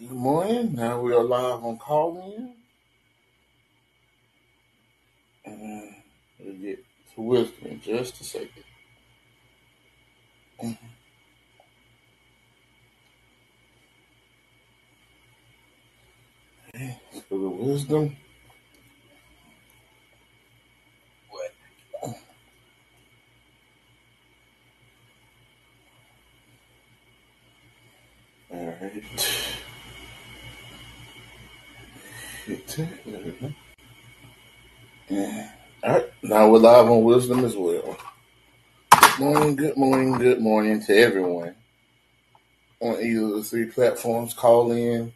Good 0.00 0.12
morning. 0.12 0.72
Now 0.76 0.98
we 0.98 1.12
are 1.12 1.22
live 1.22 1.62
on 1.62 1.76
call 1.76 2.32
in. 2.34 2.54
And 5.44 5.94
we'll 6.38 6.54
get 6.54 6.82
to 7.14 7.20
wisdom 7.20 7.66
in 7.66 7.82
just 7.82 8.18
a 8.18 8.24
second. 8.24 8.64
Mm-hmm. 10.64 10.86
For 17.28 17.38
the 17.38 17.50
wisdom. 17.50 18.16
All 28.50 28.76
right. 28.80 29.04
All 32.48 32.54
right. 35.84 36.12
Now 36.22 36.48
we're 36.48 36.58
live 36.58 36.86
on 36.86 37.04
wisdom 37.04 37.44
as 37.44 37.54
well. 37.54 37.98
Good 38.90 39.18
morning, 39.18 39.56
good 39.56 39.76
morning, 39.76 40.12
good 40.18 40.40
morning 40.40 40.82
to 40.84 40.96
everyone 40.96 41.54
on 42.80 43.00
either 43.00 43.24
of 43.24 43.30
the 43.32 43.44
three 43.44 43.66
platforms. 43.66 44.32
Call 44.32 44.72
in, 44.72 45.12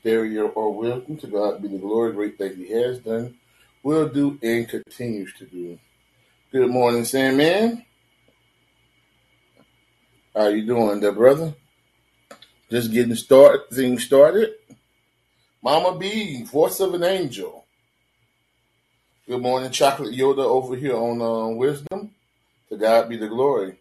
stereo, 0.00 0.48
or 0.48 0.74
wisdom. 0.74 1.16
To 1.18 1.26
God 1.28 1.62
be 1.62 1.68
the 1.68 1.78
glory, 1.78 2.12
great 2.12 2.36
thing 2.36 2.56
He 2.56 2.70
has 2.72 2.98
done, 2.98 3.36
will 3.82 4.08
do, 4.08 4.38
and 4.42 4.68
continues 4.68 5.32
to 5.38 5.46
do. 5.46 5.78
Good 6.52 6.68
morning, 6.68 7.06
Sandman. 7.06 7.86
How 10.36 10.48
you 10.48 10.66
doing 10.66 11.00
there, 11.00 11.12
brother? 11.12 11.54
Just 12.70 12.92
getting 12.92 13.14
started, 13.14 13.70
things 13.72 14.04
started. 14.04 14.54
Mama 15.64 15.96
B, 15.98 16.42
voice 16.42 16.78
of 16.80 16.92
an 16.92 17.02
angel. 17.02 17.64
Good 19.26 19.40
morning, 19.40 19.70
Chocolate 19.70 20.14
Yoda 20.14 20.44
over 20.44 20.76
here 20.76 20.94
on 20.94 21.22
uh, 21.22 21.56
Wisdom. 21.56 22.10
To 22.68 22.76
God 22.76 23.08
be 23.08 23.16
the 23.16 23.28
glory. 23.28 23.76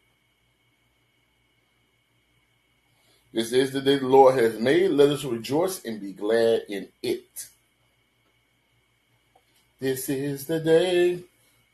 This 3.34 3.52
is 3.52 3.72
the 3.72 3.81
day 3.81 3.98
the 3.98 4.08
Lord 4.08 4.40
has 4.40 4.58
made. 4.58 4.92
Let 4.92 5.09
us 5.09 5.25
rejoice 5.25 5.84
and 5.84 6.00
be 6.00 6.14
glad 6.14 6.62
in 6.70 6.88
it. 7.02 7.48
This 9.78 10.08
is 10.08 10.47
the 10.47 10.62
day, 10.62 11.20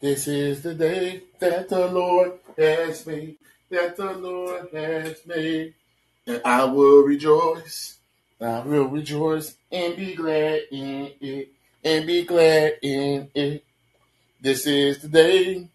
this 0.02 0.28
is 0.28 0.64
the 0.64 0.74
day 0.74 1.22
that 1.38 1.70
the 1.70 1.86
Lord 1.86 2.40
has 2.58 3.06
made, 3.06 3.38
that 3.70 3.96
the 3.96 4.14
Lord 4.14 4.70
has 4.74 5.24
made. 5.28 5.76
And 6.26 6.42
I 6.44 6.64
will 6.64 7.04
rejoice, 7.04 7.99
I 8.42 8.62
will 8.62 8.86
rejoice 8.86 9.58
and 9.70 9.98
be 9.98 10.16
glad 10.16 10.62
in 10.72 11.12
it, 11.20 11.50
and 11.84 12.08
be 12.08 12.24
glad 12.24 12.78
in 12.82 13.30
it. 13.36 13.66
This 14.40 14.66
is 14.66 15.00
the 15.00 15.10
day, 15.10 15.68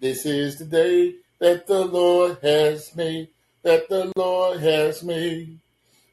this 0.00 0.26
is 0.26 0.58
the 0.58 0.64
day 0.64 1.14
that 1.38 1.68
the 1.68 1.84
Lord 1.84 2.38
has 2.42 2.96
made, 2.96 3.28
that 3.62 3.88
the 3.88 4.10
Lord 4.16 4.58
has 4.60 5.04
made. 5.04 5.60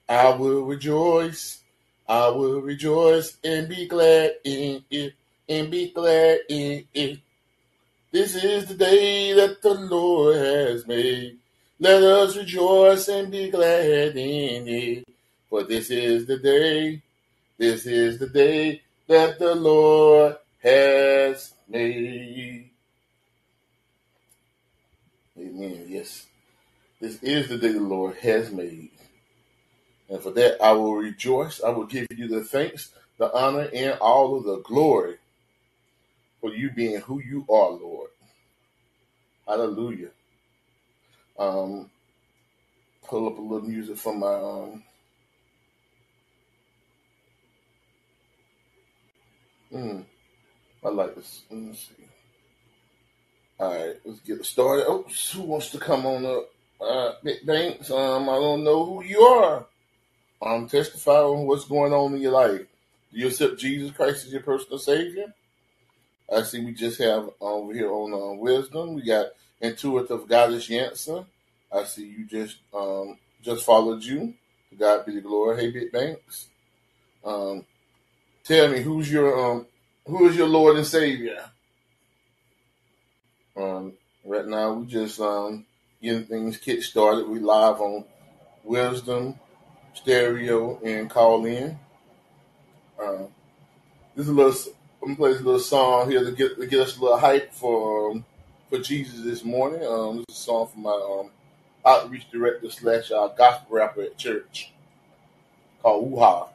I 0.07 0.35
will 0.35 0.65
rejoice, 0.65 1.61
I 2.07 2.29
will 2.29 2.61
rejoice 2.61 3.37
and 3.43 3.67
be 3.67 3.87
glad 3.87 4.35
in 4.43 4.83
it, 4.91 5.13
and 5.49 5.71
be 5.71 5.91
glad 5.91 6.41
in 6.47 6.85
it. 6.93 7.19
This 8.11 8.35
is 8.35 8.67
the 8.67 8.75
day 8.75 9.33
that 9.33 9.63
the 9.63 9.73
Lord 9.73 10.35
has 10.35 10.85
made. 10.85 11.39
Let 11.79 12.03
us 12.03 12.37
rejoice 12.37 13.07
and 13.07 13.31
be 13.31 13.49
glad 13.49 14.15
in 14.15 14.67
it. 14.67 15.16
For 15.57 15.63
this 15.63 15.89
is 15.89 16.27
the 16.27 16.37
day, 16.37 17.01
this 17.57 17.87
is 17.87 18.19
the 18.19 18.29
day 18.29 18.83
that 19.07 19.39
the 19.39 19.55
Lord 19.55 20.35
has 20.61 21.51
made. 21.67 22.69
Amen. 25.35 25.85
Yes. 25.87 26.27
This 27.01 27.23
is 27.23 27.49
the 27.49 27.57
day 27.57 27.71
the 27.71 27.79
Lord 27.79 28.17
has 28.17 28.51
made. 28.51 28.91
And 30.11 30.21
for 30.21 30.29
that 30.33 30.61
I 30.61 30.73
will 30.73 30.93
rejoice. 30.93 31.59
I 31.63 31.69
will 31.69 31.87
give 31.87 32.05
you 32.11 32.27
the 32.27 32.43
thanks, 32.43 32.91
the 33.17 33.33
honor, 33.33 33.67
and 33.73 33.97
all 33.99 34.37
of 34.37 34.43
the 34.43 34.57
glory 34.57 35.15
for 36.39 36.53
you 36.53 36.69
being 36.69 37.01
who 37.01 37.19
you 37.19 37.47
are, 37.49 37.71
Lord. 37.71 38.11
Hallelujah. 39.47 40.11
Um, 41.39 41.89
pull 43.07 43.25
up 43.25 43.39
a 43.39 43.41
little 43.41 43.67
music 43.67 43.97
from 43.97 44.19
my 44.19 44.35
um 44.35 44.83
mm, 49.73 50.03
I 50.83 50.89
like 50.89 51.15
this. 51.15 51.43
Let 51.49 51.59
me 51.59 51.73
see. 51.73 52.03
All 53.59 53.73
right, 53.73 53.95
let's 54.05 54.19
get 54.19 54.45
started. 54.45 54.85
Oh, 54.87 55.05
who 55.33 55.41
wants 55.41 55.69
to 55.71 55.79
come 55.79 56.05
on 56.05 56.25
up? 56.25 56.49
Uh, 56.79 57.13
Banks. 57.45 57.89
Um, 57.89 58.29
I 58.29 58.35
don't 58.35 58.63
know 58.63 58.85
who 58.85 59.03
you 59.03 59.21
are. 59.21 59.65
Um, 60.41 60.67
testify 60.67 61.21
on 61.21 61.47
what's 61.47 61.65
going 61.65 61.91
on 61.91 62.13
in 62.13 62.21
your 62.21 62.33
life. 62.33 62.61
Do 63.11 63.19
you 63.19 63.27
accept 63.27 63.57
Jesus 63.57 63.91
Christ 63.91 64.25
as 64.25 64.31
your 64.31 64.43
personal 64.43 64.77
Savior? 64.77 65.33
I 66.31 66.43
see 66.43 66.63
we 66.63 66.73
just 66.73 66.99
have 66.99 67.29
over 67.41 67.73
here 67.73 67.91
on 67.91 68.13
uh, 68.13 68.39
Wisdom. 68.39 68.93
We 68.93 69.03
got 69.03 69.27
Intuitive 69.61 70.27
Goddess 70.27 70.67
Yansa. 70.67 71.25
I 71.71 71.83
see 71.85 72.05
you 72.05 72.25
just 72.25 72.57
um 72.73 73.17
just 73.41 73.65
followed 73.65 74.03
you. 74.03 74.33
God 74.77 75.05
be 75.05 75.15
the 75.15 75.21
glory. 75.21 75.57
Hey, 75.57 75.71
Big 75.71 75.91
Banks. 75.91 76.47
Um, 77.23 77.65
tell 78.47 78.69
me 78.69 78.81
who's 78.81 79.11
your 79.11 79.37
um 79.37 79.65
who 80.05 80.27
is 80.29 80.37
your 80.37 80.47
Lord 80.47 80.77
and 80.77 80.87
Savior? 80.87 81.43
Um, 83.57 83.93
right 84.23 84.47
now 84.47 84.73
we 84.73 84.85
just 84.85 85.19
um 85.19 85.65
getting 86.01 86.23
things 86.23 86.57
kick 86.57 86.81
started. 86.81 87.27
We 87.27 87.39
live 87.39 87.81
on 87.81 88.05
Wisdom, 88.63 89.37
Stereo, 89.93 90.79
and 90.81 91.09
Call 91.09 91.45
In. 91.45 91.77
Um, 93.01 93.27
this 94.15 94.25
is 94.25 94.29
a 94.29 94.33
little. 94.33 94.73
I'm 95.03 95.15
play 95.15 95.33
this 95.33 95.41
little 95.41 95.59
song 95.59 96.09
here 96.09 96.23
to 96.23 96.31
get 96.31 96.57
to 96.57 96.65
get 96.65 96.79
us 96.79 96.97
a 96.97 97.01
little 97.01 97.17
hype 97.17 97.53
for 97.53 98.11
um, 98.11 98.25
for 98.69 98.79
Jesus 98.79 99.23
this 99.23 99.43
morning. 99.43 99.85
Um, 99.85 100.17
this 100.17 100.37
is 100.37 100.41
a 100.41 100.45
song 100.45 100.67
from 100.67 100.83
my 100.83 101.19
um 101.19 101.31
outreach 101.85 102.31
director 102.31 102.69
slash 102.69 103.11
uh, 103.11 103.27
gospel 103.27 103.75
rapper 103.75 104.03
at 104.03 104.17
church 104.17 104.71
called 105.81 106.11
Wuha. 106.11 106.49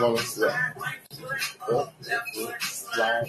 See 0.00 0.40
that? 0.40 0.76
Up, 1.70 1.92
left 2.08 2.34
foot, 2.34 2.62
slide. 2.62 3.26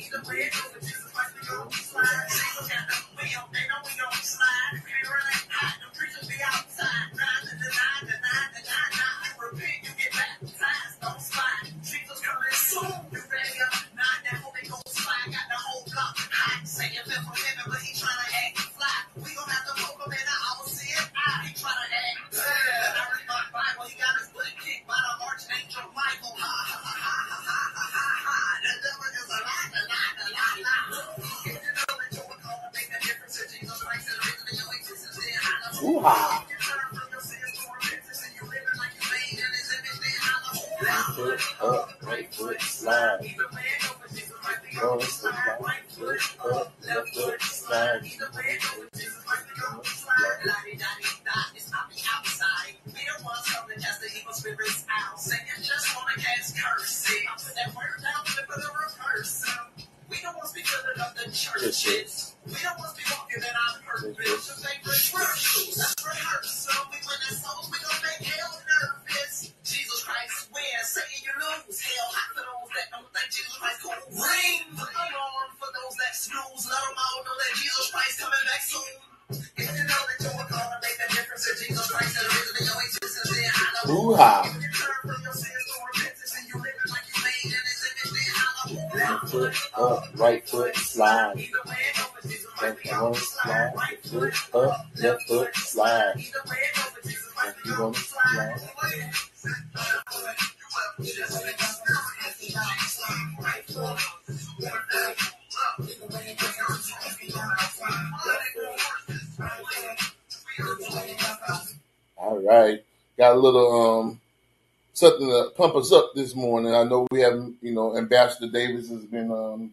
Up 115.91 116.13
this 116.15 116.35
morning. 116.35 116.73
I 116.73 116.83
know 116.83 117.07
we 117.11 117.21
have 117.21 117.35
you 117.61 117.71
know 117.73 117.97
Ambassador 117.97 118.51
Davis 118.51 118.89
has 118.89 119.05
been 119.05 119.31
um 119.31 119.71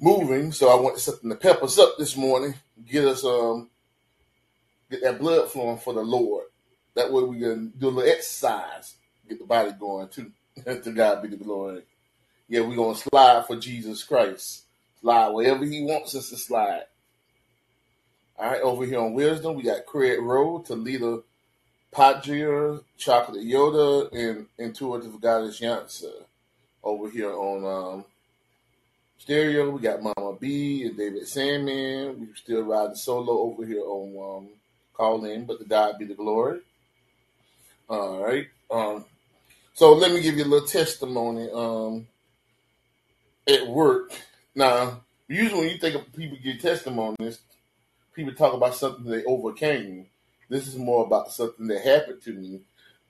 moving, 0.00 0.52
so 0.52 0.68
I 0.68 0.80
want 0.80 0.98
something 0.98 1.30
to 1.30 1.36
pep 1.36 1.62
us 1.62 1.78
up 1.78 1.96
this 1.98 2.16
morning, 2.16 2.54
get 2.86 3.04
us 3.04 3.24
um 3.24 3.68
get 4.90 5.02
that 5.02 5.18
blood 5.18 5.50
flowing 5.50 5.78
for 5.78 5.92
the 5.94 6.02
Lord. 6.02 6.46
That 6.94 7.12
way 7.12 7.22
we 7.22 7.40
can 7.40 7.68
do 7.78 7.88
a 7.88 7.90
little 7.90 8.10
exercise, 8.10 8.94
get 9.28 9.38
the 9.38 9.44
body 9.44 9.72
going 9.78 10.08
too. 10.08 10.32
to 10.64 10.92
God 10.92 11.22
be 11.22 11.28
the 11.28 11.36
glory. 11.36 11.82
Yeah, 12.48 12.60
we're 12.60 12.76
gonna 12.76 12.96
slide 12.96 13.46
for 13.46 13.56
Jesus 13.56 14.02
Christ. 14.02 14.64
Slide 15.00 15.28
wherever 15.28 15.64
He 15.64 15.82
wants 15.82 16.14
us 16.14 16.30
to 16.30 16.36
slide. 16.36 16.84
All 18.36 18.50
right, 18.50 18.62
over 18.62 18.86
here 18.86 19.00
on 19.00 19.14
Wisdom, 19.14 19.56
we 19.56 19.64
got 19.64 19.86
Craig 19.86 20.20
Rowe, 20.20 20.64
Talita 20.66 21.22
Padria, 21.92 22.82
Chocolate 22.96 23.44
Yoda, 23.44 24.12
and 24.12 24.46
Intuitive 24.58 25.20
Goddess 25.20 25.60
Yansa. 25.60 26.12
Over 26.82 27.10
here 27.10 27.32
on 27.32 27.64
um, 27.64 28.04
Stereo, 29.18 29.70
we 29.70 29.80
got 29.80 30.02
Mama 30.02 30.36
B 30.40 30.84
and 30.84 30.96
David 30.96 31.26
Sandman. 31.26 32.20
We're 32.20 32.34
still 32.36 32.62
riding 32.62 32.94
solo 32.94 33.38
over 33.40 33.66
here 33.66 33.82
on 33.82 34.38
um, 34.38 34.48
Call 34.94 35.24
In, 35.24 35.44
but 35.44 35.58
the 35.58 35.64
God 35.64 35.98
be 35.98 36.04
the 36.04 36.14
glory. 36.14 36.60
All 37.88 38.22
right. 38.22 38.46
Um, 38.70 39.04
so 39.74 39.94
let 39.94 40.12
me 40.12 40.20
give 40.20 40.36
you 40.36 40.44
a 40.44 40.46
little 40.46 40.68
testimony. 40.68 41.48
Um, 41.52 42.06
at 43.48 43.66
work, 43.66 44.12
now 44.54 45.00
usually 45.26 45.60
when 45.60 45.70
you 45.70 45.78
think 45.78 45.94
of 45.94 46.12
people 46.12 46.38
give 46.42 46.60
testimonies, 46.60 47.40
people 48.14 48.34
talk 48.34 48.54
about 48.54 48.74
something 48.74 49.04
they 49.04 49.24
overcame. 49.24 50.06
This 50.48 50.66
is 50.66 50.76
more 50.76 51.04
about 51.04 51.32
something 51.32 51.66
that 51.68 51.84
happened 51.84 52.22
to 52.22 52.32
me, 52.32 52.60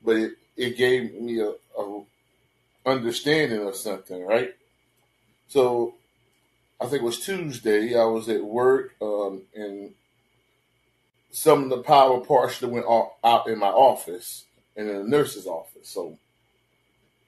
but 0.04 0.16
it, 0.16 0.32
it 0.56 0.76
gave 0.76 1.14
me 1.14 1.40
a, 1.40 1.52
a 1.80 2.02
understanding 2.84 3.66
of 3.66 3.76
something, 3.76 4.24
right? 4.24 4.54
So 5.48 5.94
I 6.80 6.86
think 6.86 7.02
it 7.02 7.06
was 7.06 7.20
Tuesday. 7.20 7.98
I 7.98 8.04
was 8.04 8.28
at 8.28 8.44
work, 8.44 8.94
um, 9.00 9.42
and 9.54 9.92
some 11.30 11.64
of 11.64 11.70
the 11.70 11.82
power 11.82 12.20
partially 12.20 12.70
went 12.70 12.86
out 13.24 13.48
in 13.48 13.58
my 13.58 13.68
office 13.68 14.44
and 14.76 14.88
in 14.88 14.96
the 14.96 15.08
nurse's 15.08 15.46
office. 15.46 15.88
So 15.88 16.18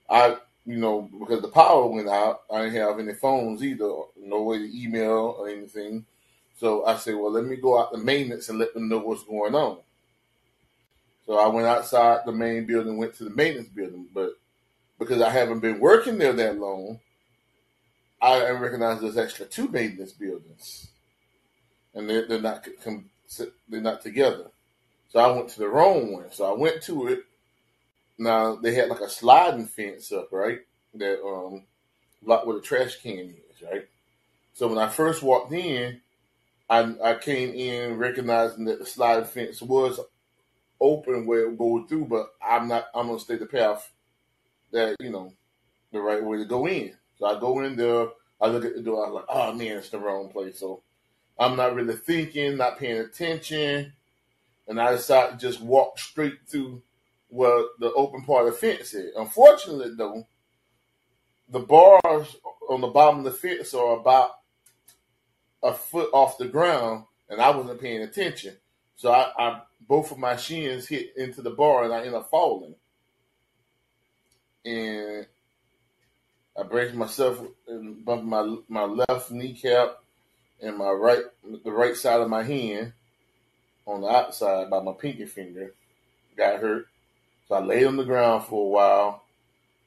I, 0.09 0.37
you 0.67 0.77
know, 0.77 1.09
because 1.19 1.43
the 1.43 1.49
power 1.49 1.87
went 1.87 2.09
out, 2.09 2.43
I 2.53 2.65
didn't 2.65 2.81
have 2.81 2.99
any 2.99 3.15
phones 3.15 3.63
either, 3.63 3.91
no 4.19 4.43
way 4.43 4.59
to 4.59 4.83
email 4.83 5.37
or 5.39 5.49
anything. 5.49 6.07
So 6.59 6.85
I 6.85 6.97
said, 6.97 7.15
well, 7.15 7.31
let 7.31 7.45
me 7.45 7.57
go 7.57 7.81
out 7.81 7.93
to 7.93 7.99
maintenance 7.99 8.49
and 8.49 8.59
let 8.59 8.75
them 8.75 8.89
know 8.89 8.99
what's 8.99 9.25
going 9.25 9.55
on. 9.55 9.79
So 11.31 11.39
I 11.39 11.47
went 11.47 11.69
outside 11.69 12.23
the 12.27 12.33
main 12.33 12.67
building, 12.67 12.97
went 12.97 13.15
to 13.15 13.23
the 13.23 13.31
maintenance 13.31 13.69
building, 13.69 14.09
but 14.13 14.33
because 14.99 15.23
I 15.23 15.31
haven't 15.31 15.61
been 15.61 15.79
working 15.79 16.19
there 16.19 16.33
that 16.33 16.59
long, 16.59 16.99
I 18.21 18.51
recognize 18.51 19.01
there's 19.01 19.17
extra 19.17 19.47
two 19.47 19.69
maintenance 19.69 20.11
buildings, 20.11 20.89
and 21.95 22.11
they're, 22.11 22.27
they're 22.27 22.41
not 22.41 22.67
they're 23.69 23.81
not 23.81 24.03
together. 24.03 24.47
So 25.11 25.21
I 25.21 25.31
went 25.31 25.51
to 25.51 25.61
the 25.61 25.69
wrong 25.69 26.15
one. 26.15 26.33
So 26.33 26.53
I 26.53 26.59
went 26.59 26.83
to 26.83 27.07
it. 27.07 27.21
Now 28.19 28.57
they 28.57 28.75
had 28.75 28.89
like 28.89 28.99
a 28.99 29.09
sliding 29.09 29.67
fence 29.67 30.11
up, 30.11 30.33
right? 30.33 30.59
That 30.95 31.25
um 31.25 31.63
blocked 32.25 32.49
where 32.49 32.57
the 32.57 32.63
trash 32.63 32.97
can 32.97 33.37
is, 33.55 33.63
right? 33.63 33.87
So 34.55 34.67
when 34.67 34.79
I 34.79 34.89
first 34.89 35.23
walked 35.23 35.53
in, 35.53 36.01
I 36.69 36.93
I 37.05 37.15
came 37.15 37.55
in 37.55 37.99
recognizing 37.99 38.65
that 38.65 38.81
the 38.81 38.87
sliding 38.87 39.27
fence 39.27 39.63
was 39.63 40.01
open 40.81 41.27
where 41.27 41.41
it 41.41 41.51
would 41.51 41.59
go 41.59 41.87
through, 41.87 42.07
but 42.07 42.33
I'm 42.43 42.69
not 42.69 42.87
I'm 42.95 43.07
gonna 43.07 43.21
stay 43.21 43.37
the 43.37 43.47
path 43.47 43.91
that, 44.73 44.97
you 45.01 45.11
know, 45.11 45.33
the 45.93 46.01
right 46.01 46.23
way 46.23 46.39
to 46.39 46.45
go 46.45 46.67
in. 46.67 46.95
So 47.19 47.27
I 47.27 47.39
go 47.39 47.61
in 47.61 47.77
there, 47.77 48.09
I 48.41 48.49
look 48.49 48.65
at 48.65 48.75
the 48.75 48.83
door, 48.83 49.07
I'm 49.07 49.13
like, 49.13 49.27
oh 49.29 49.53
man, 49.53 49.79
it's 49.79 49.91
the 49.91 49.99
wrong 49.99 50.29
place. 50.31 50.59
So 50.61 50.83
I'm 51.39 51.57
not 51.57 51.75
really 51.75 51.97
thinking, 51.97 52.57
not 52.57 52.79
paying 52.79 52.99
attention, 52.99 53.93
and 54.69 54.81
I 54.81 54.93
decide 54.93 55.31
to 55.31 55.37
just 55.37 55.61
walk 55.61 55.99
straight 55.99 56.39
through 56.47 56.83
where 57.29 57.65
the 57.79 57.93
open 57.93 58.23
part 58.23 58.47
of 58.47 58.53
the 58.53 58.59
fence 58.59 58.95
is. 58.95 59.13
Unfortunately, 59.17 59.93
though, 59.97 60.27
the 61.49 61.61
bars 61.61 62.37
on 62.69 62.81
the 62.81 62.89
bottom 62.89 63.21
of 63.21 63.25
the 63.25 63.33
fence 63.33 63.75
are 63.75 63.99
about 63.99 64.31
a 65.63 65.73
foot 65.73 66.11
off 66.13 66.39
the 66.39 66.49
ground, 66.49 67.05
and 67.29 67.41
I 67.41 67.51
wasn't 67.51 67.81
paying 67.81 68.03
attention. 68.03 68.57
So 69.01 69.11
I, 69.11 69.33
I 69.39 69.63
both 69.89 70.13
of 70.13 70.19
my 70.19 70.37
shins 70.37 70.87
hit 70.87 71.17
into 71.17 71.41
the 71.41 71.49
bar, 71.49 71.85
and 71.85 71.95
I 71.95 72.05
end 72.05 72.15
up 72.15 72.29
falling. 72.29 72.75
And 74.63 75.27
I 76.59 76.65
break 76.65 76.95
myself 76.95 77.41
and 77.67 78.05
bump 78.05 78.25
my 78.25 78.59
my 78.69 78.85
left 78.85 79.31
kneecap 79.31 79.97
and 80.61 80.77
my 80.77 80.91
right 80.91 81.23
the 81.65 81.73
right 81.73 81.97
side 81.97 82.21
of 82.21 82.29
my 82.29 82.43
hand 82.43 82.93
on 83.87 84.03
the 84.03 84.07
outside 84.07 84.69
by 84.69 84.83
my 84.83 84.93
pinky 84.93 85.25
finger 85.25 85.73
got 86.37 86.61
hurt. 86.61 86.87
So 87.49 87.55
I 87.55 87.61
laid 87.61 87.87
on 87.87 87.97
the 87.97 88.05
ground 88.05 88.45
for 88.45 88.67
a 88.67 88.69
while. 88.69 89.23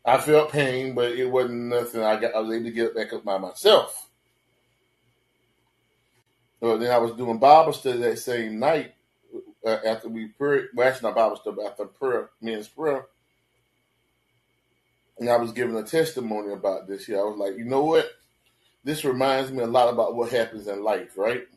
I 0.04 0.18
felt 0.18 0.52
pain, 0.52 0.96
but 0.96 1.12
it 1.12 1.30
wasn't 1.30 1.66
nothing. 1.66 2.02
I 2.02 2.20
got 2.20 2.34
I 2.34 2.40
was 2.40 2.56
able 2.56 2.66
to 2.66 2.72
get 2.72 2.96
back 2.96 3.14
up 3.14 3.24
by 3.24 3.38
myself. 3.38 4.10
So 6.60 6.80
then 6.80 6.90
I 6.90 6.98
was 6.98 7.12
doing 7.12 7.38
Bible 7.38 7.74
study 7.74 8.00
that 8.00 8.18
same 8.18 8.58
night 8.58 8.96
uh, 9.66 9.78
after 9.86 10.10
we 10.10 10.28
prayed. 10.28 10.68
Well, 10.74 10.88
actually, 10.88 11.10
not 11.10 11.16
Bible 11.16 11.38
study, 11.38 11.58
after 11.66 11.86
prayer, 11.86 12.30
men's 12.42 12.68
prayer 12.68 13.06
and 15.20 15.30
I 15.30 15.38
was 15.38 15.52
giving 15.52 15.76
a 15.78 15.84
testimony 15.84 16.54
about 16.54 16.88
this 16.88 17.06
here. 17.06 17.20
I 17.20 17.24
was 17.24 17.38
like, 17.38 17.58
you 17.58 17.66
know 17.66 17.84
what? 17.84 18.10
This 18.84 19.06
reminds 19.06 19.52
me 19.52 19.64
a 19.64 19.68
lot 19.68 19.94
about 19.94 20.16
what 20.16 20.32
happens 20.32 20.68
in 20.68 20.84
life, 20.84 21.18
right? 21.18 21.48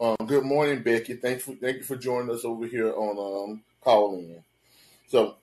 Um, 0.00 0.16
good 0.26 0.44
morning, 0.44 0.82
Becky. 0.82 1.14
Thank 1.14 1.38
you, 1.46 1.54
for, 1.54 1.60
thank 1.60 1.78
you 1.78 1.82
for 1.82 1.96
joining 1.96 2.34
us 2.34 2.44
over 2.44 2.66
here 2.66 2.92
on 2.92 3.50
um, 3.50 3.62
Callin. 3.82 4.44
So, 5.08 5.36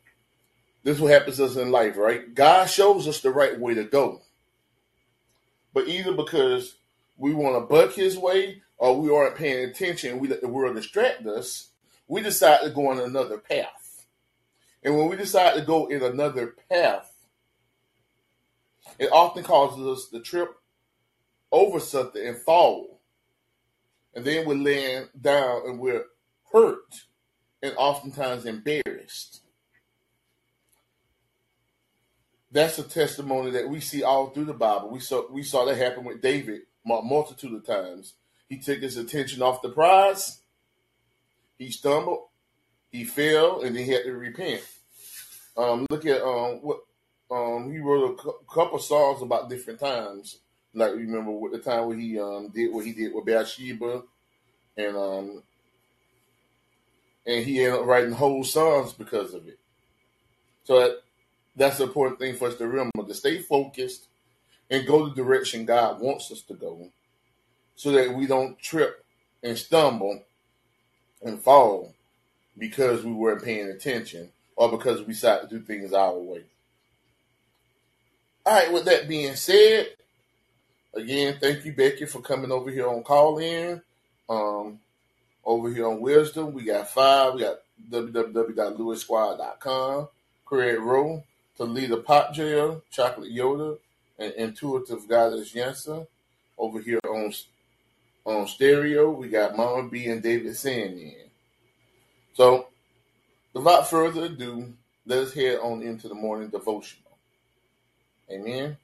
this 0.83 0.95
is 0.97 1.01
what 1.01 1.11
happens 1.11 1.37
to 1.37 1.45
us 1.45 1.55
in 1.57 1.71
life, 1.71 1.97
right? 1.97 2.33
God 2.33 2.65
shows 2.69 3.07
us 3.07 3.21
the 3.21 3.31
right 3.31 3.59
way 3.59 3.73
to 3.73 3.83
go, 3.83 4.21
but 5.73 5.87
either 5.87 6.13
because 6.13 6.75
we 7.17 7.33
want 7.33 7.55
to 7.55 7.73
buck 7.73 7.93
His 7.93 8.17
way 8.17 8.61
or 8.81 8.99
we 8.99 9.15
aren't 9.15 9.35
paying 9.35 9.69
attention, 9.69 10.17
we 10.17 10.27
let 10.27 10.41
the 10.41 10.47
world 10.47 10.75
distract 10.75 11.23
us. 11.27 11.69
We 12.07 12.23
decide 12.23 12.61
to 12.63 12.71
go 12.71 12.87
on 12.89 12.99
another 12.99 13.37
path. 13.37 14.07
And 14.83 14.97
when 14.97 15.07
we 15.07 15.15
decide 15.15 15.53
to 15.53 15.61
go 15.61 15.85
in 15.85 16.01
another 16.01 16.55
path, 16.67 17.13
it 18.97 19.11
often 19.11 19.43
causes 19.43 19.85
us 19.85 20.09
to 20.09 20.19
trip 20.19 20.55
over 21.51 21.79
something 21.79 22.25
and 22.25 22.35
fall. 22.35 23.01
And 24.15 24.25
then 24.25 24.47
we 24.47 24.55
land 24.55 25.09
down 25.21 25.61
and 25.67 25.79
we're 25.79 26.05
hurt 26.51 27.03
and 27.61 27.75
oftentimes 27.77 28.47
embarrassed. 28.47 29.41
That's 32.51 32.79
a 32.79 32.83
testimony 32.83 33.51
that 33.51 33.69
we 33.69 33.79
see 33.79 34.01
all 34.01 34.31
through 34.31 34.45
the 34.45 34.53
Bible. 34.53 34.89
We 34.89 34.99
saw 35.01 35.31
we 35.31 35.43
saw 35.43 35.65
that 35.65 35.77
happen 35.77 36.03
with 36.03 36.19
David 36.19 36.61
a 36.83 37.01
multitude 37.03 37.53
of 37.53 37.63
times. 37.63 38.15
He 38.51 38.57
took 38.57 38.79
his 38.79 38.97
attention 38.97 39.41
off 39.41 39.61
the 39.61 39.69
prize. 39.69 40.41
He 41.57 41.71
stumbled 41.71 42.25
he 42.91 43.05
fell 43.05 43.61
and 43.61 43.73
then 43.73 43.85
he 43.85 43.91
had 43.91 44.03
to 44.03 44.11
repent. 44.11 44.61
Um, 45.55 45.85
look 45.89 46.05
at 46.05 46.21
um, 46.21 46.59
what 46.61 46.81
um, 47.31 47.71
he 47.71 47.79
wrote 47.79 48.19
a 48.19 48.53
couple 48.53 48.79
songs 48.79 49.21
about 49.21 49.49
different 49.49 49.79
times 49.79 50.39
like 50.73 50.93
remember 50.93 51.31
what 51.31 51.51
the 51.51 51.59
time 51.59 51.87
when 51.87 51.99
he 51.99 52.19
um 52.19 52.49
did 52.53 52.73
what 52.73 52.85
he 52.85 52.93
did 52.93 53.13
with 53.13 53.25
Bathsheba, 53.25 54.03
and 54.77 54.95
um 54.95 55.43
and 57.25 57.45
he 57.45 57.63
ended 57.63 57.81
up 57.81 57.85
writing 57.85 58.13
whole 58.13 58.43
songs 58.43 58.93
because 58.93 59.33
of 59.33 59.47
it. 59.47 59.59
So 60.63 60.79
that, 60.79 61.01
that's 61.55 61.77
the 61.77 61.83
important 61.83 62.19
thing 62.19 62.35
for 62.35 62.47
us 62.47 62.55
to 62.55 62.67
remember 62.67 63.03
to 63.05 63.13
stay 63.13 63.39
focused 63.39 64.05
and 64.69 64.87
go 64.87 65.07
the 65.07 65.15
direction 65.15 65.65
God 65.65 65.99
wants 65.99 66.31
us 66.31 66.41
to 66.43 66.53
go, 66.53 66.89
so 67.75 67.91
that 67.91 68.13
we 68.13 68.27
don't 68.27 68.59
trip 68.59 69.03
and 69.43 69.57
stumble 69.57 70.21
and 71.21 71.39
fall 71.39 71.93
because 72.57 73.03
we 73.03 73.11
weren't 73.11 73.43
paying 73.43 73.69
attention 73.69 74.29
or 74.55 74.69
because 74.69 75.01
we 75.01 75.13
decided 75.13 75.49
to 75.49 75.57
do 75.57 75.63
things 75.63 75.93
our 75.93 76.17
way. 76.17 76.43
All 78.45 78.53
right, 78.53 78.71
with 78.73 78.85
that 78.85 79.07
being 79.07 79.35
said, 79.35 79.87
again, 80.93 81.37
thank 81.39 81.65
you, 81.65 81.73
Becky, 81.73 82.05
for 82.05 82.21
coming 82.21 82.51
over 82.51 82.69
here 82.71 82.87
on 82.87 83.03
call 83.03 83.39
in. 83.39 83.81
Um, 84.29 84.79
over 85.43 85.73
here 85.73 85.87
on 85.87 85.99
Wisdom, 86.01 86.53
we 86.53 86.63
got 86.63 86.87
five. 86.89 87.33
We 87.35 87.41
got 87.41 87.61
www.lewisquad.com, 87.89 90.07
Craig 90.45 90.79
Rowe, 90.79 91.23
Talita 91.57 92.03
Pop 92.03 92.33
Jail, 92.33 92.83
Chocolate 92.91 93.31
Yoda, 93.31 93.77
and 94.17 94.33
Intuitive 94.33 95.07
Goddess 95.07 95.53
Yansa. 95.53 96.07
Over 96.57 96.79
here 96.79 96.99
on 97.07 97.31
on 98.25 98.47
stereo, 98.47 99.09
we 99.09 99.29
got 99.29 99.57
Mama 99.57 99.89
B 99.89 100.07
and 100.07 100.21
David 100.21 100.55
Sandman. 100.55 101.15
So, 102.33 102.67
without 103.53 103.89
further 103.89 104.25
ado, 104.25 104.73
let 105.05 105.19
us 105.19 105.33
head 105.33 105.59
on 105.59 105.81
into 105.81 106.07
the 106.07 106.15
morning 106.15 106.49
devotional. 106.49 107.17
Amen. 108.29 108.77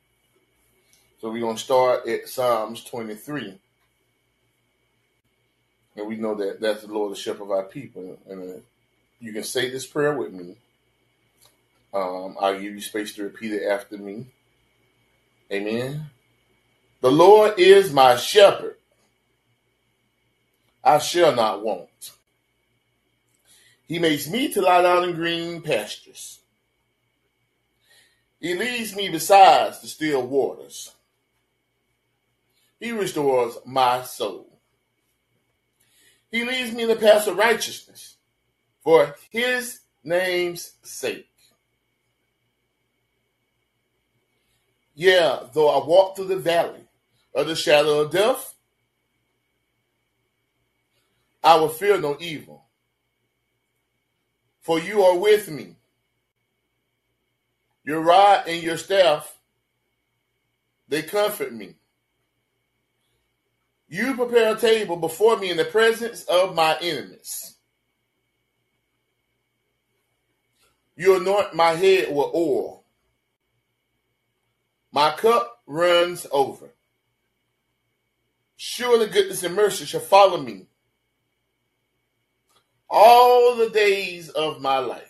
So 1.19 1.31
we're 1.31 1.41
going 1.41 1.55
to 1.55 1.63
start 1.63 2.07
at 2.07 2.27
Psalms 2.27 2.83
23. 2.83 3.57
And 5.95 6.07
we 6.07 6.15
know 6.15 6.35
that 6.35 6.59
that's 6.59 6.81
the 6.81 6.93
Lord, 6.93 7.11
the 7.11 7.15
shepherd 7.15 7.43
of 7.43 7.51
our 7.51 7.63
people. 7.63 8.19
And 8.29 8.49
uh, 8.49 8.59
you 9.19 9.33
can 9.33 9.43
say 9.43 9.69
this 9.69 9.85
prayer 9.85 10.15
with 10.15 10.31
me. 10.31 10.55
Um, 11.93 12.35
I'll 12.39 12.53
give 12.53 12.63
you 12.63 12.81
space 12.81 13.15
to 13.15 13.23
repeat 13.23 13.53
it 13.53 13.65
after 13.65 13.97
me. 13.97 14.27
Amen. 15.51 16.05
The 17.01 17.11
Lord 17.11 17.55
is 17.57 17.91
my 17.91 18.15
shepherd. 18.15 18.76
I 20.87 20.99
shall 20.99 21.35
not 21.35 21.65
want. 21.65 22.13
He 23.89 23.99
makes 23.99 24.29
me 24.29 24.47
to 24.53 24.61
lie 24.61 24.81
down 24.83 25.03
in 25.03 25.15
green 25.15 25.61
pastures. 25.61 26.39
He 28.39 28.55
leads 28.55 28.95
me 28.95 29.09
beside 29.09 29.73
the 29.81 29.87
still 29.87 30.25
waters. 30.25 30.93
He 32.79 32.91
restores 32.91 33.57
my 33.65 34.03
soul. 34.03 34.47
He 36.31 36.45
leads 36.45 36.73
me 36.73 36.83
in 36.83 36.89
the 36.89 36.95
path 36.95 37.27
of 37.27 37.35
righteousness 37.35 38.15
for 38.81 39.13
his 39.29 39.81
name's 40.05 40.75
sake. 40.83 41.27
Yeah, 44.95 45.39
though 45.53 45.67
I 45.67 45.85
walk 45.85 46.15
through 46.15 46.27
the 46.27 46.37
valley 46.37 46.87
of 47.35 47.47
the 47.47 47.57
shadow 47.57 47.99
of 47.99 48.11
death, 48.11 48.53
I 51.47 51.55
will 51.55 51.69
fear 51.69 51.97
no 51.97 52.17
evil, 52.19 52.65
for 54.59 54.81
you 54.81 55.01
are 55.03 55.17
with 55.17 55.49
me. 55.49 55.77
Your 57.85 58.01
rod 58.01 58.49
and 58.49 58.61
your 58.61 58.75
staff, 58.75 59.33
they 60.89 61.03
comfort 61.03 61.53
me. 61.53 61.75
You 63.87 64.13
prepare 64.15 64.57
a 64.57 64.59
table 64.59 64.97
before 64.97 65.37
me 65.37 65.49
in 65.49 65.55
the 65.55 65.63
presence 65.63 66.25
of 66.25 66.53
my 66.53 66.77
enemies. 66.81 67.55
You 70.97 71.15
anoint 71.15 71.55
my 71.55 71.75
head 71.75 72.09
with 72.09 72.35
oil. 72.35 72.83
My 74.91 75.11
cup 75.11 75.61
runs 75.65 76.27
over. 76.29 76.71
Surely 78.57 79.07
goodness 79.07 79.43
and 79.43 79.55
mercy 79.55 79.85
shall 79.85 80.01
follow 80.01 80.41
me 80.41 80.67
all 82.89 83.55
the 83.55 83.69
days 83.69 84.29
of 84.29 84.61
my 84.61 84.79
life. 84.79 85.03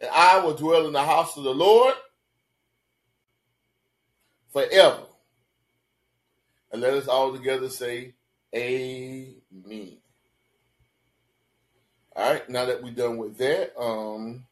And 0.00 0.10
I 0.12 0.44
will 0.44 0.54
dwell 0.54 0.86
in 0.86 0.92
the 0.92 1.04
house 1.04 1.36
of 1.36 1.44
the 1.44 1.54
Lord 1.54 1.94
forever. 4.52 5.02
And 6.72 6.80
let 6.80 6.94
us 6.94 7.08
all 7.08 7.32
together 7.32 7.68
say, 7.68 8.14
Amen. 8.54 9.96
All 12.16 12.32
right, 12.32 12.48
now 12.48 12.64
that 12.64 12.82
we're 12.82 12.90
done 12.90 13.16
with 13.16 13.38
that, 13.38 13.72
um, 13.80 14.44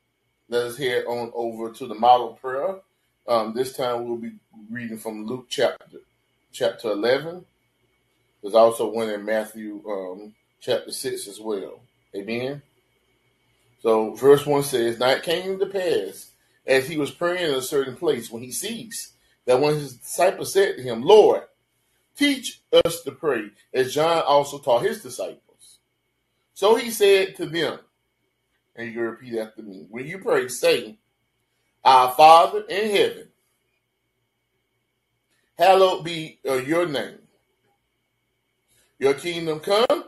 let 0.49 0.67
us 0.67 0.77
head 0.77 1.05
on 1.07 1.33
over 1.35 1.71
to 1.73 1.87
the 1.87 1.95
model 1.95 2.35
prayer. 2.41 2.77
Um, 3.27 3.53
this 3.55 3.77
time 3.77 4.07
we'll 4.07 4.17
be 4.17 4.33
reading 4.71 4.99
from 4.99 5.27
Luke 5.27 5.47
chapter 5.49 5.99
chapter 6.53 6.93
eleven. 6.93 7.45
There's 8.41 8.55
also 8.55 8.89
one 8.89 9.11
in 9.11 9.25
Matthew 9.25 9.83
um, 9.89 10.35
chapter 10.61 10.93
six 10.93 11.29
as 11.29 11.41
well. 11.41 11.81
Amen. 12.15 12.63
So 13.81 14.15
verse 14.15 14.47
one 14.47 14.63
says, 14.63 14.99
Now 14.99 15.11
it 15.11 15.23
came 15.23 15.59
to 15.59 15.67
pass 15.67 16.31
as 16.67 16.89
he 16.89 16.97
was 16.97 17.11
praying 17.11 17.51
in 17.51 17.55
a 17.55 17.63
certain 17.63 17.97
place 17.97 18.31
when 18.31 18.43
he 18.43 18.53
ceased, 18.53 19.13
that 19.47 19.61
when 19.61 19.75
his 19.75 19.97
disciples 19.97 20.53
said 20.53 20.77
to 20.77 20.83
him, 20.83 21.03
Lord, 21.03 21.45
Teach 22.19 22.61
us 22.85 23.03
to 23.03 23.13
pray, 23.13 23.51
as 23.73 23.95
John 23.95 24.25
also 24.27 24.59
taught 24.59 24.83
his 24.83 25.05
disciples. 25.05 25.79
So 26.53 26.75
he 26.75 26.91
said 26.91 27.37
to 27.37 27.47
them, 27.47 27.79
and 28.75 28.93
you 28.93 29.03
repeat 29.03 29.39
after 29.39 29.63
me 29.63 29.87
when 29.89 30.05
you 30.05 30.19
pray, 30.19 30.49
say, 30.49 30.99
Our 31.85 32.11
Father 32.11 32.65
in 32.69 32.91
heaven, 32.91 33.29
hallowed 35.57 36.05
be 36.05 36.41
uh, 36.45 36.55
your 36.55 36.89
name. 36.89 37.19
Your 38.99 39.15
kingdom 39.15 39.61
come, 39.61 40.08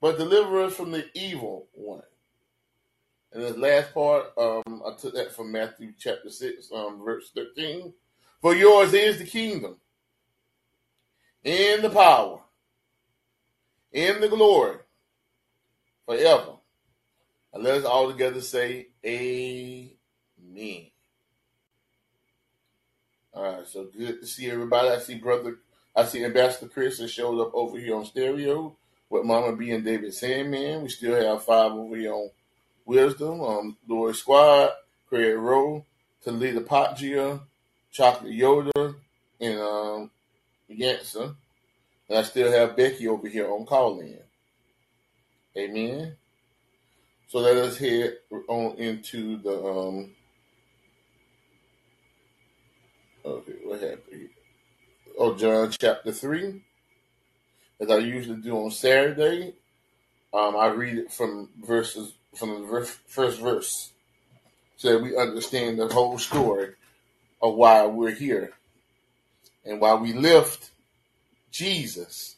but 0.00 0.18
deliver 0.18 0.62
us 0.62 0.74
from 0.74 0.90
the 0.90 1.06
evil 1.14 1.68
one. 1.74 2.02
And 3.32 3.42
the 3.42 3.58
last 3.58 3.92
part, 3.92 4.26
um, 4.38 4.82
I 4.86 4.94
took 4.98 5.14
that 5.14 5.34
from 5.34 5.52
Matthew 5.52 5.92
chapter 5.98 6.30
6, 6.30 6.70
um, 6.72 7.04
verse 7.04 7.30
13. 7.34 7.92
For 8.40 8.54
yours 8.54 8.94
is 8.94 9.18
the 9.18 9.26
kingdom 9.26 9.76
and 11.44 11.82
the 11.82 11.90
power 11.90 12.40
in 13.92 14.20
the 14.20 14.28
glory 14.28 14.78
forever. 16.06 16.54
And 17.52 17.64
let 17.64 17.78
us 17.78 17.84
all 17.84 18.10
together 18.10 18.40
say, 18.40 18.88
Amen. 19.04 19.90
All 23.32 23.42
right, 23.42 23.66
so 23.66 23.84
good 23.84 24.20
to 24.20 24.26
see 24.26 24.50
everybody. 24.50 24.88
I 24.88 24.98
see 24.98 25.16
brother, 25.16 25.58
I 25.94 26.04
see 26.04 26.24
Ambassador 26.24 26.68
Chris 26.68 26.98
has 26.98 27.10
showed 27.10 27.40
up 27.40 27.54
over 27.54 27.78
here 27.78 27.96
on 27.96 28.04
stereo 28.04 28.76
with 29.10 29.24
Mama 29.24 29.56
B 29.56 29.70
and 29.70 29.84
David 29.84 30.14
Sandman. 30.14 30.82
We 30.82 30.88
still 30.88 31.14
have 31.14 31.44
five 31.44 31.72
over 31.72 31.96
here 31.96 32.12
on 32.12 32.30
Wisdom, 32.84 33.40
um, 33.42 33.76
Lord 33.86 34.16
Squad, 34.16 34.70
Craig 35.08 35.36
Rowe, 35.36 35.84
Talita 36.24 36.64
Potgia, 36.64 37.40
Chocolate 37.92 38.32
Yoda, 38.32 38.94
and 39.40 39.58
um, 39.58 40.10
Yansa. 40.70 41.34
And 42.08 42.18
I 42.18 42.22
still 42.22 42.50
have 42.50 42.76
Becky 42.76 43.06
over 43.08 43.28
here 43.28 43.50
on 43.50 43.66
call 43.66 44.00
in. 44.00 44.18
Amen. 45.56 46.16
So 47.28 47.40
let 47.40 47.56
us 47.56 47.76
head 47.76 48.16
on 48.48 48.76
into 48.76 49.36
the 49.36 49.62
um 49.62 50.10
okay, 53.24 53.52
what 53.64 53.80
happened 53.80 54.02
here? 54.10 54.30
Oh, 55.18 55.34
John 55.34 55.70
chapter 55.78 56.12
three. 56.12 56.62
As 57.80 57.90
I 57.90 57.98
usually 57.98 58.40
do 58.40 58.56
on 58.56 58.70
Saturday. 58.70 59.54
Um, 60.32 60.56
I 60.56 60.66
read 60.66 60.98
it 60.98 61.12
from 61.12 61.48
verses 61.64 62.12
from 62.34 62.62
the 62.62 62.86
first 63.06 63.40
verse 63.40 63.90
so 64.76 64.92
that 64.92 65.02
we 65.02 65.16
understand 65.16 65.78
the 65.78 65.88
whole 65.88 66.18
story 66.18 66.74
of 67.40 67.54
why 67.54 67.86
we're 67.86 68.14
here 68.14 68.52
and 69.64 69.80
why 69.80 69.94
we 69.94 70.12
lift 70.12 70.70
Jesus 71.50 72.36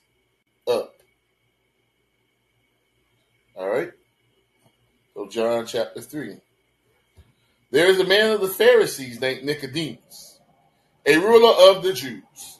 up. 0.66 0.94
All 3.56 3.68
right. 3.68 3.92
So 5.14 5.28
John 5.28 5.66
chapter 5.66 6.00
3. 6.00 6.36
There 7.70 7.88
is 7.88 8.00
a 8.00 8.06
man 8.06 8.32
of 8.32 8.40
the 8.40 8.48
Pharisees 8.48 9.20
named 9.20 9.44
Nicodemus, 9.44 10.40
a 11.06 11.18
ruler 11.18 11.70
of 11.70 11.82
the 11.82 11.92
Jews. 11.92 12.59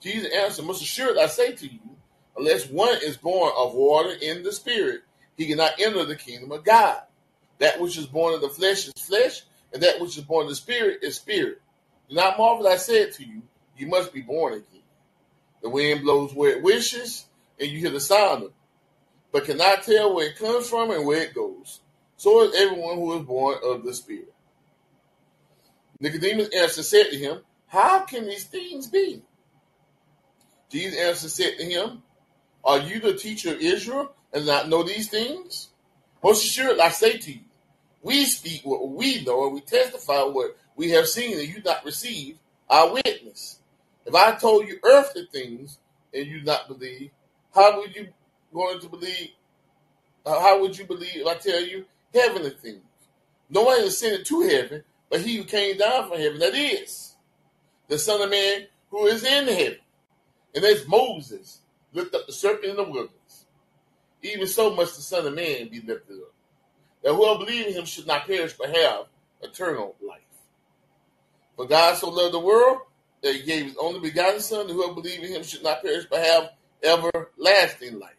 Jesus 0.00 0.32
answered, 0.34 0.64
Most 0.64 0.82
assuredly, 0.82 1.22
I 1.22 1.26
say 1.26 1.52
to 1.52 1.66
you, 1.66 1.80
unless 2.36 2.68
one 2.68 2.96
is 3.02 3.16
born 3.16 3.52
of 3.56 3.74
water 3.74 4.14
and 4.22 4.44
the 4.44 4.52
spirit, 4.52 5.02
he 5.36 5.46
cannot 5.46 5.80
enter 5.80 6.04
the 6.04 6.16
kingdom 6.16 6.52
of 6.52 6.64
God. 6.64 7.02
That 7.58 7.80
which 7.80 7.98
is 7.98 8.06
born 8.06 8.34
of 8.34 8.40
the 8.40 8.48
flesh 8.48 8.86
is 8.86 8.92
flesh, 9.02 9.42
and 9.72 9.82
that 9.82 10.00
which 10.00 10.16
is 10.16 10.24
born 10.24 10.44
of 10.44 10.50
the 10.50 10.56
spirit 10.56 11.00
is 11.02 11.16
spirit. 11.16 11.60
Do 12.08 12.14
not 12.14 12.38
marvel 12.38 12.66
I 12.66 12.76
said 12.76 13.12
to 13.14 13.24
you, 13.24 13.42
you 13.76 13.86
must 13.86 14.12
be 14.12 14.22
born 14.22 14.54
again. 14.54 14.82
The 15.62 15.68
wind 15.68 16.02
blows 16.02 16.32
where 16.32 16.52
it 16.52 16.62
wishes, 16.62 17.26
and 17.58 17.68
you 17.68 17.78
hear 17.78 17.90
the 17.90 18.00
sound 18.00 18.44
of 18.44 18.48
it, 18.50 18.54
but 19.32 19.44
cannot 19.44 19.82
tell 19.82 20.14
where 20.14 20.28
it 20.28 20.38
comes 20.38 20.68
from 20.68 20.90
and 20.90 21.04
where 21.06 21.22
it 21.22 21.34
goes. 21.34 21.80
So 22.16 22.42
is 22.42 22.54
everyone 22.54 22.96
who 22.96 23.18
is 23.18 23.24
born 23.24 23.58
of 23.62 23.84
the 23.84 23.94
Spirit. 23.94 24.32
Nicodemus 26.00 26.48
answered 26.54 26.84
said 26.84 27.10
to 27.10 27.16
him, 27.16 27.40
How 27.66 28.00
can 28.00 28.26
these 28.26 28.44
things 28.44 28.88
be? 28.88 29.22
Jesus 30.70 30.98
answered 30.98 31.30
said 31.30 31.58
to 31.58 31.64
him, 31.64 32.02
Are 32.64 32.78
you 32.78 33.00
the 33.00 33.14
teacher 33.14 33.54
of 33.54 33.60
Israel 33.60 34.12
and 34.32 34.46
not 34.46 34.68
know 34.68 34.82
these 34.82 35.08
things? 35.08 35.68
Most 36.22 36.44
assuredly, 36.44 36.82
I 36.82 36.90
say 36.90 37.18
to 37.18 37.32
you, 37.32 37.40
we 38.02 38.24
speak 38.24 38.62
what 38.64 38.88
we 38.88 39.24
know 39.24 39.46
and 39.46 39.54
we 39.54 39.60
testify 39.60 40.22
what 40.22 40.56
we 40.76 40.90
have 40.90 41.08
seen 41.08 41.38
and 41.38 41.48
you 41.48 41.62
not 41.62 41.84
receive 41.84 42.38
our 42.68 42.92
witness. 42.92 43.60
If 44.06 44.14
I 44.14 44.32
told 44.32 44.68
you 44.68 44.78
earthly 44.82 45.28
things 45.32 45.78
and 46.14 46.26
you 46.26 46.42
not 46.42 46.68
believe, 46.68 47.10
how 47.54 47.78
would 47.78 47.94
you 47.94 48.08
going 48.52 48.80
to 48.80 48.88
believe? 48.88 49.30
Uh, 50.24 50.40
how 50.40 50.60
would 50.60 50.76
you 50.78 50.84
believe 50.84 51.16
if 51.16 51.26
I 51.26 51.34
tell 51.34 51.60
you 51.60 51.84
heavenly 52.14 52.50
things? 52.50 52.82
No 53.50 53.62
one 53.62 53.80
is 53.80 53.94
ascended 53.94 54.26
to 54.26 54.42
heaven, 54.42 54.84
but 55.10 55.22
he 55.22 55.36
who 55.36 55.44
came 55.44 55.78
down 55.78 56.08
from 56.08 56.18
heaven, 56.18 56.38
that 56.38 56.54
is 56.54 57.14
the 57.88 57.98
Son 57.98 58.20
of 58.20 58.30
Man 58.30 58.66
who 58.90 59.06
is 59.06 59.24
in 59.24 59.48
heaven. 59.48 59.78
And 60.58 60.66
as 60.66 60.88
Moses 60.88 61.60
lifted 61.92 62.18
up 62.18 62.26
the 62.26 62.32
serpent 62.32 62.64
in 62.64 62.74
the 62.74 62.82
wilderness, 62.82 63.44
even 64.24 64.48
so 64.48 64.74
must 64.74 64.96
the 64.96 65.02
Son 65.02 65.24
of 65.24 65.32
Man 65.32 65.68
be 65.68 65.80
lifted 65.80 66.16
up, 66.16 66.34
that 67.04 67.14
whoever 67.14 67.38
believes 67.38 67.68
in 67.68 67.74
him 67.74 67.84
should 67.84 68.08
not 68.08 68.26
perish 68.26 68.54
but 68.54 68.74
have 68.74 69.06
eternal 69.40 69.94
life. 70.04 70.18
For 71.54 71.64
God 71.64 71.96
so 71.96 72.10
loved 72.10 72.34
the 72.34 72.40
world 72.40 72.78
that 73.22 73.36
he 73.36 73.44
gave 73.44 73.66
his 73.66 73.76
only 73.80 74.00
begotten 74.00 74.40
Son, 74.40 74.66
that 74.66 74.72
whoever 74.72 74.94
believes 74.94 75.22
in 75.22 75.32
him 75.32 75.44
should 75.44 75.62
not 75.62 75.80
perish 75.80 76.06
but 76.10 76.24
have 76.24 76.50
everlasting 76.82 78.00
life. 78.00 78.10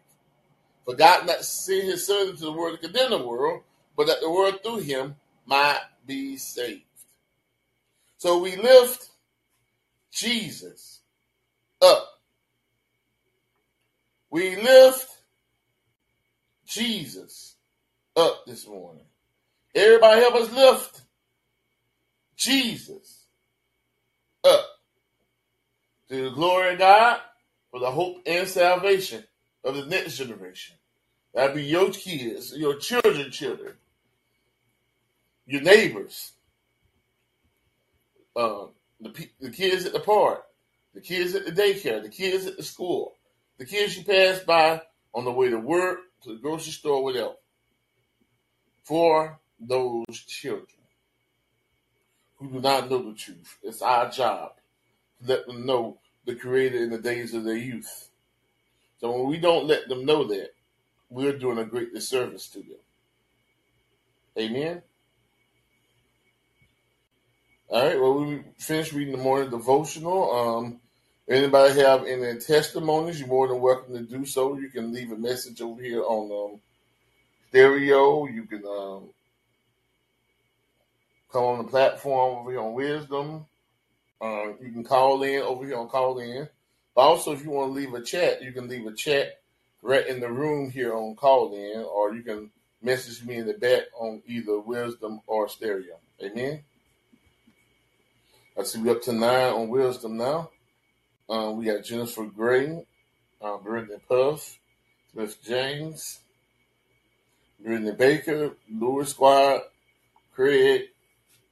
For 0.85 0.95
God 0.95 1.27
not 1.27 1.43
sent 1.43 1.83
his 1.83 2.07
Son 2.07 2.29
into 2.29 2.45
the 2.45 2.53
world 2.53 2.79
to 2.79 2.87
condemn 2.87 3.09
the 3.09 3.17
world, 3.17 3.63
but 3.97 4.07
that 4.07 4.21
the 4.21 4.31
world 4.31 4.63
through 4.63 4.79
him 4.79 5.17
might 5.45 5.81
be 6.07 6.37
saved. 6.37 6.83
So 8.15 8.37
we 8.37 8.55
lift 8.55 9.09
Jesus 10.13 11.01
up. 11.81 12.08
We 14.31 14.55
lift 14.55 15.09
Jesus 16.67 17.55
up 18.15 18.45
this 18.45 18.67
morning. 18.67 19.05
Everybody 19.73 20.21
help 20.21 20.35
us 20.35 20.51
lift 20.51 21.01
Jesus 22.35 23.25
up 24.43 24.65
to 26.09 26.23
the 26.25 26.29
glory 26.31 26.73
of 26.73 26.79
God 26.79 27.19
for 27.71 27.79
the 27.79 27.91
hope 27.91 28.17
and 28.25 28.47
salvation 28.47 29.23
of 29.63 29.75
the 29.75 29.85
next 29.85 30.17
generation. 30.17 30.75
That'd 31.33 31.55
be 31.55 31.63
your 31.63 31.91
kids, 31.91 32.55
your 32.55 32.75
children, 32.75 33.31
children, 33.31 33.73
your 35.45 35.61
neighbors, 35.61 36.33
uh, 38.35 38.65
the, 38.99 39.27
the 39.39 39.51
kids 39.51 39.85
at 39.85 39.93
the 39.93 39.99
park, 39.99 40.43
the 40.93 41.01
kids 41.01 41.35
at 41.35 41.45
the 41.45 41.51
daycare, 41.51 42.01
the 42.01 42.09
kids 42.09 42.45
at 42.45 42.57
the 42.57 42.63
school, 42.63 43.15
the 43.59 43.65
kids 43.65 43.97
you 43.97 44.03
pass 44.03 44.39
by 44.39 44.81
on 45.13 45.25
the 45.25 45.31
way 45.31 45.49
to 45.49 45.59
work, 45.59 45.99
to 46.23 46.29
the 46.29 46.39
grocery 46.39 46.71
store, 46.71 47.03
whatever. 47.03 47.35
For 48.83 49.37
those 49.59 50.05
children 50.25 50.65
who 52.37 52.49
do 52.49 52.61
not 52.61 52.89
know 52.89 53.11
the 53.11 53.15
truth, 53.15 53.57
it's 53.61 53.81
our 53.81 54.09
job 54.09 54.53
to 55.21 55.31
let 55.31 55.45
them 55.45 55.65
know 55.65 55.99
the 56.25 56.35
Creator 56.35 56.77
in 56.83 56.89
the 56.89 56.97
days 56.97 57.33
of 57.33 57.43
their 57.43 57.57
youth. 57.57 58.09
So 58.99 59.11
when 59.11 59.27
we 59.27 59.37
don't 59.37 59.67
let 59.67 59.87
them 59.89 60.05
know 60.05 60.23
that, 60.25 60.53
we're 61.09 61.37
doing 61.37 61.57
a 61.57 61.65
great 61.65 61.93
disservice 61.93 62.47
to 62.49 62.59
them. 62.59 62.77
Amen. 64.37 64.81
All 67.67 67.85
right. 67.85 67.99
Well, 67.99 68.13
we 68.25 68.41
finished 68.57 68.93
reading 68.93 69.15
the 69.15 69.23
morning 69.23 69.49
devotional. 69.49 70.31
Um, 70.31 70.79
anybody 71.29 71.79
have 71.79 72.05
any 72.05 72.39
testimonies? 72.39 73.19
You're 73.19 73.29
more 73.29 73.47
than 73.47 73.61
welcome 73.61 73.93
to 73.93 74.01
do 74.01 74.25
so. 74.25 74.57
You 74.57 74.69
can 74.69 74.93
leave 74.93 75.11
a 75.11 75.17
message 75.17 75.61
over 75.61 75.81
here 75.81 76.03
on 76.03 76.53
um, 76.53 76.61
stereo. 77.49 78.27
You 78.27 78.43
can 78.43 78.63
um, 78.65 79.09
come 81.31 81.43
on 81.43 81.57
the 81.59 81.63
platform 81.65 82.39
over 82.39 82.51
here 82.51 82.61
on 82.61 82.73
Wisdom. 82.73 83.45
Uh, 84.21 84.47
you 84.61 84.71
can 84.71 84.83
call 84.83 85.23
in 85.23 85.41
over 85.41 85.65
here 85.65 85.77
on 85.77 85.87
Call 85.87 86.19
In. 86.19 86.49
But 86.95 87.01
also, 87.01 87.31
if 87.31 87.43
you 87.43 87.51
want 87.51 87.69
to 87.69 87.79
leave 87.79 87.93
a 87.93 88.01
chat, 88.01 88.41
you 88.41 88.51
can 88.51 88.67
leave 88.67 88.85
a 88.85 88.93
chat 88.93 89.39
right 89.81 90.05
in 90.05 90.19
the 90.19 90.29
room 90.29 90.69
here 90.69 90.93
on 90.93 91.15
Call 91.15 91.53
In, 91.53 91.81
or 91.83 92.13
you 92.13 92.23
can 92.23 92.51
message 92.81 93.23
me 93.23 93.37
in 93.37 93.47
the 93.47 93.53
back 93.53 93.83
on 93.97 94.21
either 94.27 94.59
Wisdom 94.59 95.21
or 95.27 95.47
Stereo. 95.47 95.97
Amen. 96.21 96.63
I 98.57 98.63
see 98.63 98.81
we 98.81 98.89
up 98.89 99.01
to 99.03 99.13
nine 99.13 99.53
on 99.53 99.69
Wisdom 99.69 100.17
now. 100.17 100.49
Um, 101.29 101.57
we 101.57 101.65
got 101.65 101.83
Jennifer 101.83 102.25
Gray, 102.25 102.83
uh, 103.39 103.57
Brittany 103.57 103.99
Puff, 104.07 104.57
Smith 105.11 105.37
James, 105.43 106.19
Brittany 107.63 107.91
Baker, 107.91 108.53
Louis 108.71 109.09
Squad, 109.09 109.61
Craig, 110.33 110.85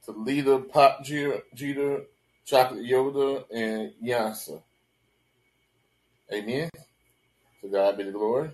Talita 0.04 0.68
Pop 0.68 1.04
Jeter, 1.04 2.02
Chocolate 2.44 2.84
Yoda, 2.84 3.44
and 3.52 3.92
Yansa. 4.04 4.60
Amen. 6.32 6.70
To 7.60 7.68
God 7.68 7.98
be 7.98 8.04
the 8.04 8.10
glory. 8.12 8.50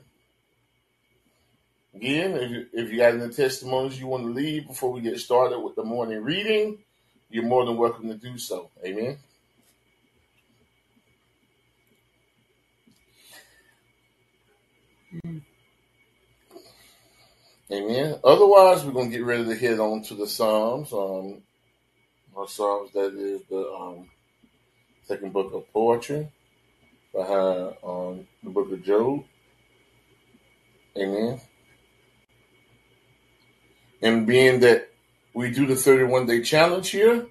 Again, 1.94 2.32
if 2.32 2.50
you, 2.50 2.66
if 2.72 2.90
you 2.90 2.98
got 2.98 3.14
any 3.14 3.32
testimonies 3.32 3.98
you 3.98 4.08
want 4.08 4.24
to 4.24 4.30
leave 4.30 4.66
before 4.66 4.92
we 4.92 5.00
get 5.00 5.18
started 5.20 5.60
with 5.60 5.76
the 5.76 5.84
morning 5.84 6.22
reading, 6.22 6.78
you're 7.30 7.44
more 7.44 7.64
than 7.64 7.76
welcome 7.76 8.08
to 8.08 8.14
do 8.14 8.36
so. 8.36 8.70
Amen. 8.84 9.16
Amen. 17.70 18.18
Otherwise, 18.22 18.84
we're 18.84 18.92
to 18.92 19.10
get 19.10 19.24
ready 19.24 19.44
to 19.44 19.54
head 19.54 19.78
on 19.78 20.02
to 20.04 20.14
the 20.14 20.26
Psalms. 20.26 20.92
Um, 20.92 21.42
our 22.36 22.48
Psalms, 22.48 22.92
that 22.92 23.14
is 23.14 23.42
the 23.48 23.68
um, 23.70 24.10
second 25.02 25.32
book 25.32 25.52
of 25.54 25.72
poetry 25.72 26.28
behind 27.12 27.74
um, 27.84 28.26
the 28.42 28.50
book 28.50 28.70
of 28.72 28.82
Job. 28.82 29.24
Amen. 30.96 31.40
And 34.02 34.26
being 34.26 34.60
that 34.60 34.90
we 35.32 35.50
do 35.50 35.66
the 35.66 35.76
31 35.76 36.26
day 36.26 36.42
challenge 36.42 36.90
here, 36.90 37.26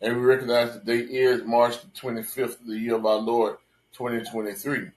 and 0.00 0.16
we 0.16 0.22
recognize 0.22 0.74
the 0.74 0.80
date 0.80 1.10
is 1.10 1.44
March 1.44 1.80
the 1.80 1.88
25th 1.88 2.60
of 2.60 2.66
the 2.66 2.78
year 2.78 2.96
of 2.96 3.06
our 3.06 3.18
Lord 3.18 3.56
2023. 3.92 4.90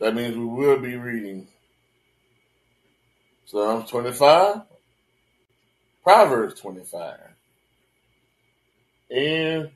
That 0.00 0.14
means 0.14 0.36
we 0.36 0.44
will 0.46 0.80
be 0.80 0.96
reading 0.96 1.48
Psalms 3.46 3.90
25, 3.90 4.62
Proverbs 6.04 6.60
25, 6.60 7.18
and 9.10 9.70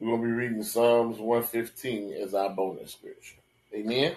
We're 0.00 0.10
going 0.16 0.22
to 0.22 0.26
be 0.28 0.32
reading 0.32 0.62
Psalms 0.62 1.18
115 1.18 2.14
as 2.22 2.34
our 2.34 2.50
bonus 2.50 2.92
scripture. 2.92 3.36
Amen. 3.74 4.14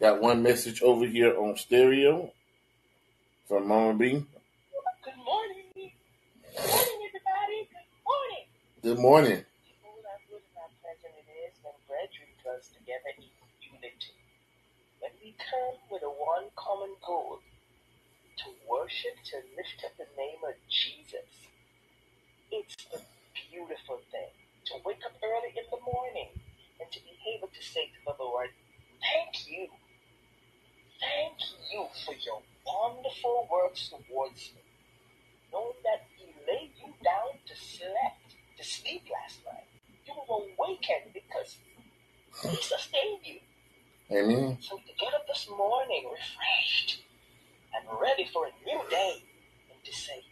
Got 0.00 0.20
one 0.22 0.42
message 0.42 0.82
over 0.82 1.06
here 1.06 1.38
on 1.38 1.56
stereo 1.56 2.32
from 3.48 3.68
Mama 3.68 3.94
B. 3.94 4.10
Good 4.10 5.16
morning. 5.24 5.64
Good 5.74 6.66
morning, 6.68 7.08
everybody. 7.08 7.68
Good 7.70 8.02
morning. 8.06 8.44
Good 8.82 8.98
morning. 8.98 9.44
Together 12.92 13.16
in 13.16 13.24
unity. 13.72 14.12
When 15.00 15.12
we 15.24 15.32
come 15.40 15.80
with 15.88 16.04
a 16.04 16.12
one 16.12 16.52
common 16.56 16.92
goal 17.00 17.40
to 18.20 18.46
worship, 18.68 19.16
to 19.32 19.36
lift 19.56 19.80
up 19.84 19.96
the 19.96 20.08
name 20.20 20.44
of 20.44 20.56
Jesus, 20.68 21.28
it's 22.52 22.76
a 22.92 23.00
beautiful 23.48 24.00
thing 24.12 24.32
to 24.68 24.74
wake 24.84 25.00
up 25.08 25.16
early 25.24 25.56
in 25.56 25.64
the 25.72 25.80
morning 25.80 26.36
and 26.80 26.88
to 26.92 27.00
be 27.00 27.16
able 27.32 27.48
to 27.48 27.62
say 27.64 27.88
to 27.88 28.00
the 28.04 28.16
Lord, 28.20 28.52
Thank 29.00 29.48
you. 29.48 29.68
Thank 31.00 31.40
you 31.72 31.88
for 32.04 32.14
your 32.20 32.42
wonderful 32.66 33.48
works 33.50 33.88
towards 33.88 34.52
me. 34.54 34.62
Knowing 35.52 35.80
that 35.84 36.04
He 36.16 36.28
laid 36.46 36.72
you 36.78 36.92
down 37.02 37.40
to 37.48 37.54
sleep, 37.56 38.16
to 38.58 38.64
sleep 38.64 39.04
last 39.10 39.40
night. 39.46 39.68
You 40.06 40.14
were 40.28 40.46
awakened 40.54 41.14
because 41.14 41.58
He 42.42 42.56
sustained 42.56 43.20
you. 43.24 43.38
Amen. 44.10 44.58
So 44.60 44.76
to 44.76 44.82
get 44.98 45.14
up 45.14 45.26
this 45.26 45.48
morning 45.48 46.04
refreshed 46.10 47.02
and 47.74 48.00
ready 48.00 48.28
for 48.32 48.46
a 48.46 48.50
new 48.66 48.80
day 48.90 49.22
and 49.70 49.84
to 49.84 49.92
say, 49.92 50.24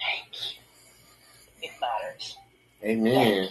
Thank 0.00 0.56
you. 0.56 1.68
It 1.68 1.70
matters. 1.80 2.36
Amen. 2.82 3.48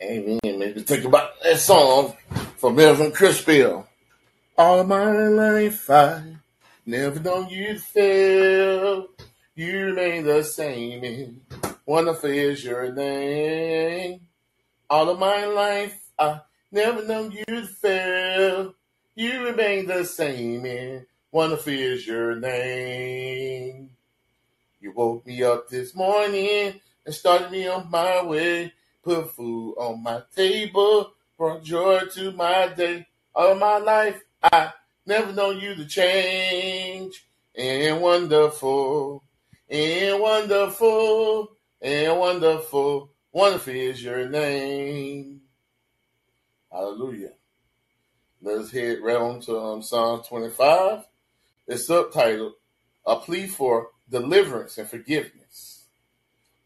Amen. 0.00 0.38
Maybe 0.44 0.82
think 0.82 1.04
about 1.04 1.30
that 1.42 1.58
song 1.58 2.14
from 2.56 2.76
Melvin 2.76 3.10
Crispell. 3.10 3.88
All 4.56 4.84
my 4.84 5.10
life 5.10 5.90
I 5.90 6.36
never 6.86 7.18
known 7.18 7.48
you 7.48 7.78
fail. 7.78 9.08
You 9.56 9.86
remain 9.86 10.24
the 10.24 10.44
same. 10.44 11.40
Wonderful 11.84 12.30
is 12.30 12.64
your 12.64 12.92
name. 12.92 14.27
All 14.90 15.10
of 15.10 15.18
my 15.18 15.44
life 15.44 15.98
I 16.18 16.40
never 16.72 17.04
known 17.04 17.32
you 17.32 17.44
to 17.44 17.66
fail. 17.66 18.74
You 19.14 19.44
remain 19.44 19.86
the 19.86 20.04
same. 20.04 20.64
And 20.64 21.06
wonderful 21.30 21.72
is 21.72 22.06
your 22.06 22.36
name. 22.36 23.90
You 24.80 24.92
woke 24.92 25.26
me 25.26 25.42
up 25.42 25.68
this 25.68 25.94
morning 25.94 26.80
and 27.04 27.14
started 27.14 27.50
me 27.50 27.66
on 27.68 27.90
my 27.90 28.24
way 28.24 28.72
put 29.08 29.30
food 29.30 29.74
on 29.78 30.02
my 30.02 30.22
table, 30.36 31.12
brought 31.36 31.62
joy 31.62 32.00
to 32.12 32.30
my 32.32 32.68
day. 32.76 33.06
All 33.34 33.52
of 33.52 33.58
my 33.58 33.78
life, 33.78 34.22
I 34.42 34.72
never 35.06 35.32
known 35.32 35.60
you 35.60 35.74
to 35.74 35.86
change. 35.86 37.24
And 37.54 38.00
wonderful, 38.00 39.24
and 39.68 40.20
wonderful, 40.20 41.52
and 41.80 42.18
wonderful, 42.18 43.10
wonderful 43.32 43.74
is 43.74 44.02
your 44.02 44.28
name. 44.28 45.40
Hallelujah. 46.70 47.32
Let's 48.40 48.70
head 48.70 48.98
right 49.02 49.16
on 49.16 49.40
to 49.42 49.58
um, 49.58 49.82
Psalm 49.82 50.22
25. 50.22 51.04
It's 51.66 51.88
subtitled 51.88 52.52
A 53.06 53.16
Plea 53.16 53.46
for 53.46 53.88
Deliverance 54.10 54.78
and 54.78 54.88
Forgiveness, 54.88 55.84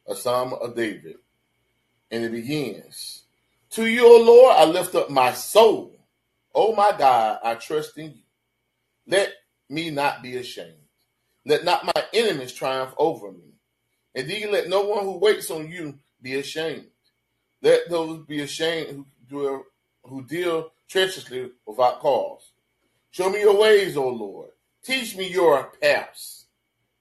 a 0.06 0.14
Psalm 0.14 0.52
of 0.52 0.76
David. 0.76 1.16
And 2.10 2.24
it 2.24 2.32
begins 2.32 3.22
To 3.70 3.86
you, 3.86 4.06
O 4.06 4.22
Lord, 4.22 4.56
I 4.56 4.64
lift 4.64 4.94
up 4.94 5.10
my 5.10 5.32
soul. 5.32 5.96
O 6.54 6.74
my 6.74 6.94
God, 6.96 7.38
I 7.42 7.54
trust 7.54 7.96
in 7.96 8.10
you. 8.10 8.22
Let 9.06 9.32
me 9.68 9.90
not 9.90 10.22
be 10.22 10.36
ashamed. 10.36 10.74
Let 11.46 11.64
not 11.64 11.86
my 11.86 12.04
enemies 12.12 12.52
triumph 12.52 12.92
over 12.98 13.32
me. 13.32 13.54
Indeed, 14.14 14.50
let 14.50 14.68
no 14.68 14.82
one 14.82 15.04
who 15.04 15.18
waits 15.18 15.50
on 15.50 15.70
you 15.70 15.98
be 16.22 16.36
ashamed. 16.36 16.86
Let 17.60 17.88
those 17.90 18.24
be 18.26 18.40
ashamed 18.40 18.88
who 18.88 19.06
deal, 19.28 19.62
who 20.04 20.22
deal 20.24 20.72
treacherously 20.88 21.50
without 21.66 22.00
cause. 22.00 22.52
Show 23.10 23.30
me 23.30 23.40
your 23.40 23.60
ways, 23.60 23.96
O 23.96 24.08
Lord. 24.08 24.50
Teach 24.84 25.16
me 25.16 25.30
your 25.30 25.72
paths. 25.80 26.46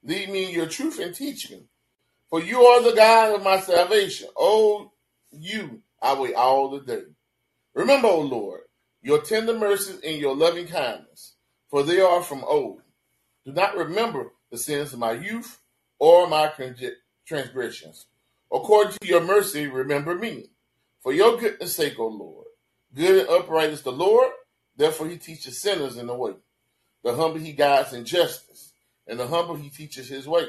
Lead 0.04 0.30
me 0.30 0.52
your 0.52 0.68
truth 0.68 1.00
and 1.00 1.16
teach 1.16 1.50
me. 1.50 1.64
For 2.30 2.42
you 2.42 2.62
are 2.62 2.82
the 2.82 2.96
God 2.96 3.36
of 3.36 3.44
my 3.44 3.60
salvation. 3.60 4.30
O 4.38 4.92
you 5.32 5.82
I 6.02 6.20
wait 6.20 6.36
all 6.36 6.70
the 6.70 6.82
day. 6.82 7.04
Remember, 7.74 8.08
O 8.08 8.22
Lord, 8.22 8.62
your 9.02 9.22
tender 9.22 9.58
mercies 9.58 10.00
and 10.04 10.18
your 10.18 10.36
loving 10.36 10.68
kindness, 10.68 11.36
for 11.70 11.84
they 11.84 12.02
are 12.02 12.22
from 12.22 12.44
old. 12.44 12.82
Do 13.46 13.52
not 13.52 13.78
remember 13.78 14.32
the 14.52 14.58
sins 14.58 14.94
of 14.94 15.00
my 15.00 15.14
youth 15.14 15.60
or 16.00 16.28
my 16.28 16.52
transgressions. 17.26 18.06
According 18.52 18.98
to 19.02 19.08
your 19.08 19.22
mercy, 19.22 19.68
remember 19.68 20.16
me. 20.16 20.50
For 21.02 21.14
your 21.14 21.38
goodness 21.38 21.76
sake, 21.76 22.00
O 22.00 22.08
Lord. 22.08 22.48
Good 22.94 23.22
and 23.22 23.30
upright 23.30 23.70
is 23.70 23.82
the 23.82 23.92
Lord, 23.92 24.32
therefore 24.76 25.08
he 25.08 25.18
teaches 25.18 25.62
sinners 25.62 25.98
in 25.98 26.08
the 26.08 26.14
way. 26.14 26.34
The 27.04 27.16
humble 27.16 27.40
he 27.40 27.54
guides 27.54 27.94
in 27.94 28.06
justice, 28.06 28.74
and 29.08 29.20
the 29.20 29.28
humble 29.28 29.56
he 29.56 29.70
teaches 29.70 30.10
his 30.10 30.28
way. 30.28 30.48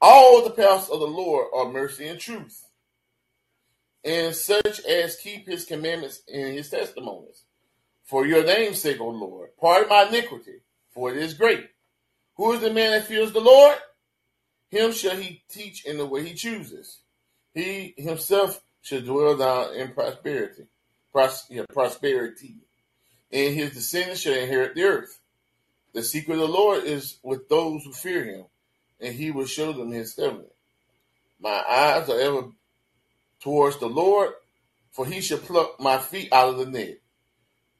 All 0.00 0.44
the 0.44 0.50
paths 0.50 0.88
of 0.88 1.00
the 1.00 1.06
Lord 1.06 1.48
are 1.52 1.70
mercy 1.70 2.06
and 2.06 2.18
truth 2.18 2.64
and 4.04 4.34
such 4.34 4.80
as 4.84 5.16
keep 5.16 5.46
his 5.46 5.64
commandments 5.64 6.22
and 6.32 6.54
his 6.54 6.70
testimonies. 6.70 7.42
For 8.04 8.26
your 8.26 8.44
name's 8.44 8.80
sake, 8.80 9.00
O 9.00 9.08
Lord, 9.08 9.50
pardon 9.60 9.88
my 9.88 10.04
iniquity, 10.04 10.62
for 10.92 11.10
it 11.10 11.18
is 11.18 11.34
great. 11.34 11.68
Who 12.36 12.52
is 12.52 12.60
the 12.60 12.72
man 12.72 12.92
that 12.92 13.06
fears 13.06 13.32
the 13.32 13.40
Lord? 13.40 13.76
Him 14.70 14.92
shall 14.92 15.16
he 15.16 15.42
teach 15.48 15.84
in 15.84 15.98
the 15.98 16.06
way 16.06 16.24
he 16.26 16.34
chooses. 16.34 17.00
He 17.54 17.94
himself 17.96 18.62
shall 18.82 19.00
dwell 19.00 19.36
down 19.36 19.74
in 19.74 19.92
prosperity, 19.92 20.66
pros- 21.12 21.46
yeah, 21.50 21.64
prosperity, 21.72 22.54
and 23.32 23.54
his 23.54 23.72
descendants 23.72 24.20
shall 24.20 24.34
inherit 24.34 24.74
the 24.74 24.84
earth. 24.84 25.20
The 25.92 26.04
secret 26.04 26.34
of 26.34 26.40
the 26.40 26.48
Lord 26.48 26.84
is 26.84 27.18
with 27.22 27.48
those 27.48 27.84
who 27.84 27.92
fear 27.92 28.24
him, 28.24 28.44
and 29.00 29.12
he 29.12 29.32
will 29.32 29.46
show 29.46 29.72
them 29.72 29.90
his 29.90 30.14
covenant. 30.14 30.52
My 31.40 31.62
eyes 31.68 32.08
are 32.08 32.20
ever 32.20 32.48
towards 33.40 33.78
the 33.78 33.88
Lord, 33.88 34.30
for 34.92 35.04
he 35.04 35.20
shall 35.20 35.38
pluck 35.38 35.80
my 35.80 35.98
feet 35.98 36.32
out 36.32 36.50
of 36.50 36.58
the 36.58 36.66
net. 36.66 36.98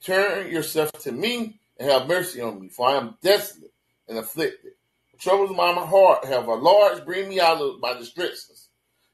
Turn 0.03 0.51
yourself 0.51 0.91
to 1.03 1.13
me 1.13 1.61
and 1.79 1.91
have 1.91 2.09
mercy 2.09 2.41
on 2.41 2.61
me, 2.61 2.69
for 2.69 2.89
I 2.89 2.97
am 2.97 3.17
desolate 3.23 3.73
and 4.09 4.19
afflicted. 4.19 4.73
Troubles 5.21 5.55
my 5.55 5.73
heart 5.73 6.25
have 6.25 6.49
a 6.49 6.55
large, 6.55 7.05
bring 7.05 7.29
me 7.29 7.41
out 7.41 7.61
of 7.61 7.79
my 7.81 7.93
distresses. 7.93 8.69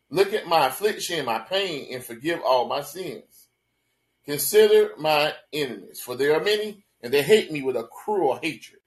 Look 0.08 0.32
at 0.32 0.46
my 0.46 0.66
affliction 0.66 1.18
and 1.18 1.26
my 1.26 1.40
pain 1.40 1.88
and 1.92 2.04
forgive 2.04 2.40
all 2.42 2.68
my 2.68 2.82
sins. 2.82 3.48
Consider 4.24 4.90
my 4.98 5.34
enemies, 5.52 6.00
for 6.00 6.16
there 6.16 6.34
are 6.34 6.44
many, 6.44 6.84
and 7.02 7.12
they 7.12 7.22
hate 7.22 7.50
me 7.50 7.62
with 7.62 7.76
a 7.76 7.84
cruel 7.84 8.38
hatred. 8.40 8.80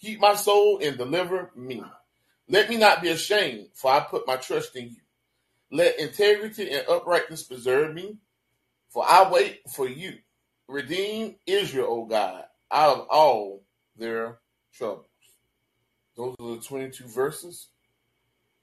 Keep 0.00 0.20
my 0.20 0.34
soul 0.34 0.80
and 0.82 0.96
deliver 0.96 1.50
me. 1.54 1.82
Let 2.48 2.70
me 2.70 2.78
not 2.78 3.02
be 3.02 3.08
ashamed, 3.08 3.68
for 3.74 3.90
I 3.92 4.00
put 4.00 4.26
my 4.26 4.36
trust 4.36 4.76
in 4.76 4.84
you. 4.84 5.00
Let 5.70 5.98
integrity 5.98 6.70
and 6.70 6.88
uprightness 6.88 7.42
preserve 7.42 7.94
me, 7.94 8.16
for 8.88 9.04
I 9.06 9.30
wait 9.30 9.60
for 9.74 9.86
you. 9.86 10.18
Redeem 10.68 11.36
Israel, 11.46 11.88
O 11.90 12.04
God, 12.06 12.44
out 12.70 12.96
of 12.96 13.06
all 13.10 13.62
their 13.96 14.38
troubles. 14.72 15.06
Those 16.16 16.34
are 16.40 16.56
the 16.56 16.62
22 16.62 17.04
verses 17.08 17.68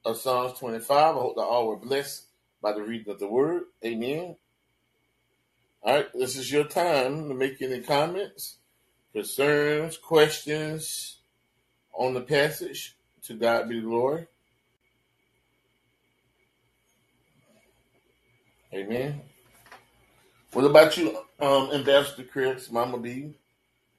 of 0.03 0.17
Psalms 0.17 0.57
25. 0.57 0.91
I 0.91 1.19
hope 1.19 1.35
that 1.35 1.43
all 1.43 1.67
were 1.67 1.75
blessed 1.75 2.25
by 2.61 2.73
the 2.73 2.81
reading 2.81 3.13
of 3.13 3.19
the 3.19 3.27
word. 3.27 3.63
Amen. 3.85 4.35
All 5.83 5.95
right, 5.95 6.07
this 6.13 6.35
is 6.35 6.51
your 6.51 6.63
time 6.63 7.27
to 7.27 7.35
make 7.35 7.61
any 7.61 7.81
comments, 7.81 8.57
concerns, 9.13 9.97
questions 9.97 11.17
on 11.93 12.13
the 12.13 12.21
passage. 12.21 12.95
To 13.27 13.35
God 13.35 13.69
be 13.69 13.79
the 13.79 13.85
glory. 13.85 14.27
Amen. 18.73 19.21
What 20.51 20.65
about 20.65 20.97
you, 20.97 21.17
um, 21.39 21.69
Ambassador 21.71 22.23
Chris, 22.23 22.71
Mama 22.71 22.97
B, 22.97 23.33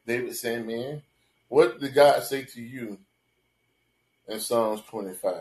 David 0.06 0.34
Sandman? 0.34 1.02
What 1.48 1.80
did 1.80 1.94
God 1.94 2.22
say 2.24 2.44
to 2.44 2.60
you 2.60 2.98
in 4.28 4.40
Psalms 4.40 4.82
25? 4.88 5.32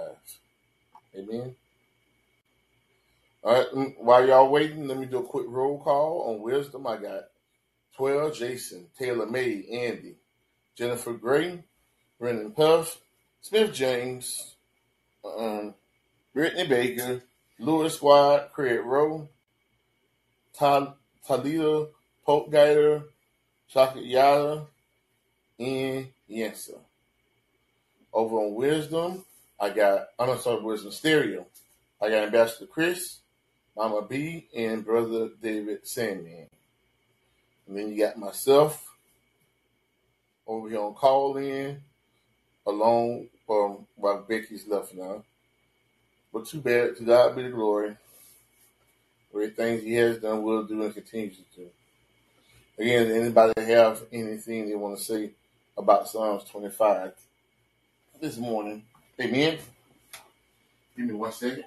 Amen. 1.15 1.55
All 3.43 3.53
right, 3.53 3.67
mm, 3.73 3.93
while 3.97 4.25
y'all 4.25 4.49
waiting, 4.49 4.87
let 4.87 4.97
me 4.97 5.05
do 5.05 5.19
a 5.19 5.23
quick 5.23 5.45
roll 5.49 5.77
call 5.79 6.29
on 6.29 6.41
wisdom. 6.41 6.87
I 6.87 6.97
got 6.97 7.23
12, 7.97 8.35
Jason, 8.35 8.87
Taylor 8.97 9.25
May, 9.25 9.65
Andy, 9.71 10.15
Jennifer 10.77 11.13
Gray, 11.13 11.63
Brendan 12.19 12.51
Puff, 12.51 13.01
Smith 13.41 13.73
James, 13.73 14.55
um, 15.25 15.75
Brittany 16.33 16.67
Baker, 16.67 17.21
Lewis 17.59 17.95
Squad, 17.95 18.49
Craig 18.53 18.79
Rowe, 18.83 19.29
Tal- 20.53 20.97
Talita 21.27 21.89
Polk 22.25 22.51
Gator, 22.51 23.03
Chocolate 23.67 24.05
Yoda, 24.05 24.67
and 25.59 26.07
Yansa. 26.29 26.79
Over 28.13 28.37
on 28.37 28.53
Wisdom, 28.53 29.25
I 29.59 29.69
got, 29.69 30.09
sorry, 30.39 30.61
Wisdom 30.61 30.91
Stereo. 30.91 31.45
I 32.01 32.09
got 32.09 32.25
Ambassador 32.25 32.67
Chris, 32.67 33.19
Mama 33.75 34.03
B, 34.03 34.47
and 34.55 34.85
Brother 34.85 35.29
David 35.41 35.87
Sandman. 35.87 36.47
And 37.67 37.77
then 37.77 37.89
you 37.89 37.97
got 37.97 38.17
myself 38.17 38.93
over 40.45 40.69
here 40.69 40.81
on 40.81 40.93
call 40.93 41.37
in, 41.37 41.81
along 42.67 43.27
um, 43.49 43.87
while 43.95 44.21
Becky's 44.21 44.67
left 44.67 44.93
now. 44.93 45.23
But 46.31 46.47
too 46.47 46.59
bad, 46.59 46.97
to 46.97 47.03
God 47.03 47.35
be 47.35 47.43
the 47.43 47.49
glory. 47.49 47.95
Great 49.31 49.55
things 49.55 49.83
He 49.83 49.93
has 49.95 50.19
done, 50.19 50.43
will 50.43 50.63
do, 50.63 50.83
and 50.83 50.93
continues 50.93 51.37
to 51.37 51.61
do. 51.61 51.69
Again, 52.77 53.11
anybody 53.11 53.61
have 53.61 54.03
anything 54.11 54.67
they 54.67 54.75
want 54.75 54.97
to 54.97 55.03
say 55.03 55.31
about 55.77 56.07
Psalms 56.07 56.43
25 56.45 57.13
this 58.23 58.37
morning? 58.37 58.81
Amen. 59.19 59.57
Give 60.95 61.07
me 61.07 61.13
one 61.13 61.33
second. 61.33 61.65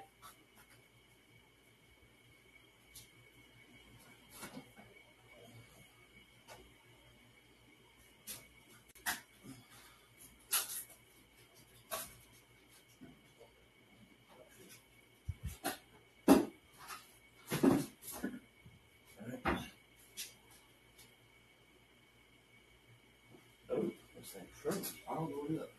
Oh, 23.69 23.91
this 24.15 24.35
ain't 24.35 24.49
true. 24.59 24.81
I'll 25.07 25.27
go 25.27 25.45
it 25.51 25.61
up. 25.61 25.76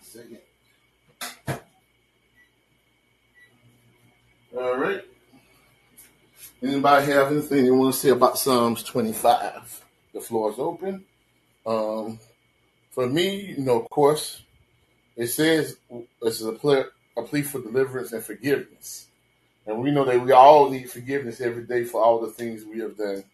Second. 0.00 0.38
All 4.56 4.76
right. 4.76 5.02
Anybody 6.62 7.06
have 7.12 7.32
anything 7.32 7.64
they 7.64 7.70
want 7.70 7.94
to 7.94 8.00
say 8.00 8.10
about 8.10 8.38
Psalms 8.38 8.82
25? 8.84 9.84
The 10.12 10.20
floor 10.20 10.52
is 10.52 10.58
open. 10.58 11.04
Um, 11.66 12.18
for 12.90 13.08
me, 13.08 13.54
you 13.56 13.64
know, 13.64 13.80
of 13.80 13.90
course, 13.90 14.42
it 15.16 15.26
says 15.28 15.76
this 16.22 16.40
is 16.40 16.46
a 16.46 16.52
a 17.16 17.22
plea 17.22 17.42
for 17.42 17.60
deliverance 17.60 18.12
and 18.12 18.24
forgiveness. 18.24 19.06
And 19.66 19.80
we 19.80 19.90
know 19.90 20.04
that 20.04 20.20
we 20.20 20.32
all 20.32 20.70
need 20.70 20.90
forgiveness 20.90 21.40
every 21.40 21.64
day 21.64 21.84
for 21.84 22.02
all 22.02 22.20
the 22.20 22.30
things 22.30 22.64
we 22.64 22.80
have 22.80 22.96
done. 22.96 23.24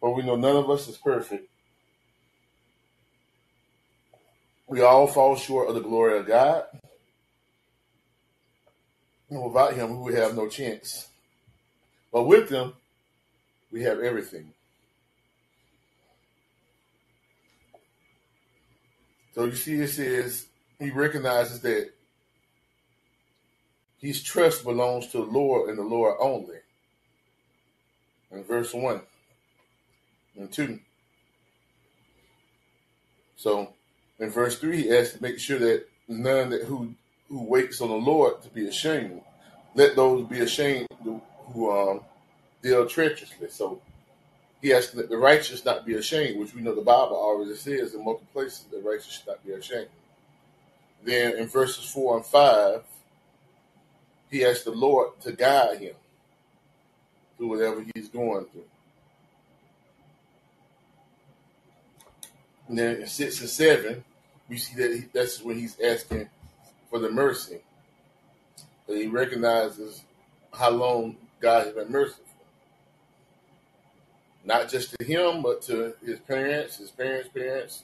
But 0.00 0.10
we 0.10 0.22
know 0.22 0.36
none 0.36 0.56
of 0.56 0.70
us 0.70 0.88
is 0.88 0.96
perfect. 0.96 1.48
We 4.72 4.80
all 4.80 5.06
fall 5.06 5.36
short 5.36 5.68
of 5.68 5.74
the 5.74 5.82
glory 5.82 6.18
of 6.18 6.26
God. 6.26 6.64
And 9.28 9.44
without 9.44 9.74
Him, 9.74 9.90
we 9.90 10.04
would 10.04 10.14
have 10.14 10.34
no 10.34 10.48
chance. 10.48 11.08
But 12.10 12.22
with 12.22 12.48
Him, 12.48 12.72
we 13.70 13.82
have 13.82 14.00
everything. 14.00 14.54
So 19.34 19.44
you 19.44 19.54
see, 19.56 19.74
it 19.74 19.88
says 19.88 20.46
He 20.78 20.88
recognizes 20.88 21.60
that 21.60 21.90
His 23.98 24.22
trust 24.22 24.64
belongs 24.64 25.08
to 25.08 25.18
the 25.18 25.30
Lord 25.30 25.68
and 25.68 25.76
the 25.76 25.82
Lord 25.82 26.16
only. 26.18 26.60
In 28.30 28.42
verse 28.42 28.72
1 28.72 29.02
and 30.38 30.50
2. 30.50 30.80
So 33.36 33.74
in 34.18 34.30
verse 34.30 34.58
3, 34.58 34.82
he 34.82 34.96
asks 34.96 35.14
to 35.14 35.22
make 35.22 35.38
sure 35.38 35.58
that 35.58 35.86
none 36.08 36.50
that 36.50 36.64
who 36.64 36.94
who 37.28 37.44
waits 37.44 37.80
on 37.80 37.88
the 37.88 37.94
Lord 37.94 38.42
to 38.42 38.50
be 38.50 38.68
ashamed. 38.68 39.22
Let 39.74 39.96
those 39.96 40.28
be 40.28 40.40
ashamed 40.40 40.86
who 41.52 41.70
um, 41.70 42.00
deal 42.62 42.86
treacherously. 42.86 43.48
So 43.48 43.80
he 44.60 44.72
asks 44.72 44.92
that 44.92 45.08
the 45.08 45.16
righteous 45.16 45.64
not 45.64 45.86
be 45.86 45.94
ashamed, 45.94 46.38
which 46.38 46.54
we 46.54 46.62
know 46.62 46.74
the 46.74 46.82
Bible 46.82 47.16
already 47.16 47.54
says 47.54 47.94
in 47.94 48.04
multiple 48.04 48.28
places 48.32 48.64
the 48.70 48.78
righteous 48.78 49.12
should 49.12 49.26
not 49.26 49.44
be 49.44 49.52
ashamed. 49.52 49.88
Then 51.04 51.36
in 51.36 51.48
verses 51.48 51.84
4 51.84 52.18
and 52.18 52.26
5, 52.26 52.82
he 54.30 54.44
asks 54.44 54.64
the 54.64 54.70
Lord 54.70 55.20
to 55.22 55.32
guide 55.32 55.80
him 55.80 55.94
through 57.36 57.48
whatever 57.48 57.84
he's 57.94 58.08
going 58.08 58.44
through. 58.46 58.64
And 62.72 62.78
then 62.78 63.02
in 63.02 63.06
6 63.06 63.40
and 63.42 63.50
7, 63.50 64.04
we 64.48 64.56
see 64.56 64.74
that 64.76 64.94
he, 64.94 65.04
that's 65.12 65.42
when 65.42 65.58
he's 65.58 65.78
asking 65.78 66.30
for 66.88 66.98
the 67.00 67.10
mercy. 67.10 67.60
That 68.88 68.96
he 68.96 69.08
recognizes 69.08 70.02
how 70.54 70.70
long 70.70 71.18
God 71.38 71.66
has 71.66 71.74
been 71.74 71.92
merciful. 71.92 72.24
Not 74.42 74.70
just 74.70 74.94
to 74.98 75.04
him, 75.04 75.42
but 75.42 75.60
to 75.64 75.92
his 76.02 76.18
parents, 76.20 76.78
his 76.78 76.90
parents' 76.90 77.28
parents, 77.28 77.82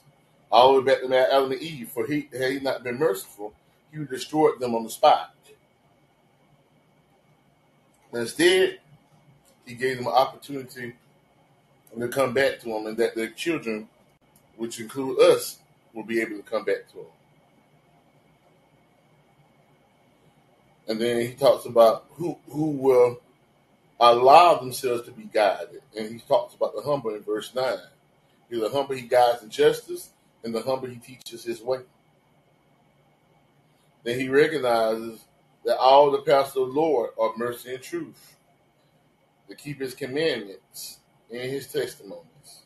all 0.51 0.73
the 0.73 0.79
way 0.79 0.85
back 0.87 1.01
to 1.03 1.15
Adam 1.35 1.51
and 1.51 1.61
Eve. 1.61 1.91
For 1.91 2.07
he 2.07 2.27
had 2.35 2.53
he 2.53 2.59
not 2.59 2.83
been 2.83 2.97
merciful, 2.97 3.53
he 3.91 3.99
would 3.99 4.07
have 4.07 4.17
destroyed 4.17 4.59
them 4.59 4.73
on 4.73 4.85
the 4.85 4.89
spot. 4.89 5.35
But 8.11 8.21
instead, 8.21 8.79
he 9.67 9.75
gave 9.75 9.97
them 9.97 10.07
an 10.07 10.13
opportunity 10.13 10.95
to 11.95 12.07
come 12.07 12.33
back 12.33 12.59
to 12.61 12.75
him, 12.75 12.87
and 12.87 12.97
that 12.97 13.13
their 13.13 13.29
children, 13.29 13.87
which 14.59 14.79
include 14.79 15.19
us, 15.19 15.57
will 15.93 16.03
be 16.03 16.21
able 16.21 16.37
to 16.37 16.43
come 16.43 16.65
back 16.65 16.87
to 16.91 16.99
him. 16.99 17.05
And 20.87 20.99
then 20.99 21.21
he 21.21 21.33
talks 21.33 21.65
about 21.65 22.05
who 22.11 22.37
who 22.49 22.71
will 22.71 23.21
allow 23.99 24.57
themselves 24.57 25.03
to 25.03 25.11
be 25.11 25.23
guided. 25.23 25.81
And 25.97 26.11
he 26.11 26.19
talks 26.19 26.55
about 26.55 26.75
the 26.75 26.81
humble 26.81 27.15
in 27.15 27.21
verse 27.21 27.53
9. 27.55 27.77
He's 28.49 28.59
the 28.59 28.69
humble 28.69 28.95
he 28.95 29.03
guides 29.03 29.43
in 29.43 29.49
justice, 29.49 30.09
and 30.43 30.53
the 30.53 30.61
humble 30.61 30.87
he 30.87 30.97
teaches 30.97 31.43
his 31.43 31.61
way. 31.61 31.79
Then 34.03 34.19
he 34.19 34.29
recognizes 34.29 35.23
that 35.65 35.77
all 35.77 36.11
the 36.11 36.21
paths 36.21 36.55
of 36.55 36.67
the 36.67 36.73
Lord 36.73 37.11
are 37.19 37.33
mercy 37.37 37.75
and 37.75 37.83
truth, 37.83 38.37
to 39.47 39.55
keep 39.55 39.79
his 39.79 39.93
commandments 39.93 40.99
and 41.31 41.41
his 41.41 41.71
testimonies. 41.71 42.58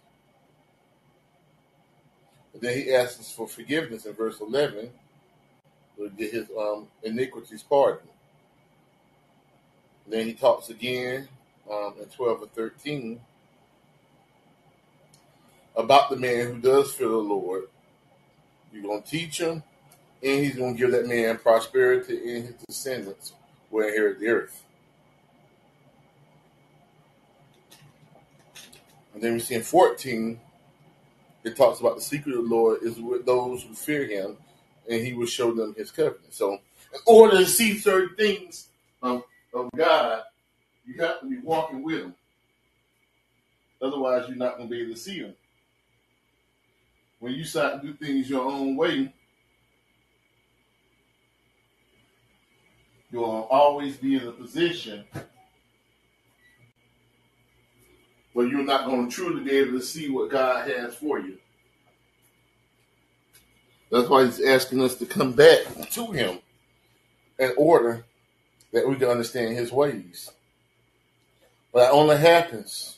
And 2.53 2.61
then 2.61 2.77
he 2.77 2.93
asks 2.93 3.31
for 3.31 3.47
forgiveness 3.47 4.05
in 4.05 4.13
verse 4.13 4.39
11 4.39 4.89
to 5.97 6.09
get 6.09 6.33
his 6.33 6.47
um, 6.57 6.87
iniquities 7.03 7.63
pardoned. 7.63 8.09
Then 10.07 10.27
he 10.27 10.33
talks 10.33 10.69
again 10.69 11.27
um, 11.71 11.95
in 11.99 12.05
12 12.09 12.43
or 12.43 12.47
13 12.47 13.19
about 15.75 16.09
the 16.09 16.15
man 16.15 16.47
who 16.47 16.59
does 16.59 16.93
fear 16.93 17.07
the 17.07 17.15
Lord. 17.15 17.63
You're 18.71 18.83
going 18.83 19.01
to 19.01 19.09
teach 19.09 19.39
him, 19.39 19.63
and 20.21 20.43
he's 20.43 20.55
going 20.55 20.75
to 20.75 20.79
give 20.79 20.91
that 20.91 21.07
man 21.07 21.37
prosperity, 21.37 22.17
and 22.35 22.45
his 22.45 22.55
descendants 22.67 23.33
will 23.69 23.87
inherit 23.87 24.19
the 24.19 24.27
earth. 24.27 24.63
And 29.13 29.21
then 29.21 29.33
we 29.33 29.39
see 29.39 29.55
in 29.55 29.63
14, 29.63 30.39
it 31.43 31.55
talks 31.57 31.79
about 31.79 31.95
the 31.95 32.01
secret 32.01 32.35
of 32.35 32.43
the 32.43 32.55
Lord 32.55 32.83
is 32.83 32.99
with 32.99 33.25
those 33.25 33.63
who 33.63 33.73
fear 33.73 34.05
him, 34.07 34.37
and 34.89 35.05
he 35.05 35.13
will 35.13 35.25
show 35.25 35.51
them 35.53 35.75
his 35.75 35.91
covenant. 35.91 36.33
So, 36.33 36.53
in 36.53 36.99
order 37.05 37.37
to 37.37 37.45
see 37.45 37.77
certain 37.77 38.15
things 38.15 38.67
of, 39.01 39.23
of 39.53 39.69
God, 39.75 40.23
you 40.85 41.01
have 41.01 41.21
to 41.21 41.27
be 41.27 41.39
walking 41.39 41.83
with 41.83 42.01
him. 42.01 42.15
Otherwise, 43.81 44.25
you're 44.27 44.37
not 44.37 44.57
going 44.57 44.69
to 44.69 44.75
be 44.75 44.81
able 44.81 44.93
to 44.93 44.99
see 44.99 45.17
him. 45.17 45.33
When 47.19 47.33
you 47.33 47.43
start 47.43 47.81
to 47.81 47.87
do 47.87 47.93
things 47.93 48.29
your 48.29 48.45
own 48.45 48.75
way, 48.75 49.13
you'll 53.11 53.47
always 53.49 53.97
be 53.97 54.15
in 54.15 54.27
a 54.27 54.31
position 54.31 55.05
where 58.33 58.47
you're 58.47 58.63
not 58.63 58.85
going 58.85 59.09
to 59.09 59.15
truly 59.15 59.43
be 59.43 59.51
able 59.51 59.79
to 59.79 59.85
see 59.85 60.09
what 60.09 60.29
God 60.29 60.67
has 60.69 60.95
for 60.95 61.19
you. 61.19 61.37
That's 63.91 64.09
why 64.09 64.25
he's 64.25 64.41
asking 64.41 64.81
us 64.81 64.95
to 64.95 65.05
come 65.05 65.33
back 65.33 65.59
to 65.91 66.11
him 66.11 66.39
in 67.37 67.53
order 67.57 68.05
that 68.71 68.87
we 68.87 68.95
can 68.95 69.07
understand 69.07 69.55
his 69.55 69.71
ways. 69.71 70.31
But 71.71 71.85
that 71.85 71.91
only 71.91 72.17
happens 72.17 72.97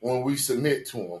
when 0.00 0.22
we 0.22 0.36
submit 0.36 0.86
to 0.86 0.98
him. 0.98 1.20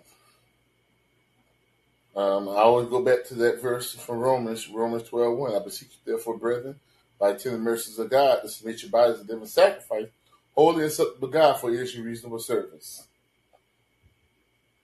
Um, 2.14 2.48
I 2.48 2.62
always 2.62 2.88
go 2.88 3.02
back 3.02 3.24
to 3.26 3.34
that 3.34 3.60
verse 3.60 3.94
from 3.94 4.20
Romans, 4.20 4.68
Romans 4.68 5.02
12 5.08 5.36
1. 5.36 5.54
I 5.54 5.58
beseech 5.58 5.90
you, 5.90 6.12
therefore, 6.12 6.38
brethren, 6.38 6.76
by 7.20 7.32
the 7.32 7.38
tender 7.38 7.58
mercies 7.58 7.98
of 7.98 8.08
God 8.08 8.40
to 8.40 8.48
submit 8.48 8.82
your 8.82 8.90
bodies 8.90 9.20
a 9.20 9.24
living 9.24 9.46
sacrifice, 9.46 10.06
holy 10.54 10.76
and 10.76 10.84
acceptable 10.84 11.28
God 11.28 11.60
for 11.60 11.70
your 11.70 11.84
your 11.84 12.04
reasonable 12.04 12.38
service. 12.38 13.06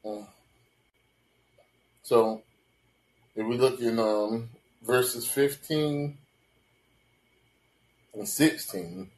Uh, 0.04 0.24
so, 2.02 2.42
if 3.36 3.46
we 3.46 3.56
look 3.56 3.80
in 3.80 3.98
um, 3.98 4.48
verses 4.82 5.26
15 5.26 6.16
and 8.14 8.28
16, 8.28 9.10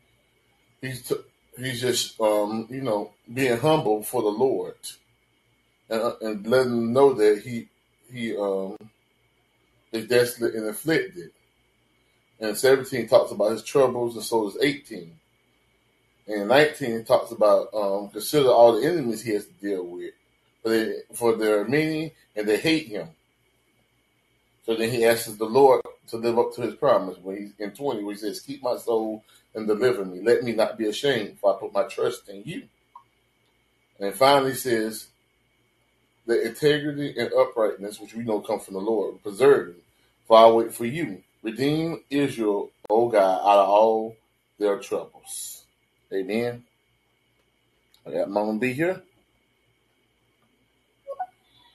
he's 0.80 1.08
t- 1.08 1.14
he's 1.58 1.80
just 1.80 2.20
um, 2.20 2.66
you 2.70 2.82
know 2.82 3.12
being 3.32 3.56
humble 3.58 4.02
for 4.02 4.22
the 4.22 4.28
Lord 4.28 4.76
and, 5.88 6.02
uh, 6.02 6.14
and 6.20 6.46
letting 6.46 6.70
them 6.70 6.92
know 6.92 7.12
that 7.14 7.42
he 7.44 7.68
he 8.12 8.36
um, 8.36 8.76
is 9.92 10.06
desolate 10.06 10.54
and 10.54 10.68
afflicted. 10.68 11.30
And 12.40 12.56
17 12.56 13.08
talks 13.08 13.30
about 13.30 13.52
his 13.52 13.62
troubles, 13.62 14.16
and 14.16 14.24
so 14.24 14.50
does 14.50 14.58
18. 14.60 15.18
And 16.26 16.48
19 16.48 17.04
talks 17.04 17.30
about 17.30 17.68
um, 17.72 18.08
consider 18.08 18.48
all 18.48 18.78
the 18.78 18.86
enemies 18.86 19.22
he 19.22 19.32
has 19.32 19.46
to 19.46 19.52
deal 19.54 19.84
with, 19.86 20.12
for 20.64 20.70
they 20.70 20.94
for 21.12 21.36
they're 21.36 21.64
many 21.68 22.14
and 22.34 22.48
they 22.48 22.56
hate 22.56 22.88
him. 22.88 23.10
So 24.64 24.74
then 24.74 24.90
he 24.90 25.04
asks 25.04 25.26
the 25.26 25.44
Lord 25.44 25.82
to 26.08 26.16
live 26.16 26.38
up 26.38 26.54
to 26.54 26.62
his 26.62 26.74
promise 26.74 27.18
when 27.22 27.36
he's 27.36 27.52
in 27.58 27.72
20, 27.72 28.02
where 28.02 28.14
he 28.14 28.20
says, 28.20 28.40
Keep 28.40 28.62
my 28.62 28.76
soul 28.76 29.22
and 29.54 29.66
deliver 29.66 30.04
me. 30.04 30.22
Let 30.22 30.42
me 30.42 30.52
not 30.52 30.78
be 30.78 30.88
ashamed, 30.88 31.38
for 31.38 31.54
I 31.54 31.60
put 31.60 31.74
my 31.74 31.84
trust 31.84 32.28
in 32.30 32.42
you. 32.46 32.64
And 34.00 34.14
finally 34.14 34.54
says, 34.54 35.08
The 36.26 36.46
integrity 36.46 37.14
and 37.18 37.30
uprightness, 37.34 38.00
which 38.00 38.14
we 38.14 38.24
know 38.24 38.40
come 38.40 38.58
from 38.58 38.74
the 38.74 38.80
Lord, 38.80 39.22
preserve 39.22 39.68
me, 39.68 39.82
for 40.26 40.38
I 40.38 40.48
wait 40.48 40.72
for 40.72 40.86
you. 40.86 41.22
Redeem 41.42 42.00
Israel, 42.08 42.70
O 42.88 43.10
God, 43.10 43.40
out 43.42 43.64
of 43.64 43.68
all 43.68 44.16
their 44.58 44.78
troubles. 44.78 45.66
Amen. 46.10 46.64
I 48.06 48.12
got 48.12 48.30
Mama 48.30 48.58
B 48.58 48.72
here. 48.72 49.02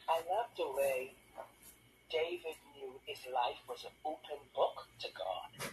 I 0.09 0.15
love 0.15 0.49
the 0.57 0.65
way 0.75 1.11
David 2.09 2.57
knew 2.75 2.99
his 3.05 3.19
life 3.33 3.61
was 3.67 3.85
an 3.85 3.93
open 4.03 4.41
book 4.55 4.87
to 4.99 5.07
God. 5.13 5.69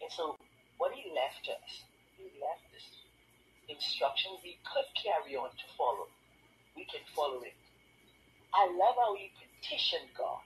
And 0.00 0.10
so 0.10 0.36
what 0.78 0.92
he 0.94 1.10
left 1.10 1.48
us, 1.50 1.82
he 2.16 2.24
left 2.38 2.70
us 2.74 3.00
instruction 3.70 4.32
we 4.42 4.58
could 4.66 4.88
carry 4.98 5.36
on 5.36 5.50
to 5.50 5.66
follow. 5.78 6.10
We 6.76 6.84
can 6.84 7.00
follow 7.14 7.40
it. 7.42 7.54
I 8.52 8.66
love 8.66 8.96
how 8.98 9.14
he 9.14 9.30
petitioned 9.38 10.10
God. 10.16 10.42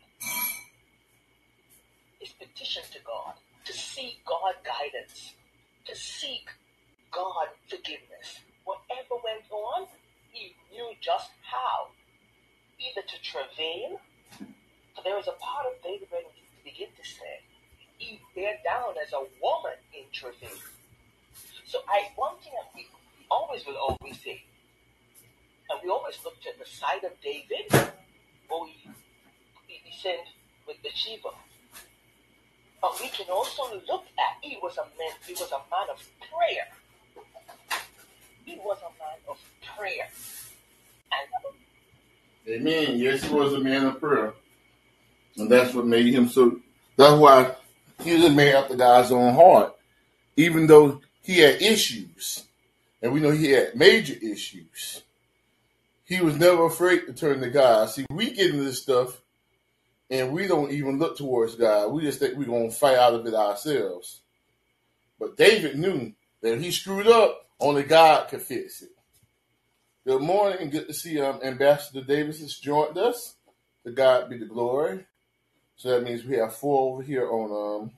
His 2.20 2.32
petition 2.36 2.82
to 2.92 2.98
God, 3.04 3.34
to 3.64 3.72
seek 3.72 4.20
God 4.24 4.54
guidance, 4.64 5.34
to 5.86 5.96
seek 5.96 6.48
God 7.10 7.48
forgiveness. 7.68 8.40
Whatever 8.64 9.20
went 9.24 9.44
on, 9.50 9.88
he 10.32 10.54
knew 10.72 10.92
just 11.00 11.30
how. 11.42 11.88
Either 12.84 13.02
to 13.06 13.16
travail, 13.22 14.00
for 14.94 15.02
there 15.02 15.16
was 15.16 15.26
a 15.26 15.36
part 15.40 15.66
of 15.66 15.82
David 15.82 16.08
he 16.34 16.70
begin 16.70 16.88
to 16.96 17.04
say, 17.08 17.40
he 17.98 18.20
bear 18.34 18.58
down 18.64 18.94
as 19.00 19.12
a 19.12 19.24
woman 19.40 19.78
in 19.96 20.04
travail. 20.12 20.58
So 21.66 21.80
I 21.88 22.10
one 22.16 22.36
thing 22.42 22.52
that 22.54 22.70
we 22.74 22.86
always 23.30 23.66
will 23.66 23.76
always 23.76 24.20
say, 24.20 24.42
and 25.70 25.80
we 25.82 25.88
always 25.88 26.18
looked 26.24 26.46
at 26.46 26.58
the 26.58 26.66
side 26.66 27.04
of 27.04 27.12
David, 27.22 27.72
where 28.48 28.66
he, 28.68 28.90
he, 29.66 29.80
he 29.84 29.92
sinned 29.96 30.28
with 30.66 30.76
Bathsheba. 30.82 31.30
But 32.80 33.00
we 33.00 33.08
can 33.08 33.26
also 33.30 33.62
look 33.88 34.04
at 34.20 34.36
he 34.42 34.58
was 34.62 34.76
a 34.76 34.84
man, 34.98 35.16
he 35.26 35.32
was 35.32 35.50
a 35.50 35.62
man 35.72 35.88
of 35.90 35.98
prayer. 36.20 36.68
He 38.44 38.56
was 38.56 38.78
a 38.84 38.92
man 39.00 39.18
of 39.26 39.38
prayer. 39.76 40.08
And 41.10 41.63
Amen. 42.48 42.98
Yes, 42.98 43.24
he 43.24 43.34
was 43.34 43.54
a 43.54 43.60
man 43.60 43.86
of 43.86 44.00
prayer. 44.00 44.34
And 45.36 45.50
that's 45.50 45.74
what 45.74 45.86
made 45.86 46.12
him 46.12 46.28
so. 46.28 46.60
That's 46.96 47.18
why 47.18 47.54
he 48.02 48.14
was 48.14 48.24
a 48.24 48.30
man 48.30 48.56
after 48.56 48.76
God's 48.76 49.12
own 49.12 49.34
heart. 49.34 49.74
Even 50.36 50.66
though 50.66 51.00
he 51.22 51.38
had 51.38 51.62
issues, 51.62 52.44
and 53.02 53.12
we 53.12 53.20
know 53.20 53.30
he 53.30 53.50
had 53.50 53.76
major 53.76 54.14
issues, 54.20 55.02
he 56.04 56.20
was 56.20 56.36
never 56.36 56.66
afraid 56.66 57.06
to 57.06 57.12
turn 57.14 57.40
to 57.40 57.50
God. 57.50 57.88
See, 57.90 58.04
we 58.10 58.30
get 58.32 58.50
into 58.50 58.64
this 58.64 58.82
stuff 58.82 59.20
and 60.10 60.32
we 60.32 60.46
don't 60.46 60.70
even 60.70 60.98
look 60.98 61.16
towards 61.16 61.54
God. 61.54 61.92
We 61.92 62.02
just 62.02 62.18
think 62.18 62.36
we're 62.36 62.44
going 62.44 62.70
to 62.70 62.76
fight 62.76 62.98
out 62.98 63.14
of 63.14 63.26
it 63.26 63.34
ourselves. 63.34 64.20
But 65.18 65.36
David 65.36 65.78
knew 65.78 66.12
that 66.42 66.54
if 66.54 66.60
he 66.60 66.70
screwed 66.70 67.06
up, 67.06 67.46
only 67.58 67.84
God 67.84 68.28
could 68.28 68.42
fix 68.42 68.82
it. 68.82 68.90
Good 70.06 70.20
morning, 70.20 70.58
and 70.60 70.70
good 70.70 70.86
to 70.86 70.92
see 70.92 71.18
um, 71.18 71.40
Ambassador 71.42 72.02
Davis 72.02 72.40
has 72.40 72.58
joined 72.58 72.98
us. 72.98 73.36
To 73.84 73.90
God 73.90 74.28
be 74.28 74.36
the 74.36 74.44
glory. 74.44 75.06
So 75.76 75.88
that 75.88 76.02
means 76.02 76.24
we 76.24 76.36
have 76.36 76.54
four 76.54 76.92
over 76.92 77.02
here 77.02 77.26
on 77.26 77.82
um 77.82 77.90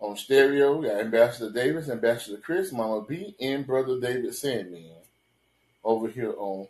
on 0.00 0.16
stereo. 0.16 0.76
We 0.76 0.88
got 0.88 0.98
Ambassador 0.98 1.52
Davis, 1.52 1.88
Ambassador 1.88 2.38
Chris, 2.38 2.72
Mama 2.72 3.02
B, 3.02 3.36
and 3.40 3.64
Brother 3.64 4.00
David 4.00 4.34
Sandman. 4.34 4.90
Over 5.84 6.08
here 6.08 6.34
on 6.36 6.66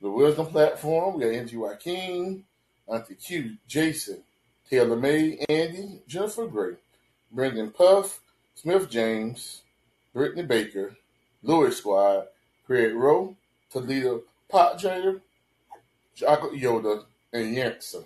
the 0.00 0.10
Wisdom 0.10 0.46
platform, 0.46 1.18
we 1.18 1.24
got 1.24 1.32
NGY 1.32 1.80
King, 1.80 2.44
Auntie 2.86 3.16
Q, 3.16 3.56
Jason, 3.66 4.22
Taylor 4.70 4.94
May, 4.94 5.44
Andy, 5.48 5.98
Jennifer 6.06 6.46
Gray, 6.46 6.76
Brendan 7.32 7.72
Puff, 7.72 8.20
Smith 8.54 8.88
James, 8.88 9.62
Brittany 10.12 10.44
Baker, 10.44 10.94
Louis 11.42 11.76
Squad, 11.76 12.28
Craig 12.66 12.94
Rowe, 12.94 13.36
Toledo 13.70 14.22
Pot 14.48 14.78
Trader, 14.78 15.20
Chocolate 16.14 16.60
Yoda, 16.60 17.04
and 17.32 17.54
Yankson. 17.54 18.04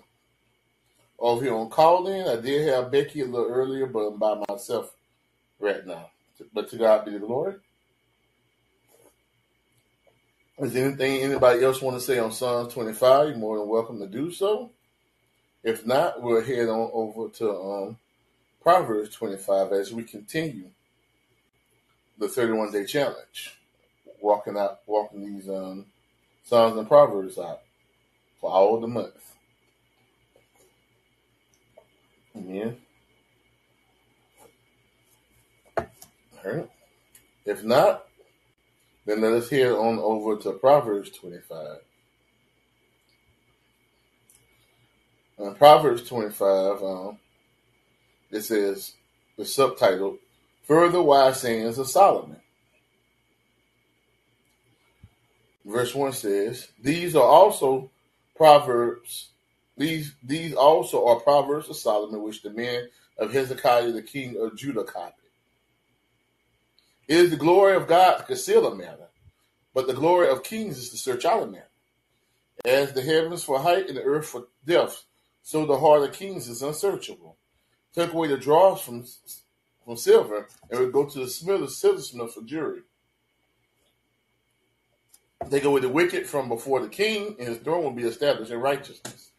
Over 1.17 1.43
here 1.43 1.55
on 1.55 1.69
Callin, 1.69 2.27
I 2.27 2.41
did 2.41 2.67
have 2.67 2.91
Becky 2.91 3.21
a 3.21 3.25
little 3.25 3.51
earlier, 3.51 3.85
but 3.85 3.99
I'm 3.99 4.17
by 4.17 4.43
myself 4.49 4.91
right 5.59 5.85
now. 5.85 6.09
But 6.53 6.69
to 6.69 6.77
God 6.77 7.05
be 7.05 7.11
the 7.11 7.19
glory. 7.19 7.55
Is 10.59 10.73
there 10.73 10.87
anything 10.87 11.21
anybody 11.21 11.63
else 11.63 11.81
want 11.81 11.97
to 11.97 12.01
say 12.01 12.19
on 12.19 12.31
Psalms 12.31 12.73
25? 12.73 13.29
You're 13.29 13.37
more 13.37 13.57
than 13.57 13.69
welcome 13.69 13.99
to 13.99 14.07
do 14.07 14.31
so. 14.31 14.71
If 15.63 15.85
not, 15.85 16.21
we'll 16.21 16.43
head 16.43 16.67
on 16.69 16.89
over 16.93 17.29
to 17.29 17.51
um, 17.51 17.97
Proverbs 18.61 19.15
25 19.15 19.71
as 19.73 19.93
we 19.93 20.03
continue 20.03 20.69
the 22.17 22.27
31 22.27 22.71
day 22.71 22.85
challenge, 22.85 23.57
walking 24.21 24.57
out, 24.57 24.79
walking 24.85 25.21
these 25.21 25.49
um, 25.49 25.85
Psalms 26.43 26.77
and 26.77 26.87
Proverbs 26.87 27.37
out 27.37 27.61
for 28.39 28.49
all 28.49 28.79
the 28.79 28.87
month. 28.87 29.35
Amen. 32.35 32.77
All 35.77 36.51
right. 36.51 36.69
If 37.45 37.63
not, 37.63 38.05
then 39.05 39.21
let 39.21 39.33
us 39.33 39.49
head 39.49 39.71
on 39.71 39.99
over 39.99 40.37
to 40.37 40.51
Proverbs 40.53 41.09
25. 41.11 41.77
In 45.39 45.55
Proverbs 45.55 46.07
25, 46.07 46.83
um, 46.83 47.17
it 48.31 48.41
says, 48.41 48.93
the 49.37 49.45
subtitle, 49.45 50.17
Further 50.63 51.01
Wise 51.01 51.41
Sayings 51.41 51.77
of 51.77 51.87
Solomon. 51.87 52.41
Verse 55.69 55.93
1 55.93 56.13
says, 56.13 56.67
These 56.81 57.15
are 57.15 57.23
also 57.23 57.91
Proverbs, 58.35 59.29
these, 59.77 60.15
these 60.23 60.53
also 60.55 61.05
are 61.05 61.19
Proverbs 61.19 61.69
of 61.69 61.75
Solomon, 61.75 62.23
which 62.23 62.41
the 62.41 62.49
men 62.49 62.89
of 63.19 63.31
Hezekiah, 63.31 63.91
the 63.91 64.01
king 64.01 64.35
of 64.39 64.57
Judah, 64.57 64.83
copied. 64.83 65.13
It 67.07 67.17
is 67.17 67.29
the 67.29 67.37
glory 67.37 67.75
of 67.75 67.87
God 67.87 68.17
to 68.17 68.23
conceal 68.23 68.65
a 68.65 68.75
matter, 68.75 69.09
but 69.73 69.85
the 69.85 69.93
glory 69.93 70.29
of 70.29 70.43
kings 70.43 70.77
is 70.79 70.89
to 70.89 70.97
search 70.97 71.23
out 71.23 71.43
a 71.43 71.47
matter. 71.47 71.65
As 72.65 72.93
the 72.93 73.01
heavens 73.01 73.43
for 73.43 73.59
height 73.59 73.87
and 73.87 73.97
the 73.97 74.03
earth 74.03 74.25
for 74.25 74.47
depth, 74.65 75.05
so 75.43 75.65
the 75.65 75.77
heart 75.77 76.03
of 76.03 76.13
kings 76.13 76.49
is 76.49 76.61
unsearchable. 76.61 77.37
Take 77.93 78.13
away 78.13 78.27
the 78.27 78.37
dross 78.37 78.81
from 78.81 79.05
from 79.85 79.97
silver, 79.97 80.47
and 80.69 80.79
we 80.79 80.91
go 80.91 81.05
to 81.05 81.19
the 81.19 81.27
smith 81.27 81.61
of 81.61 81.71
silversmith 81.71 82.33
for 82.33 82.41
jury. 82.41 82.81
Take 85.47 85.63
away 85.63 85.81
the 85.81 85.89
wicked 85.89 86.27
from 86.27 86.47
before 86.47 86.81
the 86.81 86.89
king, 86.89 87.35
and 87.39 87.47
his 87.47 87.57
throne 87.57 87.83
will 87.83 87.91
be 87.91 88.03
established 88.03 88.51
in 88.51 88.59
righteousness. 88.59 89.31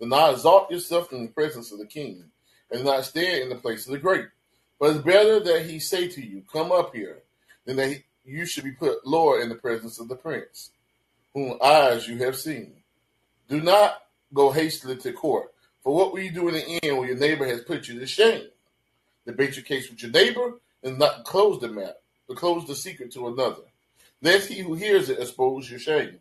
Do 0.00 0.06
not 0.06 0.34
exalt 0.34 0.70
yourself 0.70 1.12
in 1.12 1.22
the 1.22 1.32
presence 1.32 1.72
of 1.72 1.78
the 1.78 1.86
king, 1.86 2.24
and 2.70 2.80
do 2.80 2.84
not 2.84 3.04
stand 3.04 3.42
in 3.42 3.48
the 3.48 3.56
place 3.56 3.86
of 3.86 3.92
the 3.92 3.98
great. 3.98 4.26
But 4.78 4.90
it's 4.90 5.04
better 5.04 5.40
that 5.40 5.66
he 5.66 5.80
say 5.80 6.06
to 6.08 6.24
you, 6.24 6.44
Come 6.52 6.70
up 6.70 6.94
here, 6.94 7.22
than 7.64 7.76
that 7.76 7.88
he, 7.88 8.04
you 8.24 8.46
should 8.46 8.64
be 8.64 8.72
put 8.72 9.06
lower 9.06 9.40
in 9.40 9.48
the 9.48 9.56
presence 9.56 9.98
of 9.98 10.08
the 10.08 10.14
prince, 10.14 10.70
whom 11.34 11.58
eyes 11.62 12.06
you 12.06 12.18
have 12.18 12.36
seen. 12.36 12.74
Do 13.48 13.60
not 13.60 14.02
go 14.32 14.52
hastily 14.52 14.96
to 14.98 15.12
court, 15.12 15.52
For 15.82 15.94
what 15.94 16.12
will 16.12 16.20
you 16.20 16.30
do 16.30 16.48
in 16.48 16.54
the 16.54 16.84
end 16.84 16.98
when 16.98 17.08
your 17.08 17.16
neighbor 17.16 17.46
has 17.46 17.62
put 17.62 17.88
you 17.88 17.98
to 17.98 18.06
shame? 18.06 18.46
Debate 19.26 19.56
your 19.56 19.64
case 19.64 19.90
with 19.90 20.02
your 20.02 20.12
neighbor 20.12 20.54
and 20.82 20.98
not 20.98 21.24
close 21.24 21.60
the 21.60 21.68
matter, 21.68 21.94
but 22.28 22.36
close 22.36 22.66
the 22.66 22.76
secret 22.76 23.10
to 23.12 23.28
another. 23.28 23.62
Lest 24.20 24.48
he 24.48 24.60
who 24.60 24.74
hears 24.74 25.08
it 25.08 25.20
expose 25.20 25.70
your 25.70 25.78
shame. 25.78 26.18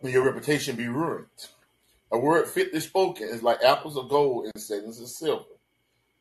And 0.00 0.12
your 0.12 0.24
reputation 0.24 0.76
be 0.76 0.88
ruined. 0.88 1.26
A 2.12 2.18
word 2.18 2.46
fitly 2.46 2.80
spoken 2.80 3.28
is 3.28 3.42
like 3.42 3.62
apples 3.62 3.96
of 3.96 4.08
gold 4.08 4.46
in 4.46 4.60
settings 4.60 5.00
of 5.00 5.08
silver. 5.08 5.44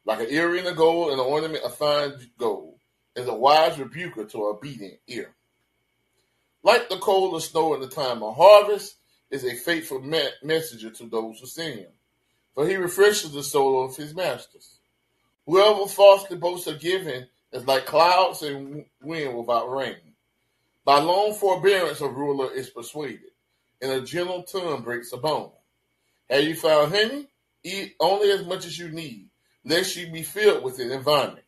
Like 0.06 0.20
an 0.20 0.28
earring 0.30 0.66
of 0.66 0.76
gold 0.76 1.12
and 1.12 1.20
an 1.20 1.28
ornament 1.28 1.64
of 1.64 1.76
fine 1.76 2.14
gold 2.38 2.80
is 3.16 3.28
a 3.28 3.34
wise 3.34 3.78
rebuker 3.78 4.26
to 4.26 4.38
a 4.40 4.50
obedient 4.52 5.00
ear. 5.08 5.34
Like 6.64 6.90
the 6.90 6.98
cold 6.98 7.36
of 7.36 7.44
snow 7.44 7.76
in 7.76 7.82
the 7.82 7.88
time 7.88 8.24
of 8.24 8.36
harvest 8.36 8.96
is 9.30 9.44
a 9.44 9.56
faithful 9.56 10.02
me- 10.02 10.30
messenger 10.44 10.90
to 10.90 11.08
those 11.08 11.40
who 11.40 11.46
send 11.46 11.80
him, 11.80 11.92
for 12.56 12.68
he 12.68 12.76
refreshes 12.76 13.32
the 13.32 13.44
soul 13.44 13.86
of 13.86 13.96
his 13.96 14.16
masters. 14.16 14.80
Whoever 15.46 15.86
falsely 15.86 16.38
boasts 16.38 16.68
of 16.68 16.80
giving 16.80 17.28
is 17.56 17.66
like 17.66 17.86
clouds 17.86 18.42
and 18.42 18.86
wind 19.02 19.38
without 19.38 19.72
rain. 19.72 19.96
By 20.84 21.00
long 21.00 21.34
forbearance 21.34 22.02
a 22.02 22.08
ruler 22.08 22.54
is 22.54 22.70
persuaded, 22.70 23.32
and 23.82 23.92
a 23.92 24.02
gentle 24.02 24.44
tongue 24.44 24.84
breaks 24.84 25.14
a 25.14 25.18
bone. 25.18 25.52
Have 26.30 26.44
you 26.44 26.56
found 26.56 26.94
honey? 26.94 27.28
Eat 27.64 27.96
only 28.00 28.30
as 28.32 28.46
much 28.46 28.66
as 28.66 28.78
you 28.78 28.90
need, 28.90 29.30
lest 29.64 29.96
you 29.96 30.12
be 30.12 30.22
filled 30.22 30.64
with 30.64 30.80
it 30.80 30.92
and 30.92 31.04
vomit. 31.04 31.46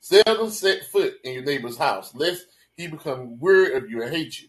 Seldom 0.00 0.50
set 0.50 0.84
foot 0.84 1.14
in 1.24 1.34
your 1.34 1.44
neighbor's 1.44 1.78
house, 1.78 2.14
lest 2.14 2.44
he 2.76 2.88
become 2.88 3.38
weary 3.38 3.74
of 3.74 3.88
you 3.88 4.02
and 4.02 4.14
hate 4.14 4.40
you. 4.42 4.48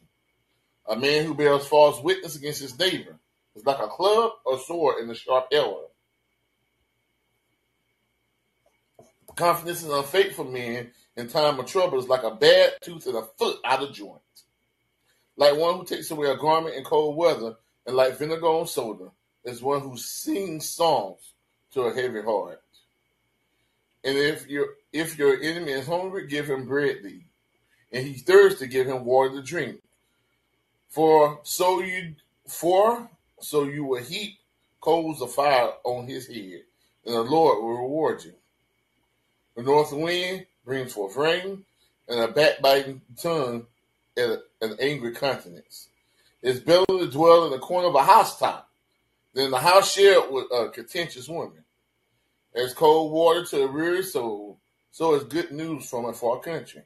A 0.88 0.96
man 0.96 1.26
who 1.26 1.36
bears 1.36 1.66
false 1.66 2.02
witness 2.04 2.36
against 2.36 2.62
his 2.62 2.78
neighbor 2.78 3.20
is 3.56 3.66
like 3.66 3.80
a 3.80 3.88
club 3.88 4.32
or 4.46 4.58
sword 4.60 5.04
in 5.04 5.10
a 5.10 5.16
sharp 5.16 5.48
arrow. 5.52 5.89
Confidence 9.40 9.86
in 9.86 9.92
unfaithful 9.92 10.44
men 10.44 10.92
in 11.16 11.30
time 11.30 11.62
of 11.62 11.66
trouble 11.66 11.98
is 11.98 12.10
like 12.10 12.24
a 12.24 12.36
bad 12.36 12.74
tooth 12.82 13.08
and 13.08 13.16
a 13.16 13.22
foot 13.38 13.56
out 13.64 13.82
of 13.82 13.94
joint. 13.94 14.20
Like 15.38 15.56
one 15.56 15.78
who 15.78 15.86
takes 15.86 16.12
away 16.12 16.30
a 16.30 16.36
garment 16.36 16.76
in 16.76 16.84
cold 16.84 17.16
weather, 17.16 17.56
and 17.86 17.96
like 17.96 18.18
vinegar 18.18 18.46
on 18.46 18.68
soda, 18.68 19.12
is 19.46 19.62
one 19.62 19.80
who 19.80 19.96
sings 19.96 20.68
songs 20.68 21.22
to 21.72 21.84
a 21.84 21.94
heavy 21.94 22.22
heart. 22.22 22.62
And 24.04 24.18
if 24.18 24.46
your 24.50 24.72
if 24.92 25.18
your 25.18 25.42
enemy 25.42 25.72
is 25.72 25.88
hungry, 25.88 26.28
give 26.28 26.50
him 26.50 26.68
bread 26.68 26.98
to 27.04 27.08
eat, 27.08 27.28
and 27.94 28.06
he's 28.06 28.24
thirsty, 28.24 28.68
give 28.68 28.88
him 28.88 29.06
water 29.06 29.38
to 29.38 29.42
drink. 29.42 29.82
For 30.90 31.40
so 31.44 31.80
you 31.80 32.16
for 32.46 33.10
so 33.40 33.64
you 33.64 33.86
will 33.86 34.04
heap 34.04 34.38
coals 34.82 35.22
of 35.22 35.32
fire 35.32 35.72
on 35.86 36.08
his 36.08 36.28
head, 36.28 36.64
and 37.06 37.16
the 37.16 37.22
Lord 37.22 37.64
will 37.64 37.78
reward 37.78 38.26
you. 38.26 38.34
The 39.60 39.66
north 39.66 39.92
wind 39.92 40.46
brings 40.64 40.94
forth 40.94 41.18
rain, 41.18 41.66
and 42.08 42.20
a 42.22 42.30
backbiting 42.30 43.02
tongue 43.22 43.68
and 44.16 44.40
an 44.62 44.78
angry 44.80 45.14
countenance. 45.14 45.90
It's 46.42 46.62
better 46.62 46.86
to 46.86 47.12
dwell 47.12 47.44
in 47.44 47.52
the 47.52 47.60
corner 47.60 47.90
of 47.90 47.96
a 47.96 48.04
housetop 48.06 48.70
than 49.34 49.52
the 49.52 49.58
house 49.58 49.92
shared 49.92 50.32
with 50.32 50.46
a 50.54 50.70
contentious 50.70 51.28
woman. 51.28 51.66
As 52.56 52.74
cold 52.74 53.12
water 53.12 53.44
to 53.48 53.64
a 53.64 53.68
weary 53.70 54.02
soul, 54.02 54.62
so 54.92 55.16
is 55.16 55.26
good 55.26 55.52
news 55.52 55.90
from 55.90 56.06
a 56.06 56.14
far 56.14 56.40
country. 56.40 56.84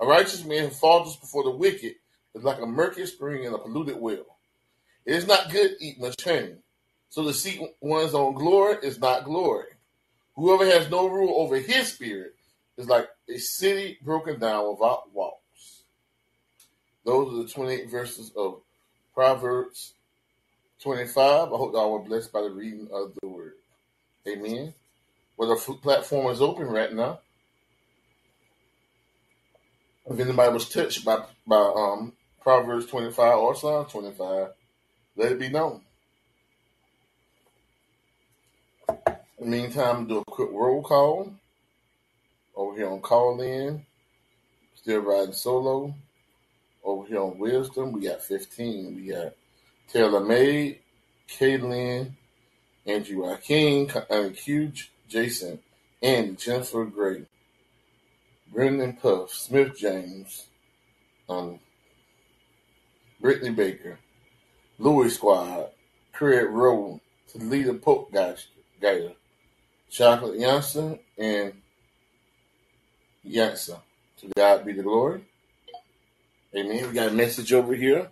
A 0.00 0.06
righteous 0.06 0.42
man 0.42 0.68
who 0.68 0.70
falters 0.70 1.16
before 1.16 1.44
the 1.44 1.50
wicked 1.50 1.96
is 2.34 2.44
like 2.44 2.62
a 2.62 2.66
murky 2.66 3.04
spring 3.04 3.44
in 3.44 3.52
a 3.52 3.58
polluted 3.58 4.00
well. 4.00 4.38
It 5.04 5.16
is 5.16 5.26
not 5.26 5.50
good 5.52 5.78
to 5.78 5.84
eat 5.84 6.00
much 6.00 6.24
honey, 6.24 6.54
so 7.10 7.24
to 7.24 7.34
seek 7.34 7.60
one's 7.82 8.14
own 8.14 8.32
glory 8.32 8.78
is 8.82 8.98
not 8.98 9.26
glory. 9.26 9.73
Whoever 10.36 10.66
has 10.66 10.90
no 10.90 11.08
rule 11.08 11.34
over 11.40 11.56
his 11.56 11.92
spirit 11.92 12.34
is 12.76 12.88
like 12.88 13.08
a 13.28 13.38
city 13.38 13.98
broken 14.02 14.40
down 14.40 14.68
without 14.70 15.12
walls. 15.12 15.84
Those 17.04 17.32
are 17.32 17.42
the 17.44 17.48
28 17.48 17.90
verses 17.90 18.32
of 18.36 18.60
Proverbs 19.14 19.94
25. 20.82 21.24
I 21.24 21.56
hope 21.56 21.72
y'all 21.72 21.92
were 21.92 21.98
blessed 22.00 22.32
by 22.32 22.42
the 22.42 22.50
reading 22.50 22.88
of 22.92 23.16
the 23.20 23.28
word. 23.28 23.54
Amen. 24.26 24.74
Well, 25.36 25.54
the 25.54 25.74
platform 25.74 26.32
is 26.32 26.40
open 26.40 26.66
right 26.66 26.92
now. 26.92 27.20
If 30.06 30.18
anybody 30.18 30.52
was 30.52 30.68
touched 30.68 31.04
by 31.04 31.24
by 31.46 31.56
um, 31.56 32.12
Proverbs 32.42 32.86
25 32.86 33.38
or 33.38 33.54
Psalm 33.54 33.86
25, 33.86 34.48
let 35.16 35.32
it 35.32 35.38
be 35.38 35.48
known. 35.48 35.82
In 39.38 39.50
the 39.50 39.56
meantime, 39.56 40.06
do 40.06 40.18
a 40.18 40.24
quick 40.24 40.50
roll 40.52 40.82
call. 40.82 41.34
Over 42.54 42.76
here 42.76 42.88
on 42.88 43.00
Callin, 43.00 43.84
still 44.76 45.00
riding 45.00 45.32
solo. 45.32 45.92
Over 46.84 47.06
here 47.06 47.20
on 47.20 47.38
Wisdom, 47.38 47.90
we 47.90 48.02
got 48.02 48.22
15. 48.22 48.94
We 48.94 49.08
got 49.08 49.32
Taylor 49.92 50.20
May, 50.20 50.78
Kaylin, 51.28 52.12
Andrew 52.86 53.22
Joaquin, 53.22 53.90
Q, 54.36 54.72
Jason, 55.08 55.58
and 56.00 56.38
Jennifer 56.38 56.84
Gray, 56.84 57.24
Brendan 58.52 58.92
Puff, 58.94 59.32
Smith 59.32 59.76
James, 59.76 60.46
um, 61.28 61.58
Brittany 63.20 63.50
Baker, 63.50 63.98
Louis 64.78 65.12
Squad, 65.12 65.70
Craig 66.12 66.50
Rowe, 66.50 67.00
Toledo 67.32 67.74
Pope 67.74 68.12
Gator, 68.12 69.14
Chocolate 69.94 70.40
Jansen, 70.40 70.98
and 71.16 71.52
Jansen. 73.24 73.76
To 74.18 74.26
God 74.36 74.66
be 74.66 74.72
the 74.72 74.82
glory. 74.82 75.22
Amen. 76.52 76.88
We 76.88 76.92
got 76.92 77.12
a 77.12 77.14
message 77.14 77.52
over 77.52 77.76
here. 77.76 78.10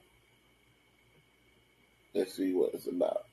Let's 2.15 2.35
see 2.35 2.55
what 2.55 2.71
it's 2.75 2.87
about. 2.87 3.25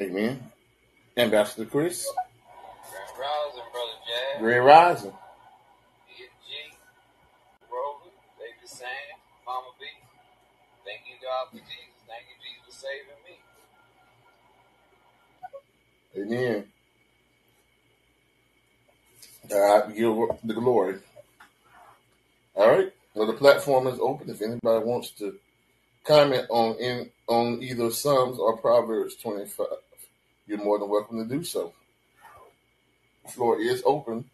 Amen. 0.00 0.38
Ambassador 1.16 1.64
Chris. 1.64 2.06
Grand 2.06 3.18
Rising, 3.18 3.66
Brother 3.72 3.98
Jazz. 4.06 4.40
Grand 4.40 4.64
Rising. 4.64 5.12
G. 6.14 6.24
Rover, 7.66 8.14
Baby 8.38 8.66
Sam, 8.66 8.86
Mama 9.44 9.74
B. 9.80 9.86
Thank 10.84 11.10
you, 11.10 11.18
God, 11.18 11.50
for 11.50 11.58
Jesus. 11.58 12.06
Thank 12.06 12.30
you, 12.30 12.38
Jesus, 12.38 12.62
for 12.70 12.86
saving. 12.86 13.23
Amen. 16.16 16.64
God 19.48 19.94
give 19.94 20.16
the 20.44 20.54
glory. 20.54 20.98
All 22.54 22.68
right. 22.68 22.92
Well, 23.14 23.26
the 23.26 23.32
platform 23.32 23.86
is 23.86 23.98
open. 24.00 24.30
If 24.30 24.42
anybody 24.42 24.84
wants 24.84 25.10
to 25.12 25.36
comment 26.04 26.46
on 26.50 26.76
in 26.76 27.10
on 27.26 27.62
either 27.62 27.90
Psalms 27.90 28.38
or 28.38 28.56
Proverbs 28.56 29.16
25, 29.16 29.66
you're 30.46 30.58
more 30.62 30.78
than 30.78 30.88
welcome 30.88 31.18
to 31.18 31.34
do 31.34 31.42
so. 31.44 31.72
The 33.24 33.32
floor 33.32 33.60
is 33.60 33.82
open. 33.84 34.24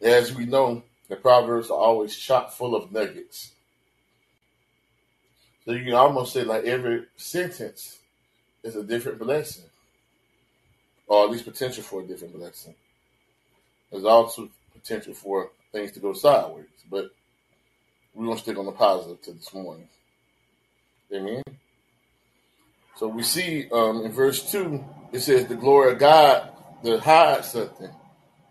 As 0.00 0.34
we 0.34 0.46
know, 0.46 0.82
the 1.08 1.16
Proverbs 1.16 1.70
are 1.70 1.78
always 1.78 2.16
chock 2.16 2.52
full 2.52 2.74
of 2.74 2.92
nuggets. 2.92 3.52
So 5.64 5.72
you 5.72 5.84
can 5.84 5.94
almost 5.94 6.32
say 6.32 6.44
like 6.44 6.64
every 6.64 7.04
sentence 7.16 7.97
is 8.62 8.76
a 8.76 8.82
different 8.82 9.18
blessing, 9.18 9.64
or 11.06 11.24
at 11.24 11.30
least 11.30 11.44
potential 11.44 11.82
for 11.82 12.02
a 12.02 12.06
different 12.06 12.34
blessing. 12.34 12.74
There's 13.90 14.04
also 14.04 14.50
potential 14.72 15.14
for 15.14 15.50
things 15.72 15.92
to 15.92 16.00
go 16.00 16.12
sideways, 16.12 16.66
but 16.90 17.10
we're 18.14 18.34
to 18.34 18.40
stick 18.40 18.58
on 18.58 18.66
the 18.66 18.72
positive 18.72 19.22
to 19.22 19.32
this 19.32 19.54
morning. 19.54 19.88
Amen. 21.12 21.42
So 22.96 23.06
we 23.06 23.22
see 23.22 23.68
um, 23.70 24.04
in 24.04 24.12
verse 24.12 24.50
2, 24.50 24.84
it 25.12 25.20
says, 25.20 25.46
The 25.46 25.54
glory 25.54 25.92
of 25.92 25.98
God 25.98 26.50
to 26.84 26.98
hide 26.98 27.44
something, 27.44 27.90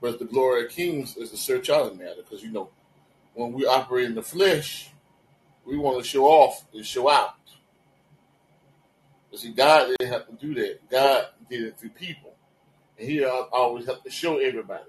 but 0.02 0.20
the 0.20 0.26
glory 0.26 0.66
of 0.66 0.72
kings 0.72 1.18
is 1.18 1.32
to 1.32 1.38
search 1.38 1.70
out 1.70 1.92
a 1.92 1.96
matter. 1.96 2.22
Because, 2.24 2.44
you 2.44 2.52
know, 2.52 2.70
when 3.34 3.52
we 3.52 3.66
operate 3.66 4.06
in 4.06 4.16
the 4.16 4.24
flesh, 4.24 4.90
we 5.66 5.78
want 5.78 6.02
to 6.02 6.08
show 6.08 6.26
off 6.26 6.66
and 6.74 6.86
show 6.86 7.10
out. 7.10 7.36
But 9.30 9.40
see, 9.40 9.52
God 9.52 9.88
didn't 10.00 10.14
have 10.14 10.28
to 10.28 10.34
do 10.34 10.54
that. 10.56 10.90
God 10.90 11.28
did 11.50 11.64
it 11.64 11.78
through 11.78 11.90
people. 11.90 12.34
And 12.98 13.10
he 13.10 13.24
always 13.26 13.86
had 13.86 14.04
to 14.04 14.10
show 14.10 14.38
everybody. 14.38 14.84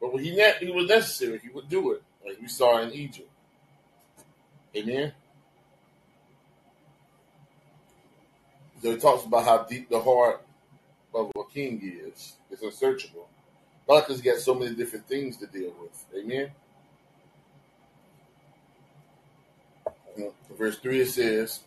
But 0.00 0.12
when 0.12 0.24
he, 0.24 0.34
ne- 0.34 0.56
he 0.60 0.70
was 0.70 0.88
necessary, 0.88 1.40
he 1.42 1.48
would 1.50 1.68
do 1.68 1.92
it, 1.92 2.02
like 2.24 2.40
we 2.40 2.48
saw 2.48 2.80
in 2.82 2.92
Egypt. 2.92 3.28
Amen. 4.76 5.12
So 8.82 8.92
he 8.92 8.96
talks 8.96 9.24
about 9.24 9.44
how 9.44 9.64
deep 9.64 9.88
the 9.88 10.00
heart 10.00 10.42
of 11.14 11.32
a 11.36 11.52
king 11.52 11.80
is. 11.82 12.34
It's 12.50 12.62
unsearchable. 12.62 13.28
God 13.88 14.04
has 14.04 14.20
got 14.20 14.38
so 14.38 14.54
many 14.54 14.74
different 14.74 15.08
things 15.08 15.36
to 15.38 15.46
deal 15.46 15.74
with. 15.80 16.04
Amen. 16.16 16.50
Verse 20.56 20.78
3 20.78 21.00
it 21.00 21.08
says, 21.08 21.60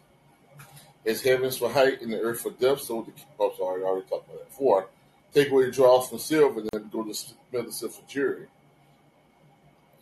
As 1.06 1.22
heavens 1.22 1.58
for 1.58 1.70
height 1.70 2.02
and 2.02 2.14
the 2.14 2.20
earth 2.20 2.42
for 2.42 2.52
depth, 2.52 2.82
so 2.82 3.02
the. 3.02 3.12
Oh, 3.40 3.54
sorry, 3.58 3.84
I 3.84 3.88
already 3.88 4.08
talked 4.08 4.30
about 4.30 4.40
that. 4.40 4.54
4. 4.54 4.88
Take 5.34 5.50
away 5.50 5.66
the 5.66 5.72
dross 5.72 6.10
from 6.10 6.20
silver 6.20 6.60
and 6.60 6.70
then 6.72 6.90
go 6.92 7.04
to 7.04 7.10
the 7.10 7.72
silver 7.72 8.02
jury. 8.08 8.48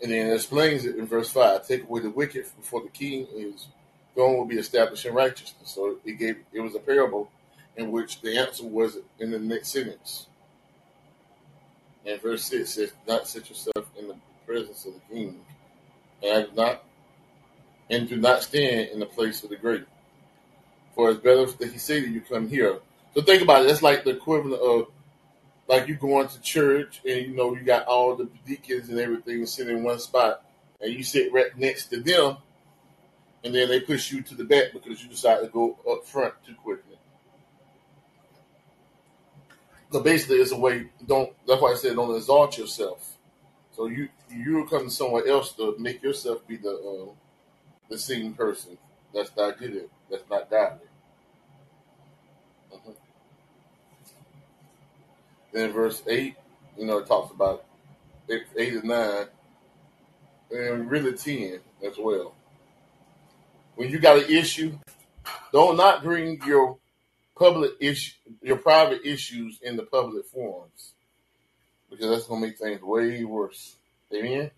And 0.01 0.11
then 0.11 0.27
it 0.27 0.33
explains 0.35 0.85
it 0.85 0.95
in 0.95 1.05
verse 1.05 1.29
5 1.29 1.67
Take 1.67 1.83
away 1.83 2.01
the 2.01 2.09
wicked 2.09 2.45
before 2.57 2.81
the 2.81 2.89
king, 2.89 3.27
his 3.35 3.67
throne 4.13 4.37
will 4.37 4.45
be 4.45 4.57
established 4.57 5.05
in 5.05 5.13
righteousness. 5.13 5.71
So 5.71 5.97
it 6.05 6.13
gave 6.13 6.37
it 6.51 6.61
was 6.61 6.75
a 6.75 6.79
parable 6.79 7.29
in 7.77 7.91
which 7.91 8.21
the 8.21 8.37
answer 8.37 8.65
was 8.65 8.97
in 9.19 9.31
the 9.31 9.39
next 9.39 9.69
sentence. 9.69 10.27
And 12.05 12.21
verse 12.21 12.43
6 12.45 12.69
says, 12.69 12.93
Not 13.07 13.27
set 13.27 13.49
yourself 13.49 13.85
in 13.97 14.07
the 14.07 14.15
presence 14.45 14.85
of 14.85 14.93
the 14.93 15.13
king, 15.13 15.39
and 16.23 16.53
not 16.55 16.83
and 17.89 18.07
do 18.07 18.17
not 18.17 18.43
stand 18.43 18.89
in 18.89 18.99
the 18.99 19.05
place 19.05 19.43
of 19.43 19.49
the 19.49 19.55
great. 19.55 19.85
For 20.99 21.11
it's 21.11 21.21
better 21.21 21.45
that 21.45 21.71
he 21.71 21.77
say 21.77 22.01
that 22.01 22.09
you 22.09 22.19
come 22.19 22.49
here. 22.49 22.77
So 23.15 23.21
think 23.21 23.41
about 23.41 23.61
it, 23.61 23.69
that's 23.69 23.81
like 23.81 24.03
the 24.03 24.09
equivalent 24.09 24.61
of 24.61 24.87
like 25.65 25.87
you 25.87 25.95
going 25.95 26.27
to 26.27 26.41
church 26.41 26.99
and 27.07 27.25
you 27.25 27.33
know 27.37 27.55
you 27.55 27.61
got 27.61 27.85
all 27.85 28.17
the 28.17 28.27
deacons 28.45 28.89
and 28.89 28.99
everything 28.99 29.45
sitting 29.45 29.77
in 29.77 29.83
one 29.85 29.99
spot 29.99 30.43
and 30.81 30.93
you 30.93 31.01
sit 31.01 31.31
right 31.31 31.57
next 31.57 31.85
to 31.91 32.01
them 32.01 32.35
and 33.45 33.55
then 33.55 33.69
they 33.69 33.79
push 33.79 34.11
you 34.11 34.21
to 34.23 34.35
the 34.35 34.43
back 34.43 34.73
because 34.73 35.01
you 35.01 35.07
decide 35.07 35.39
to 35.39 35.47
go 35.47 35.79
up 35.89 36.05
front 36.05 36.33
too 36.45 36.55
quickly. 36.55 36.97
So 39.93 40.01
basically, 40.01 40.39
it's 40.39 40.51
a 40.51 40.59
way. 40.59 40.89
Don't. 41.07 41.31
That's 41.47 41.61
why 41.61 41.71
I 41.71 41.75
said 41.75 41.95
don't 41.95 42.13
exalt 42.13 42.57
yourself. 42.57 43.15
So 43.71 43.85
you 43.85 44.09
you 44.29 44.67
come 44.69 44.87
to 44.87 44.91
somewhere 44.91 45.25
else 45.25 45.53
to 45.53 45.77
make 45.79 46.03
yourself 46.03 46.45
be 46.45 46.57
the 46.57 46.71
uh, 46.71 47.13
the 47.87 47.97
same 47.97 48.33
person. 48.33 48.77
That's 49.13 49.31
not 49.37 49.57
good. 49.57 49.89
That's 50.11 50.29
not 50.29 50.49
godly. 50.49 50.88
Mhm. 52.71 52.95
Then 55.51 55.71
verse 55.71 56.01
eight, 56.07 56.35
you 56.77 56.85
know, 56.85 56.99
it 56.99 57.07
talks 57.07 57.31
about 57.31 57.65
eight, 58.29 58.43
eight 58.57 58.73
and 58.73 58.83
nine, 58.85 59.27
and 60.51 60.89
really 60.89 61.13
ten 61.13 61.59
as 61.83 61.97
well. 61.97 62.35
When 63.75 63.89
you 63.89 63.99
got 63.99 64.17
an 64.17 64.29
issue, 64.29 64.77
don't 65.51 65.77
not 65.77 66.03
bring 66.03 66.41
your 66.45 66.77
public 67.35 67.71
issue, 67.79 68.13
your 68.41 68.57
private 68.57 69.01
issues 69.05 69.59
in 69.61 69.77
the 69.77 69.83
public 69.83 70.25
forums, 70.25 70.93
because 71.89 72.09
that's 72.09 72.27
gonna 72.27 72.41
make 72.41 72.57
things 72.57 72.81
way 72.81 73.23
worse. 73.23 73.75
Amen. 74.13 74.51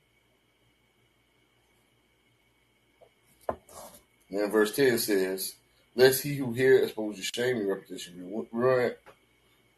And 4.30 4.40
then 4.40 4.50
verse 4.52 4.74
10 4.76 4.98
says, 4.98 5.56
Lest 5.96 6.24
he 6.24 6.36
who 6.36 6.54
hear 6.54 6.78
expose 6.78 7.18
your 7.18 7.26
shame 7.36 7.58
and 7.58 7.68
repetition 7.68 8.14
be 8.16 8.48
ruined. 8.52 8.96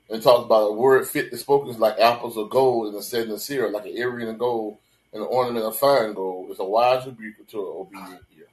And 0.10 0.22
talks 0.22 0.46
about 0.46 0.68
a 0.68 0.74
word 0.74 1.08
fit 1.08 1.32
to 1.32 1.38
spoken 1.38 1.70
is 1.70 1.80
like 1.80 1.98
apples 1.98 2.38
of 2.38 2.50
gold 2.50 2.88
in 2.88 2.94
the 2.94 3.02
setting 3.02 3.32
of 3.32 3.42
seer, 3.42 3.70
like 3.70 3.86
an 3.86 3.98
earring 3.98 4.28
of 4.28 4.38
gold 4.38 4.78
and 5.12 5.22
an 5.22 5.28
ornament 5.32 5.66
of 5.66 5.78
fine 5.78 6.14
gold. 6.14 6.52
It's 6.52 6.60
a 6.60 6.64
wise 6.64 7.06
rebuke 7.06 7.48
to 7.48 7.60
an 7.60 7.66
obedient 7.66 8.24
ear. 8.38 8.48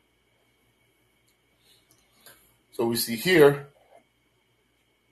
So 2.73 2.87
we 2.87 2.97
see 2.97 3.17
here 3.17 3.69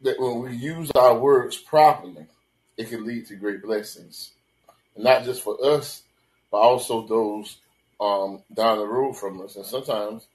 that 0.02 0.20
when 0.20 0.40
we 0.40 0.56
use 0.56 0.90
our 0.92 1.18
words 1.18 1.56
properly, 1.56 2.26
it 2.76 2.88
can 2.88 3.04
lead 3.04 3.26
to 3.26 3.36
great 3.36 3.62
blessings. 3.62 4.30
And 4.94 5.04
not 5.04 5.24
just 5.24 5.42
for 5.42 5.62
us, 5.64 6.02
but 6.50 6.58
also 6.58 7.06
those 7.06 7.58
um, 8.00 8.42
down 8.54 8.78
the 8.78 8.86
road 8.86 9.14
from 9.16 9.40
us. 9.40 9.56
And 9.56 9.66
sometimes 9.66 10.26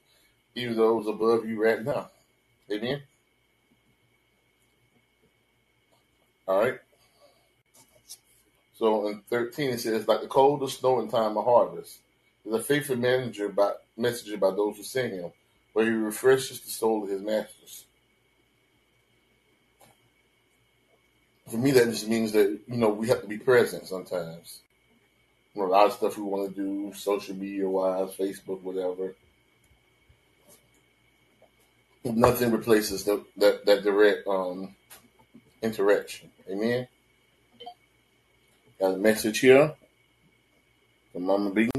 even 0.54 0.76
those 0.76 1.06
above 1.06 1.46
you 1.46 1.62
right 1.62 1.82
now. 1.84 2.10
Amen. 2.70 3.02
All 6.46 6.60
right. 6.60 6.78
So 8.76 9.08
in 9.08 9.20
13 9.30 9.70
it 9.70 9.80
says, 9.80 10.08
like 10.08 10.20
the 10.20 10.26
cold 10.26 10.62
of 10.62 10.72
snow 10.72 11.00
in 11.00 11.08
time 11.08 11.36
of 11.36 11.44
harvest, 11.44 11.98
is 12.44 12.52
a 12.52 12.62
faithful 12.62 12.96
manager 12.96 13.48
by 13.48 13.72
messenger 13.96 14.36
by 14.36 14.50
those 14.50 14.76
who 14.76 14.82
send 14.82 15.12
him, 15.12 15.32
where 15.72 15.86
he 15.86 15.92
refreshes 15.92 16.60
the 16.60 16.70
soul 16.70 17.04
of 17.04 17.10
his 17.10 17.22
masters. 17.22 17.84
For 21.48 21.56
me, 21.56 21.70
that 21.72 21.86
just 21.86 22.08
means 22.08 22.32
that 22.32 22.58
you 22.66 22.76
know 22.76 22.88
we 22.88 23.08
have 23.08 23.20
to 23.20 23.28
be 23.28 23.38
present 23.38 23.86
sometimes. 23.86 24.60
You 25.54 25.62
know, 25.62 25.68
a 25.68 25.70
lot 25.70 25.86
of 25.86 25.92
stuff 25.92 26.16
we 26.16 26.24
want 26.24 26.54
to 26.54 26.62
do, 26.62 26.92
social 26.94 27.36
media 27.36 27.68
wise, 27.68 28.14
Facebook, 28.16 28.62
whatever. 28.62 29.14
Nothing 32.04 32.50
replaces 32.52 33.04
the, 33.04 33.24
that 33.38 33.64
that 33.64 33.82
direct 33.82 34.26
um, 34.28 34.74
interaction. 35.62 36.30
Amen. 36.50 36.86
Got 38.78 38.94
a 38.94 38.96
message 38.98 39.38
here 39.40 39.74
from 41.12 41.24
Mama 41.24 41.50
B. 41.50 41.70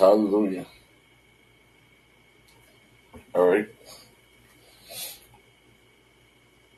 Hallelujah. 0.00 0.64
All 3.34 3.46
right. 3.46 3.68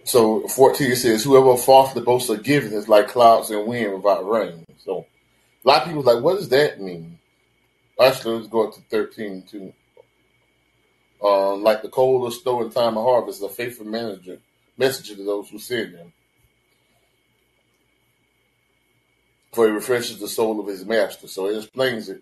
So 0.03 0.49
14 0.49 0.97
says, 0.97 1.23
Whoever 1.23 1.57
falsely 1.57 2.03
boasts 2.03 2.29
of 2.31 2.43
giving 2.43 2.73
is 2.73 2.89
like 2.89 3.07
clouds 3.07 3.51
and 3.51 3.64
wind 3.64 3.95
without 3.95 4.29
rain. 4.29 4.66
So 4.77 5.07
a 5.64 5.68
lot 5.68 5.83
of 5.83 5.87
people 5.87 6.03
like, 6.03 6.20
What 6.20 6.35
does 6.35 6.49
that 6.49 6.81
mean? 6.81 7.20
Actually, 8.01 8.39
let's 8.39 8.49
go 8.49 8.66
up 8.66 8.75
to 8.75 8.81
13 8.91 9.43
too. 9.43 9.73
Uh, 11.23 11.55
like 11.55 11.83
the 11.83 11.89
cold 11.89 12.27
of 12.27 12.35
snow 12.35 12.61
in 12.62 12.70
time 12.70 12.99
of 12.99 13.05
harvest, 13.05 13.41
a 13.41 13.49
faithful 13.49 13.87
manager, 13.87 14.39
messenger 14.77 15.14
to 15.14 15.25
those 15.25 15.49
who 15.49 15.61
send 15.61 15.95
him. 15.95 16.12
For 19.53 19.68
he 19.68 19.73
refreshes 19.73 20.18
the 20.18 20.27
soul 20.27 20.59
of 20.59 20.66
his 20.66 20.85
master. 20.85 21.29
So 21.29 21.47
it 21.47 21.59
explains 21.59 22.09
it 22.09 22.20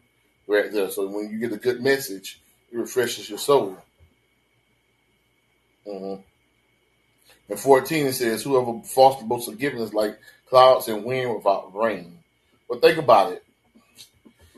right 0.51 0.73
there. 0.73 0.91
So 0.91 1.07
when 1.07 1.31
you 1.31 1.39
get 1.39 1.53
a 1.53 1.57
good 1.57 1.83
message, 1.83 2.41
it 2.73 2.77
refreshes 2.77 3.29
your 3.29 3.39
soul. 3.39 3.79
hmm 5.87 6.17
And 7.49 7.59
14 7.59 8.07
it 8.07 8.13
says, 8.13 8.43
Whoever 8.43 8.81
fosters 8.83 9.57
giving 9.57 9.81
is 9.81 9.95
like 9.95 10.19
clouds 10.49 10.89
and 10.89 11.05
wind 11.05 11.35
without 11.35 11.75
rain. 11.75 12.19
But 12.69 12.81
think 12.81 12.99
about 12.99 13.33
it. 13.33 13.45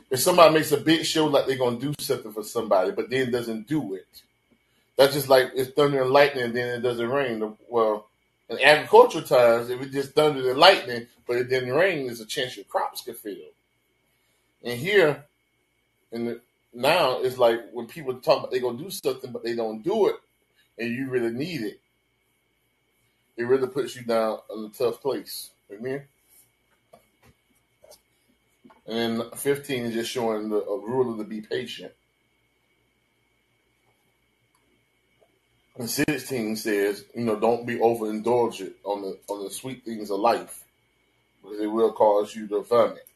If 0.09 0.19
somebody 0.19 0.53
makes 0.53 0.71
a 0.71 0.77
big 0.77 1.05
show 1.05 1.25
like 1.25 1.47
they're 1.47 1.57
going 1.57 1.79
to 1.79 1.85
do 1.87 1.93
something 2.03 2.33
for 2.33 2.43
somebody, 2.43 2.91
but 2.91 3.09
then 3.09 3.31
doesn't 3.31 3.67
do 3.67 3.95
it, 3.95 4.05
that's 4.95 5.13
just 5.13 5.29
like 5.29 5.51
it's 5.55 5.71
thunder 5.71 6.03
and 6.03 6.11
lightning 6.11 6.43
and 6.43 6.55
then 6.55 6.79
it 6.79 6.81
doesn't 6.81 7.09
rain. 7.09 7.57
Well, 7.67 8.07
in 8.49 8.59
agricultural 8.61 9.23
times, 9.23 9.69
if 9.69 9.81
it 9.81 9.91
just 9.91 10.13
thunder 10.13 10.51
and 10.51 10.59
lightning, 10.59 11.07
but 11.25 11.37
it 11.37 11.49
didn't 11.49 11.73
rain, 11.73 12.05
there's 12.05 12.19
a 12.19 12.25
chance 12.25 12.55
your 12.55 12.65
crops 12.65 13.01
could 13.01 13.17
fail. 13.17 13.49
And 14.63 14.79
here, 14.79 15.25
and 16.13 16.39
now 16.73 17.19
it's 17.21 17.37
like 17.37 17.59
when 17.71 17.87
people 17.87 18.13
talk 18.15 18.39
about 18.39 18.51
they're 18.51 18.61
going 18.61 18.77
to 18.77 18.83
do 18.83 18.89
something, 18.89 19.31
but 19.31 19.43
they 19.43 19.55
don't 19.55 19.83
do 19.83 20.07
it, 20.07 20.15
and 20.77 20.93
you 20.93 21.09
really 21.09 21.31
need 21.31 21.61
it, 21.61 21.79
it 23.37 23.43
really 23.43 23.67
puts 23.67 23.95
you 23.95 24.03
down 24.03 24.39
in 24.55 24.65
a 24.65 24.69
tough 24.69 25.01
place. 25.01 25.49
Amen. 25.71 26.03
And 28.85 29.21
then 29.21 29.31
15 29.35 29.85
is 29.85 29.93
just 29.93 30.11
showing 30.11 30.49
the 30.49 30.57
a 30.57 30.77
rule 30.77 31.17
to 31.17 31.23
be 31.23 31.41
patient. 31.41 31.93
And 35.77 35.89
16 35.89 36.55
says, 36.57 37.05
you 37.15 37.23
know, 37.23 37.39
don't 37.39 37.65
be 37.65 37.77
overindulgent 37.77 38.73
on 38.83 39.01
the 39.01 39.17
on 39.27 39.43
the 39.43 39.49
sweet 39.49 39.83
things 39.83 40.11
of 40.11 40.19
life, 40.19 40.63
because 41.41 41.59
it 41.59 41.67
will 41.67 41.91
cause 41.93 42.35
you 42.35 42.47
to 42.49 42.61
vomit. 42.61 43.07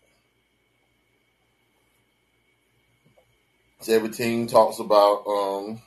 17 3.79 4.47
talks 4.47 4.79
about 4.79 5.25
um, 5.27 5.81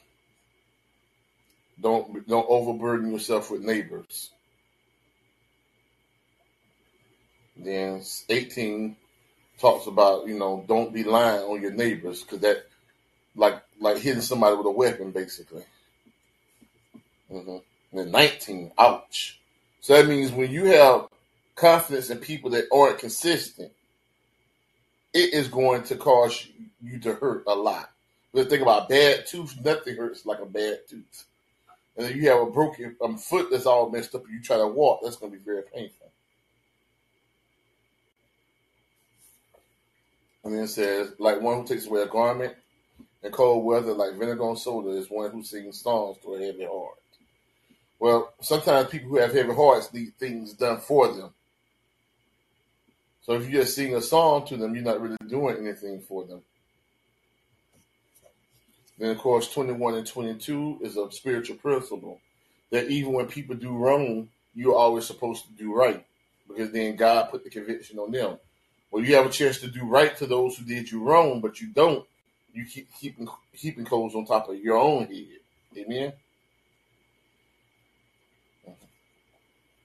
don't 1.81 2.27
don't 2.29 2.47
overburden 2.49 3.13
yourself 3.13 3.51
with 3.51 3.63
neighbors. 3.63 4.31
Then 7.57 8.03
18 8.29 8.97
talks 9.59 9.87
about 9.87 10.27
you 10.27 10.39
know 10.39 10.65
don't 10.69 10.93
be 10.93 11.05
lying 11.05 11.43
on 11.43 11.61
your 11.61 11.73
neighbors 11.73 12.23
because 12.23 12.41
that 12.41 12.67
like 13.35 13.63
like 13.81 13.99
hitting 13.99 14.23
somebody 14.23 14.57
with 14.57 14.67
a 14.67 14.71
weapon 14.71 15.11
basically. 15.11 15.65
hmm 17.31 17.59
Then 17.93 18.11
19, 18.11 18.73
ouch. 18.79 19.39
So 19.81 19.95
that 19.95 20.09
means 20.09 20.33
when 20.33 20.51
you 20.51 20.67
have 20.67 21.09
confidence 21.57 22.11
in 22.11 22.19
people 22.19 22.51
that 22.51 22.67
aren't 22.73 22.99
consistent, 22.99 23.73
it 25.13 25.35
is 25.35 25.49
going 25.49 25.83
to 25.85 25.97
cause 25.97 26.47
you 26.83 26.99
to 27.01 27.15
hurt 27.15 27.45
a 27.47 27.55
lot. 27.55 27.91
But 28.33 28.49
think 28.49 28.63
about 28.63 28.89
bad 28.89 29.27
tooth, 29.27 29.57
nothing 29.65 29.97
hurts 29.97 30.25
like 30.25 30.39
a 30.41 30.47
bad 30.47 30.81
tooth. 30.89 31.27
And 31.97 32.09
if 32.09 32.17
you 32.17 32.29
have 32.31 32.41
a 32.41 32.51
broken 32.51 32.97
um, 33.03 33.19
foot 33.19 33.49
that's 33.51 33.67
all 33.67 33.91
messed 33.91 34.15
up 34.15 34.25
and 34.25 34.35
you 34.35 34.41
try 34.41 34.57
to 34.57 34.67
walk, 34.67 35.01
that's 35.03 35.17
going 35.17 35.33
to 35.33 35.39
be 35.39 35.45
very 35.45 35.63
painful. 35.63 36.11
And 40.45 40.55
then 40.55 40.63
it 40.63 40.69
says, 40.69 41.13
like 41.19 41.41
one 41.41 41.61
who 41.61 41.67
takes 41.67 41.87
away 41.87 42.03
a 42.03 42.07
garment 42.07 42.55
in 43.23 43.33
cold 43.33 43.65
weather, 43.65 43.93
like 43.93 44.15
vinegar 44.15 44.45
on 44.45 44.57
soda, 44.57 44.91
is 44.91 45.11
one 45.11 45.31
who 45.31 45.43
sings 45.43 45.83
songs 45.83 46.17
to 46.23 46.35
a 46.35 46.39
heavy 46.39 46.65
heart. 46.65 46.97
Well, 47.99 48.33
sometimes 48.41 48.89
people 48.89 49.11
who 49.11 49.19
have 49.19 49.35
heavy 49.35 49.53
hearts 49.53 49.93
need 49.93 50.15
things 50.19 50.55
done 50.55 50.79
for 50.79 51.09
them. 51.09 51.35
So 53.23 53.35
if 53.35 53.45
you 53.45 53.53
just 53.53 53.75
sing 53.75 53.95
a 53.95 54.03
song 54.03 54.47
to 54.47 54.57
them, 54.57 54.75
you're 54.75 54.85
not 54.85 55.01
really 55.01 55.17
doing 55.29 55.59
anything 55.59 56.01
for 56.01 56.25
them. 56.25 56.43
Then, 58.99 59.11
of 59.11 59.19
course, 59.19 59.53
21 59.53 59.95
and 59.95 60.07
22 60.07 60.81
is 60.83 60.97
a 60.97 61.11
spiritual 61.11 61.57
principle 61.57 62.21
that 62.71 62.89
even 62.89 63.13
when 63.13 63.27
people 63.27 63.57
do 63.57 63.77
wrong, 63.77 64.29
you're 64.55 64.75
always 64.75 65.07
supposed 65.07 65.47
to 65.47 65.53
do 65.53 65.75
right 65.75 66.05
because 66.49 66.71
then 66.73 66.97
God 66.97 67.31
put 67.31 67.45
the 67.45 67.51
conviction 67.51 67.99
on 67.99 68.11
them. 68.11 68.39
Well, 68.91 69.05
you 69.05 69.15
have 69.15 69.27
a 69.27 69.31
chance 69.31 69.59
to 69.61 69.69
do 69.69 69.85
right 69.85 70.17
to 70.19 70.27
those 70.27 70.57
who 70.57 70.65
did 70.65 70.91
you 70.91 71.03
wrong, 71.03 71.41
but 71.41 71.61
you 71.61 71.69
don't. 71.69 72.05
You 72.53 72.65
keep 72.65 72.89
keeping 72.99 73.29
keeping 73.57 73.85
coals 73.85 74.17
on 74.17 74.27
top 74.27 74.49
of 74.49 74.57
your 74.57 74.77
own 74.77 75.07
head. 75.07 75.39
Amen. 75.77 76.13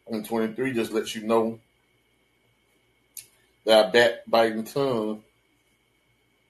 And 0.08 0.26
23 0.26 0.74
just 0.74 0.92
lets 0.92 1.16
you 1.16 1.24
know 1.24 1.60
that 3.66 3.92
backbiting 3.92 4.64
tongue, 4.64 5.24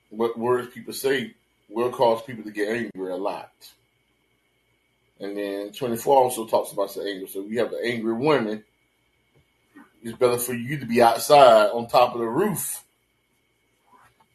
what 0.10 0.38
words 0.38 0.74
people 0.74 0.94
say, 0.94 1.34
will 1.70 1.92
cause 1.92 2.22
people 2.22 2.44
to 2.44 2.52
get 2.52 2.70
angry 2.70 3.12
a 3.12 3.16
lot. 3.16 3.52
And 5.20 5.38
then 5.38 5.72
24 5.72 6.18
also 6.18 6.46
talks 6.46 6.72
about 6.72 6.94
the 6.94 7.02
anger. 7.02 7.28
So 7.28 7.42
you 7.42 7.60
have 7.60 7.72
the 7.72 7.82
angry 7.84 8.14
woman, 8.14 8.64
it's 10.04 10.18
better 10.18 10.38
for 10.38 10.54
you 10.54 10.78
to 10.78 10.86
be 10.86 11.02
outside 11.02 11.70
on 11.70 11.88
top 11.88 12.14
of 12.14 12.20
the 12.20 12.28
roof 12.28 12.84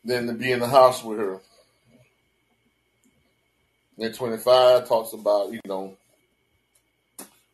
than 0.05 0.27
to 0.27 0.33
be 0.33 0.51
in 0.51 0.59
the 0.59 0.67
house 0.67 1.05
with 1.05 1.19
her. 1.19 1.41
And 3.99 4.15
25 4.15 4.89
talks 4.89 5.13
about, 5.13 5.53
you 5.53 5.61
know, 5.67 5.97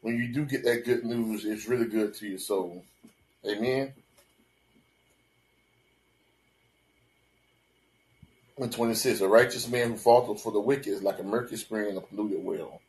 when 0.01 0.17
you 0.17 0.33
do 0.33 0.45
get 0.45 0.63
that 0.65 0.85
good 0.85 1.05
news, 1.05 1.45
it's 1.45 1.67
really 1.67 1.87
good 1.87 2.15
to 2.15 2.27
your 2.29 2.39
soul. 2.39 2.85
Amen. 3.45 3.93
And 8.59 8.73
26, 8.73 9.21
a 9.21 9.29
righteous 9.29 9.69
man 9.69 9.91
who 9.91 9.97
falters 9.97 10.43
for 10.43 10.51
the 10.51 10.61
wicked 10.61 10.87
is 10.87 11.03
like 11.03 11.19
a 11.19 11.23
murky 11.23 11.57
spring 11.57 11.91
in 11.91 11.97
a 11.97 12.01
polluted 12.01 12.43
well. 12.43 12.81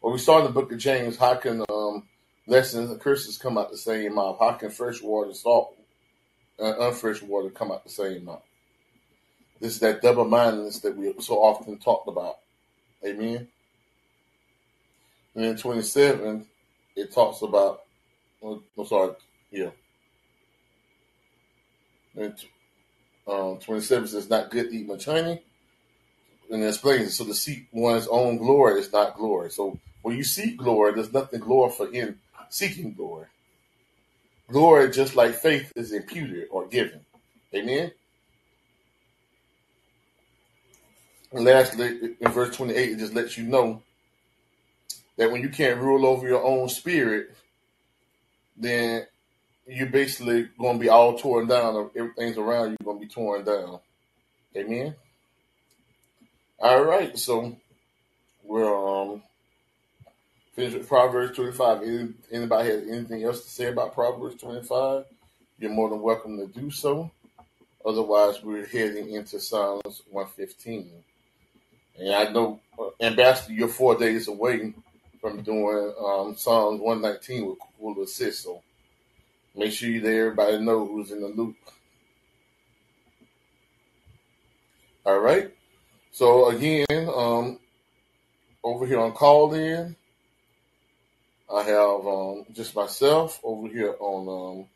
Well, 0.00 0.12
we 0.12 0.18
saw 0.18 0.38
in 0.38 0.44
the 0.44 0.50
book 0.50 0.70
of 0.70 0.78
James, 0.78 1.16
how 1.16 1.34
can 1.34 1.64
um, 1.68 2.04
lessons 2.46 2.90
and 2.90 3.00
curses 3.00 3.36
come 3.36 3.58
out 3.58 3.70
the 3.70 3.76
same 3.76 4.14
mouth? 4.14 4.38
How 4.38 4.52
can 4.52 4.70
fresh 4.70 5.02
water 5.02 5.28
and 5.28 5.36
salt 5.36 5.76
and 6.58 6.74
uh, 6.74 6.78
unfresh 6.78 7.22
water 7.22 7.50
come 7.50 7.72
out 7.72 7.82
the 7.82 7.90
same 7.90 8.24
mouth? 8.24 8.42
This 9.60 9.74
is 9.74 9.80
that 9.80 10.00
double 10.00 10.24
mindedness 10.24 10.78
that 10.80 10.96
we 10.96 11.12
so 11.20 11.34
often 11.34 11.76
talked 11.78 12.08
about. 12.08 12.38
Amen. 13.04 13.48
And 15.34 15.44
then 15.44 15.56
27, 15.56 16.46
it 16.96 17.12
talks 17.12 17.42
about, 17.42 17.82
oh, 18.42 18.62
I'm 18.78 18.86
sorry, 18.86 19.14
yeah. 19.50 19.70
And 22.16 22.34
um, 23.30 23.58
27 23.58 24.08
says, 24.08 24.28
not 24.28 24.50
good 24.50 24.70
to 24.70 24.76
eat 24.76 24.86
much 24.86 25.04
honey. 25.04 25.42
And 26.50 26.62
it 26.62 26.66
explains. 26.68 27.14
So 27.14 27.24
to 27.24 27.34
seek 27.34 27.68
one's 27.72 28.08
own 28.08 28.38
glory 28.38 28.80
is 28.80 28.92
not 28.92 29.16
glory. 29.16 29.50
So 29.50 29.78
when 30.02 30.16
you 30.16 30.24
seek 30.24 30.56
glory, 30.56 30.92
there's 30.94 31.12
nothing 31.12 31.40
glorious 31.40 31.80
in 31.92 32.18
seeking 32.48 32.94
glory. 32.94 33.26
Glory, 34.48 34.90
just 34.90 35.14
like 35.14 35.34
faith, 35.34 35.72
is 35.76 35.92
imputed 35.92 36.48
or 36.50 36.66
given. 36.66 37.00
Amen. 37.54 37.92
And 41.32 41.44
lastly, 41.44 42.16
in 42.20 42.32
verse 42.32 42.56
28, 42.56 42.90
it 42.90 42.98
just 42.98 43.14
lets 43.14 43.38
you 43.38 43.44
know 43.44 43.82
that 45.16 45.30
when 45.30 45.42
you 45.42 45.48
can't 45.48 45.80
rule 45.80 46.04
over 46.04 46.26
your 46.26 46.42
own 46.42 46.68
spirit, 46.68 47.36
then 48.56 49.06
you're 49.70 49.86
basically 49.86 50.48
going 50.58 50.78
to 50.78 50.80
be 50.80 50.88
all 50.88 51.16
torn 51.16 51.46
down, 51.46 51.90
everything's 51.96 52.36
around 52.36 52.72
you 52.72 52.76
going 52.84 52.98
to 52.98 53.06
be 53.06 53.12
torn 53.12 53.44
down. 53.44 53.78
Amen. 54.56 54.94
All 56.58 56.84
right, 56.84 57.16
so 57.18 57.56
we're 58.42 58.74
um 58.74 59.22
finished 60.54 60.76
with 60.76 60.88
Proverbs 60.88 61.36
25. 61.36 61.82
Any, 61.82 62.08
anybody 62.32 62.68
has 62.68 62.88
anything 62.88 63.24
else 63.24 63.44
to 63.44 63.48
say 63.48 63.66
about 63.66 63.94
Proverbs 63.94 64.40
25? 64.42 65.04
You're 65.58 65.70
more 65.70 65.88
than 65.88 66.02
welcome 66.02 66.38
to 66.38 66.46
do 66.46 66.70
so. 66.70 67.10
Otherwise, 67.86 68.42
we're 68.42 68.66
heading 68.66 69.12
into 69.12 69.40
Psalms 69.40 70.02
115. 70.10 70.90
And 71.98 72.14
I 72.14 72.30
know, 72.30 72.60
uh, 72.78 72.88
Ambassador, 73.00 73.54
you're 73.54 73.68
four 73.68 73.96
days 73.96 74.28
away 74.28 74.74
from 75.20 75.42
doing 75.42 75.94
um, 75.98 76.36
Psalms 76.36 76.80
119 76.80 77.46
with 77.46 77.58
Will 77.78 78.02
Assist. 78.02 78.42
So 78.42 78.62
make 79.54 79.72
sure 79.72 79.88
you 79.88 80.02
let 80.02 80.14
everybody 80.14 80.58
know 80.58 80.86
who's 80.86 81.10
in 81.10 81.20
the 81.20 81.28
loop. 81.28 81.56
All 85.04 85.18
right. 85.18 85.50
So 86.12 86.50
again, 86.50 86.86
um, 86.90 87.58
over 88.62 88.86
here 88.86 89.00
on 89.00 89.12
Callin, 89.12 89.96
I 91.52 91.62
have 91.62 92.06
um, 92.06 92.44
just 92.52 92.76
myself 92.76 93.40
over 93.42 93.68
here 93.68 93.94
on 93.98 94.58
um, 94.60 94.66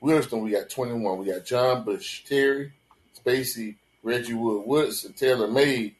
Wisdom. 0.00 0.42
We 0.42 0.50
got 0.50 0.68
21. 0.68 1.18
We 1.18 1.26
got 1.26 1.44
John 1.44 1.84
Bush, 1.84 2.24
Terry, 2.24 2.72
Spacey, 3.18 3.76
Reggie 4.02 4.34
Wood 4.34 4.66
Woods, 4.66 5.04
and 5.04 5.16
Taylor 5.16 5.48
May, 5.48 5.94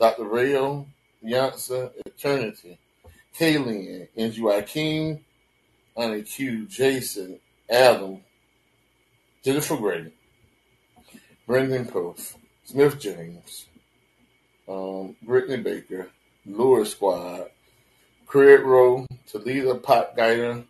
Dr. 0.00 0.24
Rayo, 0.24 0.86
Beyonce, 1.22 1.92
Eternity, 2.06 2.78
Kaylin, 3.38 4.08
NGY 4.16 4.66
King, 4.66 5.24
Annie 5.96 6.22
Q, 6.22 6.66
Jason, 6.66 7.38
Adam, 7.72 8.20
Jennifer 9.42 9.78
Gray, 9.78 10.12
Brendan 11.46 11.86
Post, 11.86 12.36
Smith 12.64 13.00
James, 13.00 13.64
um, 14.68 15.16
Brittany 15.22 15.62
Baker, 15.62 16.10
Lure 16.44 16.84
Squad, 16.84 17.46
Craig 18.26 18.60
Rowe, 18.60 19.06
Toledo 19.26 19.78
Pop 19.78 20.14
Guider, 20.14 20.64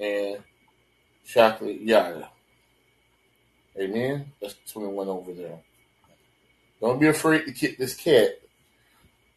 and 0.00 0.42
Chocolate 1.24 1.86
Yoda. 1.86 2.28
Amen. 3.78 4.32
That's 4.40 4.56
21 4.72 5.08
over 5.08 5.32
there. 5.32 5.60
Don't 6.80 7.00
be 7.00 7.06
afraid 7.06 7.44
to 7.44 7.52
kick 7.52 7.78
this 7.78 7.94
cat. 7.94 8.40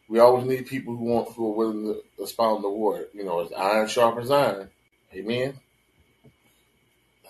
We 0.08 0.18
always 0.18 0.48
need 0.48 0.66
people 0.66 0.96
who 0.96 1.06
want 1.06 1.32
who 1.34 1.52
are 1.52 1.56
willing 1.56 1.84
to 1.84 2.24
expound 2.24 2.64
the 2.64 2.70
word. 2.70 3.10
You 3.14 3.24
know, 3.24 3.42
it's 3.42 3.54
iron 3.54 3.88
sharpens 3.88 4.32
iron. 4.32 4.70
Amen. 5.14 5.60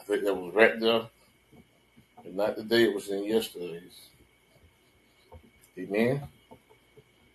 Think 0.09 0.23
that 0.23 0.33
was 0.33 0.55
right 0.55 0.79
there. 0.79 1.01
And 2.25 2.35
not 2.35 2.55
today, 2.55 2.85
it 2.85 2.95
was 2.95 3.09
in 3.09 3.25
yesterday's. 3.25 4.07
Amen. 5.77 6.23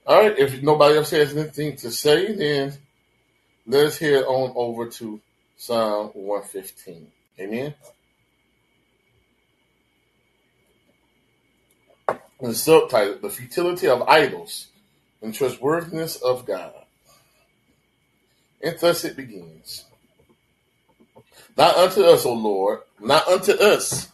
All 0.05 0.21
right, 0.21 0.37
if 0.37 0.61
nobody 0.61 0.97
else 0.97 1.11
has 1.11 1.37
anything 1.37 1.77
to 1.77 1.93
say, 1.93 2.33
then 2.35 2.73
let's 3.65 3.99
head 3.99 4.25
on 4.25 4.53
over 4.57 4.89
to 4.89 5.21
Psalm 5.57 6.09
115. 6.15 7.13
Amen. 7.39 7.75
The 12.41 12.55
subtitle, 12.57 13.19
The 13.23 13.31
Futility 13.31 13.87
of 13.87 14.03
Idols 14.03 14.67
and 15.23 15.33
Trustworthiness 15.33 16.17
of 16.17 16.45
God. 16.45 16.75
And 18.61 18.77
thus 18.81 19.05
it 19.05 19.15
begins. 19.17 19.85
Not 21.57 21.77
unto 21.77 22.03
us, 22.03 22.27
O 22.27 22.33
Lord, 22.33 22.81
not 23.01 23.29
unto 23.29 23.53
us, 23.53 24.11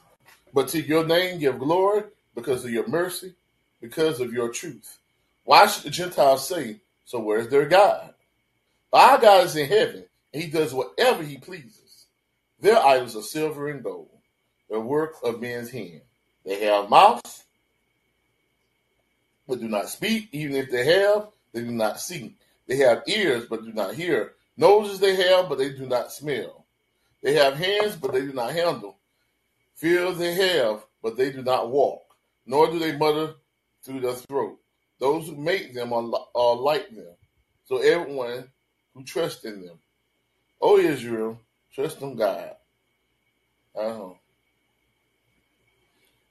but 0.52 0.68
to 0.68 0.80
your 0.80 1.06
name 1.06 1.38
give 1.38 1.58
glory 1.58 2.04
because 2.34 2.64
of 2.64 2.70
your 2.70 2.86
mercy, 2.86 3.34
because 3.80 4.20
of 4.20 4.32
your 4.32 4.50
truth. 4.50 4.98
Why 5.44 5.66
should 5.66 5.84
the 5.84 5.90
Gentiles 5.90 6.46
say, 6.46 6.76
So 7.04 7.20
where's 7.20 7.48
their 7.48 7.66
God? 7.66 8.14
Our 8.92 9.18
God 9.18 9.46
is 9.46 9.56
in 9.56 9.68
heaven, 9.68 10.04
and 10.34 10.42
he 10.42 10.50
does 10.50 10.74
whatever 10.74 11.22
he 11.22 11.38
pleases. 11.38 12.06
Their 12.60 12.78
idols 12.78 13.16
are 13.16 13.22
silver 13.22 13.68
and 13.68 13.82
gold, 13.82 14.10
the 14.68 14.78
work 14.78 15.14
of 15.22 15.40
men's 15.40 15.70
hand. 15.70 16.02
They 16.44 16.64
have 16.64 16.90
mouths, 16.90 17.44
but 19.48 19.60
do 19.60 19.68
not 19.68 19.88
speak. 19.88 20.28
Even 20.32 20.56
if 20.56 20.70
they 20.70 20.84
have, 20.84 21.28
they 21.52 21.60
do 21.60 21.70
not 21.70 22.00
see. 22.00 22.34
They 22.66 22.76
have 22.76 23.02
ears, 23.06 23.46
but 23.48 23.64
do 23.64 23.72
not 23.72 23.94
hear. 23.94 24.34
Noses 24.56 25.00
they 25.00 25.16
have, 25.16 25.48
but 25.48 25.58
they 25.58 25.70
do 25.70 25.86
not 25.86 26.12
smell. 26.12 26.59
They 27.22 27.34
have 27.34 27.54
hands, 27.54 27.96
but 27.96 28.12
they 28.12 28.22
do 28.22 28.32
not 28.32 28.52
handle. 28.52 28.96
Fear 29.74 30.12
they 30.12 30.34
have, 30.34 30.84
but 31.02 31.16
they 31.16 31.30
do 31.30 31.42
not 31.42 31.70
walk. 31.70 32.02
Nor 32.46 32.70
do 32.70 32.78
they 32.78 32.96
mutter 32.96 33.34
through 33.82 34.00
their 34.00 34.14
throat. 34.14 34.58
Those 34.98 35.26
who 35.26 35.36
make 35.36 35.74
them 35.74 35.92
are, 35.92 36.04
are 36.34 36.56
like 36.56 36.90
them. 36.90 37.14
So 37.64 37.78
everyone 37.78 38.48
who 38.94 39.04
trusts 39.04 39.44
in 39.44 39.64
them. 39.64 39.78
O 40.60 40.78
Israel, 40.78 41.40
trust 41.72 42.02
in 42.02 42.16
God. 42.16 42.56
Uh-huh. 43.74 44.10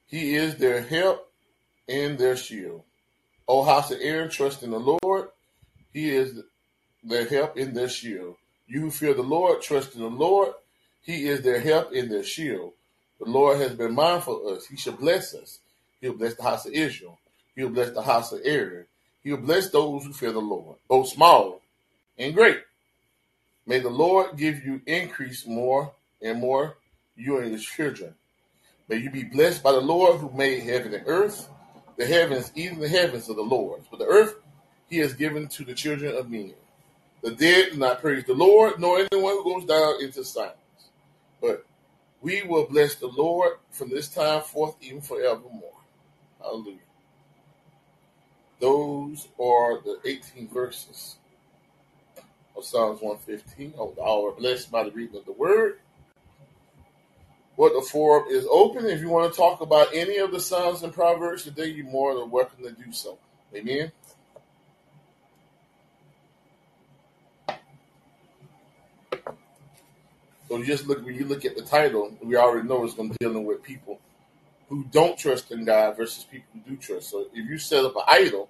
He 0.05 0.35
is 0.35 0.55
their 0.55 0.81
help 0.81 1.31
and 1.87 2.17
their 2.17 2.35
shield. 2.35 2.83
O 3.47 3.63
house 3.63 3.89
of 3.91 3.99
Aaron, 4.01 4.29
trust 4.29 4.61
in 4.63 4.71
the 4.71 4.97
Lord. 5.01 5.29
He 5.91 6.09
is 6.09 6.39
their 7.03 7.25
help 7.25 7.57
and 7.57 7.75
their 7.75 7.89
shield. 7.89 8.35
You 8.67 8.81
who 8.81 8.91
fear 8.91 9.15
the 9.15 9.23
Lord, 9.23 9.61
trust 9.61 9.95
in 9.95 10.01
the 10.01 10.09
Lord. 10.09 10.53
He 11.01 11.27
is 11.27 11.41
their 11.41 11.59
help 11.59 11.91
and 11.93 12.11
their 12.11 12.23
shield. 12.23 12.73
The 13.19 13.29
Lord 13.29 13.57
has 13.57 13.73
been 13.73 13.95
mindful 13.95 14.47
of 14.47 14.57
us. 14.57 14.67
He 14.67 14.77
shall 14.77 14.93
bless 14.93 15.33
us. 15.33 15.59
He'll 16.01 16.13
bless 16.13 16.35
the 16.35 16.43
house 16.43 16.65
of 16.65 16.73
Israel. 16.73 17.17
He'll 17.55 17.69
bless 17.69 17.91
the 17.91 18.01
house 18.01 18.31
of 18.31 18.41
Aaron. 18.43 18.85
He'll 19.23 19.37
bless 19.37 19.69
those 19.69 20.05
who 20.05 20.13
fear 20.13 20.31
the 20.31 20.39
Lord, 20.39 20.77
both 20.87 21.09
small 21.09 21.61
and 22.17 22.33
great. 22.33 22.59
May 23.65 23.79
the 23.79 23.89
Lord 23.89 24.37
give 24.37 24.63
you 24.63 24.81
increase 24.85 25.45
more 25.45 25.91
and 26.21 26.39
more, 26.39 26.77
you 27.15 27.37
and 27.37 27.51
your 27.51 27.59
children. 27.59 28.15
May 28.87 28.97
you 28.97 29.11
be 29.11 29.23
blessed 29.23 29.61
by 29.61 29.73
the 29.73 29.81
Lord 29.81 30.19
who 30.19 30.31
made 30.31 30.63
heaven 30.63 30.93
and 30.93 31.03
earth. 31.05 31.49
The 31.97 32.05
heavens, 32.05 32.51
even 32.55 32.79
the 32.79 32.87
heavens, 32.87 33.29
are 33.29 33.35
the 33.35 33.41
Lord's, 33.41 33.85
but 33.91 33.99
the 33.99 34.05
earth 34.05 34.35
he 34.89 34.97
has 34.97 35.13
given 35.13 35.47
to 35.49 35.63
the 35.63 35.73
children 35.73 36.15
of 36.15 36.31
men. 36.31 36.53
The 37.21 37.31
dead 37.31 37.73
do 37.73 37.77
not 37.77 38.01
praise 38.01 38.23
the 38.23 38.33
Lord, 38.33 38.79
nor 38.79 38.97
anyone 38.97 39.33
who 39.33 39.53
goes 39.53 39.65
down 39.65 40.01
into 40.01 40.23
silence. 40.23 40.55
But 41.41 41.65
we 42.21 42.43
will 42.43 42.65
bless 42.65 42.95
the 42.95 43.07
Lord 43.07 43.53
from 43.71 43.89
this 43.89 44.09
time 44.09 44.41
forth, 44.41 44.75
even 44.81 45.01
forevermore. 45.01 45.71
Hallelujah. 46.41 46.77
Those 48.59 49.27
are 49.39 49.81
the 49.81 49.99
18 50.05 50.49
verses 50.49 51.15
of 52.57 52.65
Psalms 52.65 53.01
115. 53.01 53.73
Oh, 53.77 53.93
All 53.97 54.27
are 54.27 54.33
blessed 54.33 54.71
by 54.71 54.83
the 54.83 54.91
reading 54.91 55.17
of 55.17 55.25
the 55.25 55.31
word. 55.31 55.79
What 57.55 57.73
the 57.73 57.81
forum 57.81 58.25
is 58.29 58.45
open. 58.49 58.85
If 58.85 59.01
you 59.01 59.09
want 59.09 59.31
to 59.31 59.37
talk 59.37 59.61
about 59.61 59.93
any 59.93 60.17
of 60.17 60.31
the 60.31 60.39
Psalms 60.39 60.83
and 60.83 60.93
Proverbs 60.93 61.43
today, 61.43 61.67
you're 61.67 61.85
more 61.85 62.15
than 62.15 62.31
welcome 62.31 62.63
to 62.63 62.71
do 62.71 62.91
so. 62.91 63.17
Amen. 63.55 63.91
So 70.49 70.61
just 70.63 70.87
look 70.87 71.05
when 71.05 71.13
you 71.15 71.25
look 71.25 71.45
at 71.45 71.55
the 71.55 71.61
title, 71.61 72.17
we 72.23 72.35
already 72.35 72.67
know 72.67 72.83
it's 72.83 72.95
going 72.95 73.09
to 73.09 73.17
be 73.17 73.25
dealing 73.25 73.45
with 73.45 73.61
people 73.61 73.99
who 74.67 74.83
don't 74.85 75.17
trust 75.17 75.51
in 75.51 75.63
God 75.63 75.95
versus 75.95 76.23
people 76.23 76.47
who 76.53 76.71
do 76.71 76.77
trust. 76.77 77.11
So 77.11 77.27
if 77.33 77.47
you 77.47 77.57
set 77.59 77.85
up 77.85 77.95
an 77.95 78.03
idol, 78.07 78.49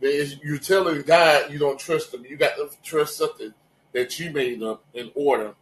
then 0.00 0.40
you're 0.42 0.58
telling 0.58 1.02
God 1.02 1.52
you 1.52 1.58
don't 1.58 1.78
trust 1.78 2.12
him. 2.12 2.24
You 2.28 2.36
got 2.36 2.56
to 2.56 2.70
trust 2.82 3.18
something 3.18 3.54
that 3.92 4.18
you 4.18 4.30
made 4.30 4.62
up 4.62 4.82
in 4.92 5.10
order 5.14 5.54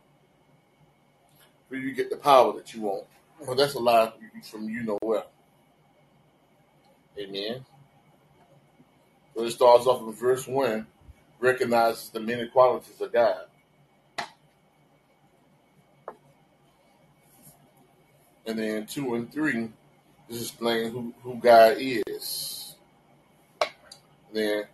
for 1.68 1.76
you 1.76 1.90
to 1.90 1.94
get 1.94 2.10
the 2.10 2.16
power 2.16 2.54
that 2.54 2.72
you 2.72 2.82
want. 2.82 3.04
Well, 3.40 3.54
that's 3.54 3.74
a 3.74 3.78
lie 3.78 4.12
from 4.50 4.68
you 4.68 4.82
know 4.82 4.98
where. 5.02 5.24
Amen. 7.18 7.64
So 9.34 9.44
it 9.44 9.50
starts 9.50 9.86
off 9.86 10.02
in 10.02 10.12
verse 10.12 10.46
1, 10.46 10.86
recognizes 11.38 12.10
the 12.10 12.20
many 12.20 12.48
qualities 12.48 13.00
of 13.00 13.12
God. 13.12 13.42
And 18.48 18.58
then 18.58 18.86
2 18.86 19.14
and 19.14 19.30
3 19.30 19.68
is 20.30 20.42
explaining 20.42 20.90
who, 20.90 21.12
who 21.22 21.34
God 21.34 21.76
is. 21.78 22.74
then 24.32 24.64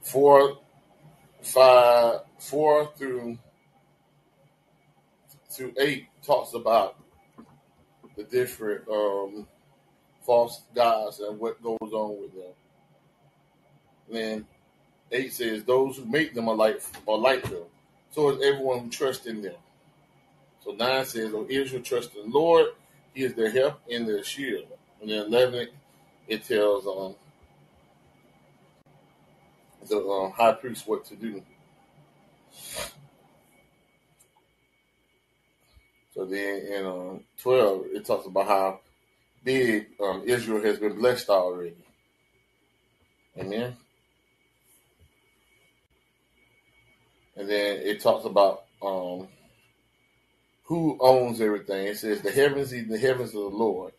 four, 0.00 0.58
five, 1.42 2.20
four 2.38 2.92
through 2.96 3.36
through 5.50 5.74
8 5.76 6.06
talks 6.22 6.54
about 6.54 6.96
the 8.16 8.22
different 8.22 8.86
um, 8.88 9.44
false 10.24 10.62
gods 10.72 11.18
and 11.18 11.40
what 11.40 11.60
goes 11.60 11.78
on 11.80 12.20
with 12.20 12.32
them. 12.32 12.52
And 14.06 14.16
then 14.16 14.46
8 15.10 15.32
says, 15.32 15.64
Those 15.64 15.96
who 15.96 16.04
make 16.04 16.32
them 16.32 16.48
are 16.48 16.54
like, 16.54 16.80
are 17.08 17.18
like 17.18 17.42
them. 17.42 17.64
So 18.12 18.30
is 18.30 18.40
everyone 18.40 18.84
who 18.84 18.90
trusts 18.90 19.26
in 19.26 19.42
them. 19.42 19.56
So 20.68 20.74
9 20.74 21.04
says, 21.06 21.32
O 21.32 21.46
Israel, 21.48 21.82
trust 21.82 22.12
the 22.12 22.24
Lord. 22.26 22.66
He 23.14 23.24
is 23.24 23.32
their 23.32 23.50
help 23.50 23.80
and 23.90 24.06
their 24.06 24.22
shield. 24.22 24.66
And 25.00 25.10
then 25.10 25.24
11, 25.24 25.68
it 26.26 26.44
tells 26.44 26.86
um, 26.86 27.14
the 29.88 29.96
um, 29.96 30.30
high 30.32 30.52
priest 30.52 30.86
what 30.86 31.06
to 31.06 31.16
do. 31.16 31.42
So 36.12 36.26
then 36.26 36.66
in 36.66 36.84
um, 36.84 37.24
12, 37.38 37.86
it 37.94 38.04
talks 38.04 38.26
about 38.26 38.46
how 38.46 38.80
big 39.42 39.86
um, 40.02 40.24
Israel 40.26 40.62
has 40.62 40.78
been 40.78 40.96
blessed 40.96 41.30
already. 41.30 41.76
Amen. 43.38 43.74
And 47.36 47.48
then 47.48 47.78
it 47.78 48.02
talks 48.02 48.26
about 48.26 48.64
um, 48.82 49.28
who 50.68 50.98
owns 51.00 51.40
everything. 51.40 51.86
It 51.86 51.96
says 51.96 52.20
the 52.20 52.30
heavens, 52.30 52.74
even 52.74 52.90
the 52.90 52.98
heavens 52.98 53.30
of 53.30 53.40
the 53.40 53.56
Lord. 53.56 53.94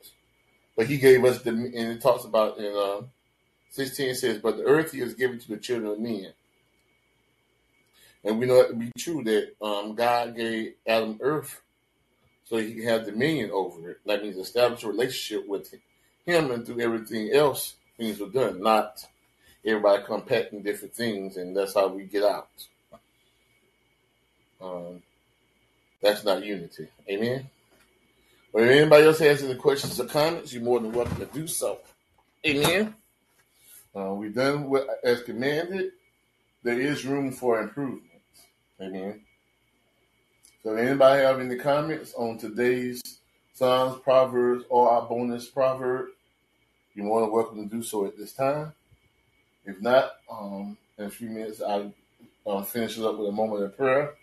But 0.77 0.85
he 0.85 0.97
gave 0.97 1.25
us 1.25 1.41
the, 1.41 1.49
and 1.49 1.73
it 1.73 1.99
talks 1.99 2.25
about 2.25 2.59
in 2.59 2.73
uh, 2.75 3.07
16 3.71 4.13
says, 4.13 4.37
but 4.37 4.57
the 4.57 4.63
earth 4.63 4.91
he 4.91 4.99
has 4.99 5.15
given 5.15 5.39
to 5.39 5.47
the 5.47 5.57
children 5.57 5.91
of 5.91 5.99
men. 5.99 6.31
And 8.23 8.37
we 8.37 8.45
know 8.45 8.59
it 8.61 8.67
to 8.67 8.75
be 8.75 8.91
true 8.99 9.23
that 9.23 9.55
um, 9.65 9.95
God 9.95 10.35
gave 10.35 10.75
Adam 10.85 11.17
earth 11.21 11.59
so 12.45 12.57
he 12.57 12.75
can 12.75 12.83
have 12.83 13.05
dominion 13.05 13.49
over 13.51 13.89
it. 13.89 13.97
That 14.05 14.21
means 14.21 14.37
establish 14.37 14.83
a 14.83 14.89
relationship 14.89 15.47
with 15.47 15.73
him 16.27 16.51
and 16.51 16.65
through 16.65 16.81
everything 16.81 17.31
else 17.33 17.77
things 17.97 18.21
are 18.21 18.29
done, 18.29 18.61
not 18.61 19.03
everybody 19.65 20.03
compacting 20.03 20.61
different 20.61 20.93
things 20.93 21.35
and 21.35 21.57
that's 21.57 21.73
how 21.73 21.87
we 21.87 22.03
get 22.03 22.23
out. 22.23 22.49
Um, 24.61 25.01
that's 26.01 26.23
not 26.23 26.43
unity. 26.43 26.87
Amen. 27.09 27.49
But 28.53 28.63
if 28.63 28.69
anybody 28.69 29.05
else 29.05 29.19
has 29.19 29.43
any 29.43 29.55
questions 29.55 29.99
or 29.99 30.05
comments, 30.05 30.53
you're 30.53 30.63
more 30.63 30.79
than 30.79 30.91
welcome 30.91 31.17
to 31.17 31.25
do 31.25 31.47
so. 31.47 31.79
Amen. 32.45 32.95
Uh, 33.95 34.13
we've 34.13 34.33
done 34.33 34.69
what 34.69 34.87
as 35.03 35.21
commanded. 35.23 35.91
There 36.63 36.79
is 36.79 37.05
room 37.05 37.31
for 37.31 37.59
improvement. 37.59 38.03
Amen. 38.81 39.21
So, 40.63 40.75
anybody 40.75 41.23
have 41.23 41.39
any 41.39 41.55
comments 41.57 42.13
on 42.15 42.37
today's 42.37 43.01
Psalms, 43.53 44.01
Proverbs, 44.03 44.65
or 44.69 44.89
our 44.89 45.07
bonus 45.07 45.47
proverb? 45.47 46.07
You're 46.93 47.05
more 47.05 47.21
than 47.21 47.31
welcome 47.31 47.63
to 47.63 47.75
do 47.75 47.83
so 47.83 48.05
at 48.05 48.17
this 48.17 48.33
time. 48.33 48.73
If 49.65 49.81
not, 49.81 50.11
um, 50.29 50.77
in 50.97 51.05
a 51.05 51.09
few 51.09 51.29
minutes, 51.29 51.61
I'll 51.61 51.93
uh, 52.45 52.61
finish 52.63 52.97
it 52.97 53.05
up 53.05 53.17
with 53.17 53.29
a 53.29 53.31
moment 53.31 53.63
of 53.63 53.77
prayer 53.77 54.15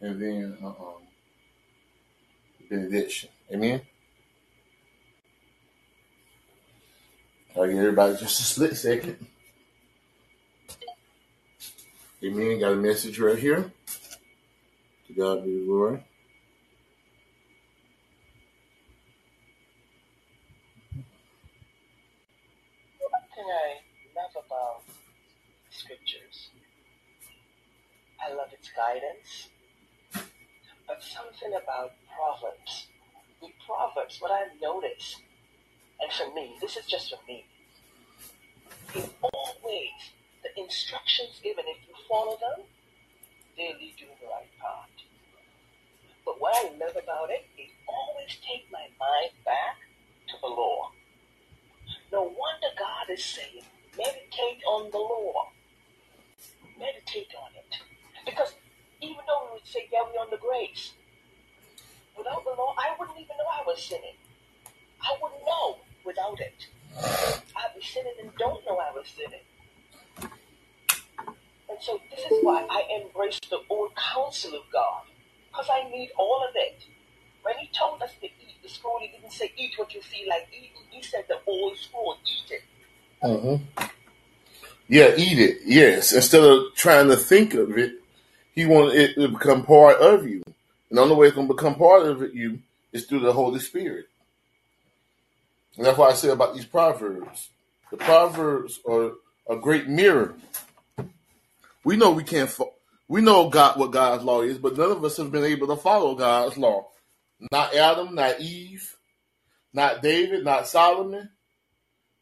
and 0.00 0.20
then 0.20 0.56
uh, 0.62 0.68
um, 0.68 1.05
benediction. 2.68 3.30
Amen. 3.52 3.82
I'll 7.56 7.66
give 7.66 7.78
everybody 7.78 8.16
just 8.16 8.40
a 8.40 8.42
split 8.42 8.76
second. 8.76 9.26
Amen. 12.24 12.60
Got 12.60 12.72
a 12.72 12.76
message 12.76 13.18
right 13.18 13.38
here. 13.38 13.72
To 15.06 15.12
God 15.12 15.44
be 15.44 15.60
the 15.60 15.66
glory. 15.66 16.04
Thing 23.34 23.44
I 23.44 24.18
love 24.18 24.44
about 24.46 24.82
scriptures 25.70 26.48
I 28.26 28.32
love 28.32 28.48
its 28.52 28.70
guidance. 28.74 29.48
But 30.86 31.02
something 31.02 31.52
about 31.62 31.92
Proverbs, 32.16 32.88
with 33.42 33.52
Proverbs, 33.66 34.16
what 34.20 34.32
I've 34.32 34.58
noticed, 34.60 35.20
and 36.00 36.10
for 36.12 36.32
me, 36.34 36.56
this 36.60 36.76
is 36.76 36.86
just 36.86 37.10
for 37.10 37.20
me, 37.28 37.44
is 38.94 39.08
always 39.20 40.00
the 40.42 40.62
instructions 40.62 41.40
given, 41.42 41.64
if 41.68 41.76
you 41.86 41.94
follow 42.08 42.38
them, 42.40 42.64
they 43.56 43.76
lead 43.78 43.94
you 44.00 44.06
in 44.08 44.16
the 44.20 44.28
right 44.32 44.48
path. 44.60 44.88
But 46.24 46.40
what 46.40 46.56
I 46.56 46.70
love 46.80 46.96
about 46.96 47.30
it 47.30 47.44
is 47.60 47.70
always 47.86 48.32
take 48.40 48.64
my 48.72 48.88
mind 48.96 49.32
back 49.44 49.76
to 50.28 50.34
the 50.40 50.48
law. 50.48 50.90
No 52.12 52.22
wonder 52.22 52.70
God 52.78 53.10
is 53.12 53.24
saying, 53.24 53.64
meditate 53.96 54.62
on 54.66 54.90
the 54.90 54.98
law. 54.98 55.52
Meditate 56.78 57.32
on 57.36 57.50
it. 57.56 57.76
Because 58.24 58.54
even 59.00 59.22
though 59.26 59.48
we 59.48 59.58
would 59.58 59.66
say, 59.66 59.88
yeah, 59.92 60.02
we're 60.06 60.20
on 60.20 60.30
the 60.30 60.38
grace, 60.38 60.92
without 62.16 62.44
the 62.44 62.54
law, 62.56 62.74
I 62.78 62.94
wouldn't 62.98 63.18
even 63.18 63.36
know 63.36 63.50
I 63.50 63.62
was 63.65 63.65
sinning. 63.76 64.16
I 65.02 65.16
wouldn't 65.22 65.42
know 65.44 65.78
without 66.04 66.40
it. 66.40 66.66
I'd 66.98 67.74
be 67.74 67.82
sinning 67.82 68.14
and 68.22 68.30
don't 68.38 68.64
know 68.66 68.78
I 68.78 68.92
was 68.92 69.06
sinning. 69.16 69.40
And 71.68 71.78
so 71.80 72.00
this 72.10 72.24
is 72.24 72.38
why 72.42 72.66
I 72.70 73.02
embrace 73.02 73.38
the 73.50 73.60
old 73.68 73.92
counsel 73.96 74.54
of 74.54 74.62
God. 74.72 75.02
Because 75.50 75.66
I 75.72 75.88
need 75.90 76.10
all 76.16 76.44
of 76.48 76.54
it. 76.54 76.84
When 77.42 77.54
he 77.58 77.68
told 77.78 78.02
us 78.02 78.12
to 78.20 78.26
eat 78.26 78.62
the 78.62 78.68
scroll, 78.68 78.98
he 79.00 79.08
didn't 79.08 79.32
say 79.32 79.52
eat 79.56 79.72
what 79.76 79.94
you 79.94 80.00
feel 80.02 80.28
like 80.28 80.48
eating. 80.52 80.70
He 80.90 81.02
said 81.02 81.24
the 81.28 81.38
old 81.46 81.76
scroll, 81.76 82.16
eat 82.24 82.50
it. 82.50 82.62
Mm-hmm. 83.22 83.84
Yeah, 84.88 85.14
eat 85.16 85.38
it. 85.38 85.58
Yes. 85.64 86.12
Instead 86.12 86.42
of 86.42 86.74
trying 86.74 87.08
to 87.08 87.16
think 87.16 87.54
of 87.54 87.76
it, 87.76 87.94
he 88.54 88.66
wanted 88.66 88.94
it 88.96 89.14
to 89.14 89.28
become 89.28 89.64
part 89.64 89.98
of 89.98 90.26
you. 90.26 90.42
And 90.88 90.98
the 90.98 91.02
only 91.02 91.16
way 91.16 91.26
it's 91.26 91.36
going 91.36 91.48
to 91.48 91.54
become 91.54 91.74
part 91.74 92.02
of 92.06 92.22
it, 92.22 92.32
you 92.32 92.60
is 92.92 93.06
through 93.06 93.20
the 93.20 93.32
Holy 93.32 93.60
Spirit. 93.60 94.06
And 95.76 95.84
that's 95.84 95.98
why 95.98 96.08
I 96.08 96.14
say 96.14 96.30
about 96.30 96.54
these 96.54 96.64
proverbs. 96.64 97.50
The 97.90 97.96
proverbs 97.98 98.80
are 98.88 99.12
a 99.48 99.56
great 99.56 99.88
mirror. 99.88 100.34
We 101.84 101.96
know 101.96 102.10
we 102.10 102.24
can't. 102.24 102.50
Fo- 102.50 102.74
we 103.08 103.20
know 103.20 103.48
God 103.48 103.78
what 103.78 103.92
God's 103.92 104.24
law 104.24 104.42
is, 104.42 104.58
but 104.58 104.76
none 104.76 104.90
of 104.90 105.04
us 105.04 105.16
have 105.18 105.30
been 105.30 105.44
able 105.44 105.68
to 105.68 105.76
follow 105.76 106.14
God's 106.14 106.56
law. 106.56 106.88
Not 107.52 107.74
Adam, 107.74 108.14
not 108.14 108.40
Eve, 108.40 108.96
not 109.72 110.02
David, 110.02 110.44
not 110.44 110.66
Solomon, 110.66 111.30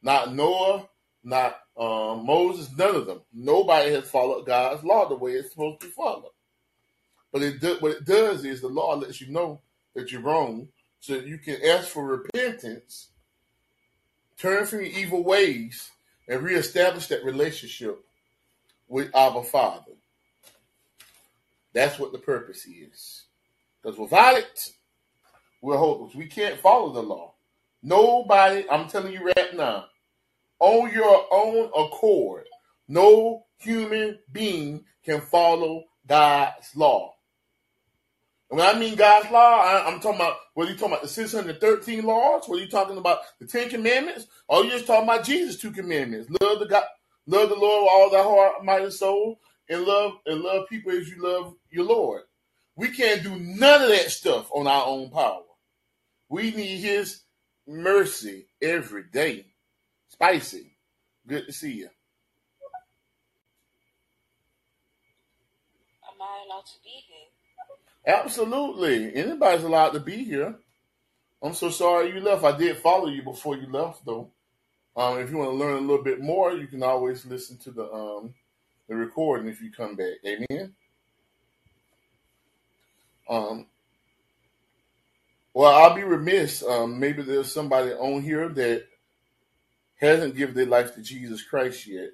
not 0.02 0.34
Noah, 0.34 0.88
not 1.22 1.56
um, 1.78 2.26
Moses. 2.26 2.70
None 2.76 2.94
of 2.94 3.06
them. 3.06 3.22
Nobody 3.32 3.92
has 3.92 4.10
followed 4.10 4.46
God's 4.46 4.84
law 4.84 5.08
the 5.08 5.14
way 5.14 5.32
it's 5.32 5.52
supposed 5.52 5.80
to 5.80 5.86
be 5.86 5.92
followed. 5.92 6.32
But 7.32 7.42
it 7.42 7.60
do, 7.60 7.76
what 7.80 7.92
it 7.92 8.04
does 8.04 8.44
is 8.44 8.60
the 8.60 8.68
law 8.68 8.94
lets 8.96 9.20
you 9.20 9.30
know 9.30 9.62
that 9.94 10.10
you're 10.12 10.20
wrong, 10.20 10.68
so 11.00 11.14
that 11.14 11.26
you 11.26 11.38
can 11.38 11.56
ask 11.64 11.88
for 11.88 12.04
repentance, 12.04 13.08
turn 14.38 14.66
from 14.66 14.80
your 14.80 14.88
evil 14.88 15.22
ways, 15.22 15.90
and 16.28 16.42
reestablish 16.42 17.06
that 17.08 17.24
relationship 17.24 18.04
with 18.88 19.14
our 19.14 19.42
Father. 19.44 19.92
That's 21.72 21.98
what 21.98 22.12
the 22.12 22.18
purpose 22.18 22.66
is. 22.66 23.24
Because 23.82 23.98
without 23.98 24.38
it, 24.38 24.70
we're 25.60 25.76
hopeless. 25.76 26.14
We 26.14 26.26
can't 26.26 26.60
follow 26.60 26.92
the 26.92 27.02
law. 27.02 27.34
Nobody, 27.82 28.64
I'm 28.70 28.88
telling 28.88 29.12
you 29.12 29.26
right 29.26 29.54
now, 29.54 29.86
on 30.60 30.90
your 30.92 31.26
own 31.30 31.70
accord, 31.76 32.46
no 32.88 33.44
human 33.58 34.18
being 34.32 34.84
can 35.04 35.20
follow 35.20 35.84
God's 36.06 36.74
law. 36.74 37.14
When 38.48 38.60
I 38.60 38.78
mean 38.78 38.94
God's 38.94 39.30
law, 39.30 39.60
I, 39.62 39.92
am 39.92 40.00
talking 40.00 40.20
about 40.20 40.36
whether 40.54 40.70
you 40.70 40.76
talking 40.76 40.92
about 40.92 41.02
the 41.02 41.08
613 41.08 42.04
laws, 42.04 42.44
whether 42.46 42.62
you 42.62 42.68
talking 42.68 42.98
about 42.98 43.20
the 43.40 43.46
Ten 43.46 43.68
Commandments, 43.68 44.26
oh, 44.48 44.60
or 44.60 44.64
you 44.64 44.70
just 44.70 44.86
talking 44.86 45.08
about 45.08 45.24
Jesus' 45.24 45.60
two 45.60 45.72
commandments. 45.72 46.30
Love 46.40 46.60
the 46.60 46.66
God, 46.66 46.84
love 47.26 47.48
the 47.48 47.56
Lord 47.56 47.84
with 47.84 47.90
all 47.92 48.10
thy 48.10 48.22
heart, 48.22 48.64
mind, 48.64 48.84
and 48.84 48.92
soul, 48.92 49.40
and 49.68 49.84
love 49.84 50.12
and 50.26 50.42
love 50.42 50.68
people 50.68 50.92
as 50.92 51.08
you 51.08 51.22
love 51.22 51.54
your 51.70 51.84
Lord. 51.84 52.22
We 52.76 52.88
can't 52.90 53.22
do 53.22 53.36
none 53.36 53.82
of 53.82 53.88
that 53.88 54.10
stuff 54.10 54.50
on 54.52 54.66
our 54.66 54.86
own 54.86 55.10
power. 55.10 55.42
We 56.28 56.50
need 56.50 56.78
his 56.78 57.22
mercy 57.66 58.46
every 58.60 59.04
day. 59.04 59.46
Spicy. 60.08 60.76
Good 61.26 61.46
to 61.46 61.52
see 61.52 61.72
you. 61.72 61.88
Am 66.06 66.20
I 66.20 66.44
allowed 66.46 66.66
to 66.66 66.78
be 66.84 66.90
here? 67.08 67.13
Absolutely. 68.06 69.14
Anybody's 69.14 69.64
allowed 69.64 69.90
to 69.90 70.00
be 70.00 70.24
here. 70.24 70.56
I'm 71.42 71.54
so 71.54 71.70
sorry 71.70 72.10
you 72.12 72.20
left. 72.20 72.44
I 72.44 72.56
did 72.56 72.76
follow 72.78 73.08
you 73.08 73.22
before 73.22 73.56
you 73.56 73.66
left, 73.70 74.04
though. 74.04 74.30
Um, 74.96 75.18
if 75.18 75.30
you 75.30 75.38
want 75.38 75.50
to 75.50 75.56
learn 75.56 75.76
a 75.76 75.86
little 75.86 76.04
bit 76.04 76.20
more, 76.20 76.52
you 76.52 76.66
can 76.66 76.82
always 76.82 77.26
listen 77.26 77.58
to 77.58 77.70
the 77.70 77.92
um, 77.92 78.34
the 78.88 78.94
recording 78.94 79.48
if 79.48 79.60
you 79.60 79.70
come 79.70 79.96
back. 79.96 80.14
Amen. 80.24 80.74
Um, 83.28 83.66
well, 85.52 85.74
I'll 85.74 85.94
be 85.94 86.02
remiss. 86.02 86.62
Um, 86.62 86.98
maybe 86.98 87.22
there's 87.22 87.52
somebody 87.52 87.92
on 87.92 88.22
here 88.22 88.48
that 88.50 88.86
hasn't 89.96 90.36
given 90.36 90.54
their 90.54 90.66
life 90.66 90.94
to 90.94 91.02
Jesus 91.02 91.42
Christ 91.42 91.86
yet. 91.86 92.10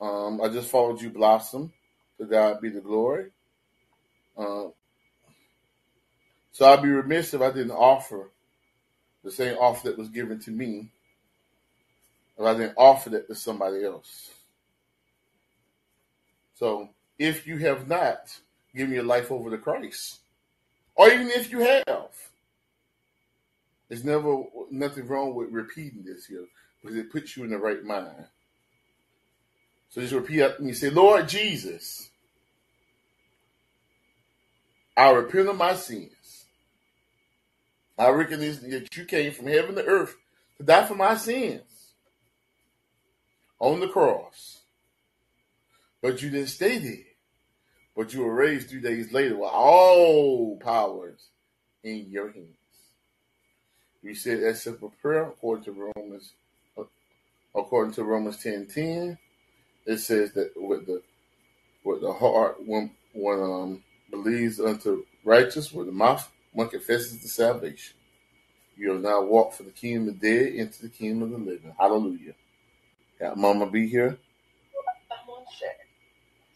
Um, 0.00 0.40
I 0.40 0.48
just 0.48 0.70
followed 0.70 1.00
you, 1.00 1.10
Blossom. 1.10 1.72
To 2.18 2.26
God 2.26 2.60
be 2.60 2.68
the 2.68 2.80
glory. 2.80 3.30
Um, 4.36 4.72
so 6.52 6.66
I'd 6.66 6.82
be 6.82 6.88
remiss 6.88 7.34
if 7.34 7.40
I 7.40 7.50
didn't 7.50 7.72
offer 7.72 8.30
the 9.24 9.30
same 9.30 9.56
offer 9.58 9.88
that 9.88 9.98
was 9.98 10.08
given 10.08 10.38
to 10.40 10.50
me, 10.50 10.90
if 12.38 12.44
I 12.44 12.52
didn't 12.54 12.74
offer 12.76 13.10
that 13.10 13.28
to 13.28 13.34
somebody 13.34 13.84
else. 13.84 14.30
So 16.54 16.90
if 17.18 17.46
you 17.46 17.58
have 17.58 17.88
not 17.88 18.38
given 18.74 18.94
your 18.94 19.04
life 19.04 19.30
over 19.32 19.50
to 19.50 19.58
Christ, 19.58 20.20
or 20.94 21.08
even 21.08 21.28
if 21.30 21.50
you 21.50 21.60
have, 21.60 22.10
there's 23.88 24.04
never 24.04 24.44
nothing 24.70 25.06
wrong 25.06 25.34
with 25.34 25.50
repeating 25.50 26.04
this 26.04 26.26
here 26.26 26.46
because 26.80 26.96
it 26.96 27.10
puts 27.12 27.36
you 27.36 27.44
in 27.44 27.50
the 27.50 27.58
right 27.58 27.82
mind. 27.82 28.26
So 29.90 30.00
just 30.00 30.14
repeat 30.14 30.40
after 30.42 30.62
me. 30.62 30.72
Say, 30.72 30.90
Lord 30.90 31.28
Jesus, 31.28 32.08
I 34.96 35.10
repent 35.10 35.48
of 35.48 35.56
my 35.56 35.74
sins. 35.74 36.10
I 38.02 38.10
recognize 38.10 38.60
that 38.60 38.96
you 38.96 39.04
came 39.04 39.32
from 39.32 39.46
heaven 39.46 39.76
to 39.76 39.84
earth 39.84 40.16
to 40.58 40.64
die 40.64 40.86
for 40.86 40.94
my 40.96 41.14
sins 41.16 41.92
on 43.60 43.78
the 43.78 43.88
cross. 43.88 44.62
But 46.00 46.20
you 46.20 46.30
didn't 46.30 46.48
stay 46.48 46.78
there. 46.78 47.04
But 47.94 48.12
you 48.12 48.22
were 48.22 48.34
raised 48.34 48.70
three 48.70 48.80
days 48.80 49.12
later 49.12 49.36
with 49.36 49.50
all 49.52 50.56
powers 50.58 51.28
in 51.84 52.10
your 52.10 52.32
hands. 52.32 52.48
We 54.02 54.14
said 54.14 54.42
that 54.42 54.56
simple 54.56 54.92
prayer 55.00 55.28
according 55.28 55.64
to 55.66 55.92
Romans 55.94 56.32
according 57.54 57.92
to 57.94 58.02
Romans 58.02 58.42
ten 58.42 58.66
ten. 58.66 59.18
It 59.86 59.98
says 59.98 60.32
that 60.32 60.52
with 60.56 60.86
the 60.86 61.02
with 61.84 62.00
the 62.00 62.12
heart 62.12 62.66
one 62.66 62.90
one 63.12 63.40
um 63.40 63.84
believes 64.10 64.58
unto 64.58 65.04
righteous, 65.24 65.72
with 65.72 65.86
the 65.86 65.92
mouth 65.92 66.31
one 66.52 66.68
confesses 66.68 67.22
the 67.22 67.28
salvation. 67.28 67.96
You 68.76 68.92
have 68.92 69.02
now 69.02 69.22
walked 69.22 69.56
from 69.56 69.66
the 69.66 69.72
kingdom 69.72 70.08
of 70.08 70.20
the 70.20 70.28
dead 70.28 70.54
into 70.54 70.82
the 70.82 70.88
kingdom 70.88 71.22
of 71.22 71.30
the 71.30 71.38
living. 71.38 71.74
Hallelujah. 71.78 72.34
Got 73.18 73.38
mama 73.38 73.70
be 73.70 73.86
here. 73.86 74.18
Someone 75.08 75.44
said, 75.58 75.76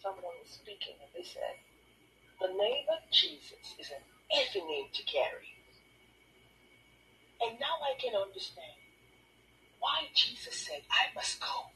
someone 0.03 0.23
was 0.43 0.51
speaking, 0.51 0.95
and 1.01 1.11
they 1.15 1.27
said, 1.27 1.57
the 2.41 2.49
name 2.49 2.85
of 2.93 3.11
Jesus 3.11 3.77
is 3.79 3.91
an 3.91 4.03
easy 4.33 4.61
name 4.61 4.87
to 4.93 5.03
carry. 5.05 5.49
And 7.41 7.59
now 7.61 7.77
I 7.85 7.99
can 8.01 8.15
understand 8.15 8.77
why 9.81 10.09
Jesus 10.15 10.55
said, 10.55 10.83
I 10.91 11.15
must 11.15 11.41
go. 11.41 11.71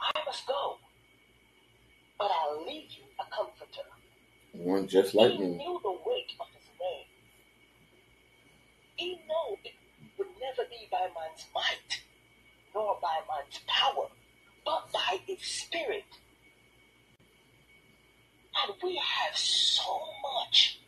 I 0.00 0.20
must 0.24 0.46
go. 0.46 0.76
But 2.18 2.30
I'll 2.30 2.64
leave 2.64 2.90
you 2.90 3.04
a 3.18 3.24
comforter. 3.34 3.88
One 4.54 4.86
just 4.86 5.14
like 5.14 5.32
he 5.32 5.38
me. 5.38 5.56
knew 5.56 5.80
the 5.82 5.90
weight 6.06 6.32
of 6.38 6.46
his 6.54 6.68
name. 6.80 7.06
He 8.96 9.08
knew 9.14 9.56
it 9.64 9.74
would 10.16 10.28
never 10.40 10.68
be 10.70 10.88
by 10.90 11.00
man's 11.00 11.44
might, 11.52 12.02
nor 12.72 12.96
by 13.02 13.18
man's 13.28 13.60
power, 13.66 14.06
but 14.64 14.92
by 14.92 15.18
its 15.26 15.46
spirit. 15.46 16.04
And 18.62 18.76
we 18.82 18.94
have 18.94 19.36
so 19.36 20.00
much, 20.22 20.78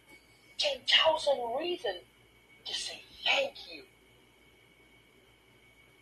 10,000 0.58 1.34
reasons 1.58 2.04
to 2.66 2.72
say 2.72 3.02
thank 3.24 3.52
you. 3.68 3.82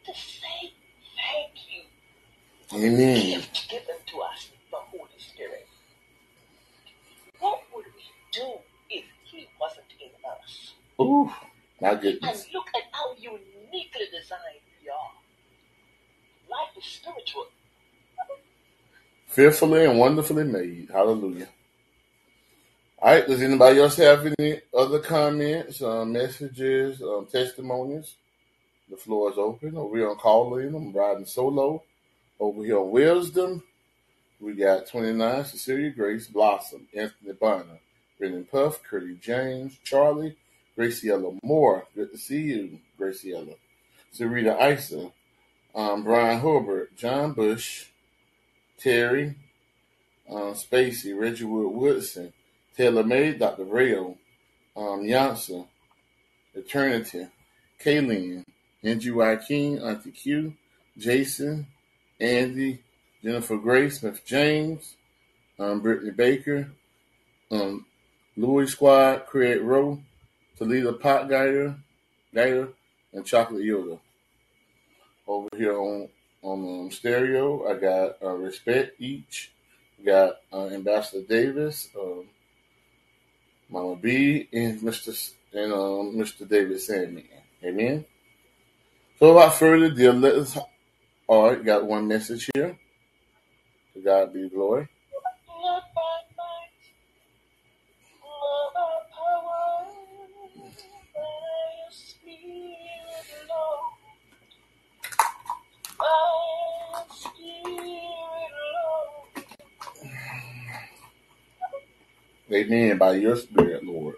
To 0.05 0.13
say 0.13 0.75
thank 1.17 1.55
you. 1.73 2.87
Amen. 2.87 3.39
Gift 3.39 3.71
given 3.71 3.97
to 4.07 4.21
us, 4.21 4.51
the 4.71 4.77
Holy 4.77 5.09
Spirit. 5.17 5.67
do 8.35 8.59
if 8.91 9.05
He 9.25 9.49
wasn't 9.61 9.87
in 10.01 10.11
us? 10.29 10.75
Ooh, 11.01 11.31
my 12.05 12.29
And 12.31 12.47
look 12.53 12.67
at 12.75 12.83
how 12.93 13.15
uniquely 13.19 14.07
designed 14.13 14.63
we 14.83 14.91
are. 14.91 15.13
Life 16.51 16.77
is 16.77 16.85
spiritual. 16.85 17.47
Fearfully 19.27 19.85
and 19.85 19.99
wonderfully 19.99 20.45
made. 20.45 20.89
Hallelujah. 20.93 21.49
All 23.01 23.13
right, 23.13 23.27
does 23.27 23.43
anybody 23.43 23.81
else 23.81 23.97
have 23.97 24.27
any 24.39 24.61
other 24.77 24.99
comments, 24.99 25.83
um, 25.83 26.13
messages, 26.13 27.03
um, 27.03 27.27
testimonies? 27.31 28.15
The 28.89 28.97
floor 28.97 29.31
is 29.31 29.39
open. 29.39 29.77
Over 29.77 29.97
here 29.97 30.11
on 30.11 30.17
Callin, 30.17 30.75
I'm 30.75 30.93
riding 30.93 31.27
solo. 31.27 31.83
Over 32.39 32.65
here 32.65 32.79
on 32.79 32.91
Wisdom, 32.91 33.63
we 34.41 34.55
got 34.55 34.87
29, 34.87 35.45
Cecilia 35.45 35.91
Grace, 35.91 36.27
Blossom, 36.29 36.87
Anthony 36.95 37.33
Bonner, 37.33 37.79
Brendan 38.19 38.45
Puff, 38.45 38.83
Curdy 38.83 39.19
James, 39.21 39.79
Charlie, 39.85 40.37
Graciela 40.77 41.39
Moore. 41.43 41.87
Good 41.95 42.13
to 42.13 42.19
see 42.19 42.43
you, 42.43 42.81
Graciela. 42.99 43.55
Sarita 44.15 44.73
Isa, 44.73 45.11
um, 45.75 46.05
Brian 46.05 46.39
Hobart, 46.41 46.97
John 46.97 47.33
Bush, 47.33 47.87
Terry, 48.79 49.35
um, 50.31 50.55
Spacey, 50.55 51.19
Reggie 51.19 51.45
Wood 51.45 51.75
Woodson, 51.75 52.33
Taylor 52.77 53.03
May, 53.03 53.33
Dr. 53.33 53.65
Rayo, 53.65 54.17
um, 54.77 55.05
Eternity, 56.55 57.27
Kaylin, 57.81 58.45
Angie 58.83 59.11
Joaquin, 59.11 59.79
Auntie 59.79 60.11
Q, 60.13 60.55
Jason, 60.97 61.67
Andy, 62.21 62.81
Jennifer 63.23 63.57
Grace, 63.57 64.01
Smith 64.01 64.25
James, 64.25 64.95
um, 65.59 65.81
Brittany 65.81 66.11
Baker, 66.11 66.71
um, 67.51 67.85
Louis 68.37 68.69
Squad, 68.69 69.27
Craig 69.27 69.61
Rowe, 69.63 70.01
Toledo 70.57 70.93
Pot 70.93 71.29
Guider, 71.29 71.77
Guider, 72.33 72.69
and 73.13 73.25
Chocolate 73.25 73.65
Yoda. 73.65 73.99
Over 75.27 75.49
here 75.57 75.79
on 75.79 76.09
on 76.43 76.81
um, 76.85 76.91
stereo, 76.91 77.67
I 77.67 77.79
got 77.79 78.23
uh, 78.23 78.35
Respect 78.35 79.01
Each, 79.01 79.51
got 80.05 80.37
uh, 80.53 80.67
Ambassador 80.67 81.27
Davis, 81.27 81.89
um, 81.99 82.27
Mama 83.71 83.97
B, 83.97 84.49
and 84.53 84.81
Mr. 84.81 85.33
And 85.55 85.73
um, 85.73 86.15
Mr. 86.17 86.47
David 86.47 86.81
Sandman. 86.81 87.25
Amen. 87.63 88.05
So 89.19 89.33
without 89.33 89.55
further 89.55 89.87
ado, 89.87 90.13
let 90.13 90.35
us. 90.35 90.59
All 91.27 91.49
right, 91.49 91.65
got 91.65 91.87
one 91.87 92.07
message 92.07 92.51
here. 92.55 92.77
To 93.95 94.01
God 94.01 94.35
be 94.35 94.49
glory. 94.51 94.89
Amen. 112.55 112.99
By 112.99 113.15
your 113.15 113.37
spirit, 113.37 113.85
Lord. 113.85 114.17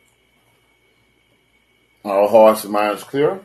Our 2.05 2.29
hearts 2.29 2.65
and 2.65 2.73
minds 2.73 3.05
clear. 3.05 3.41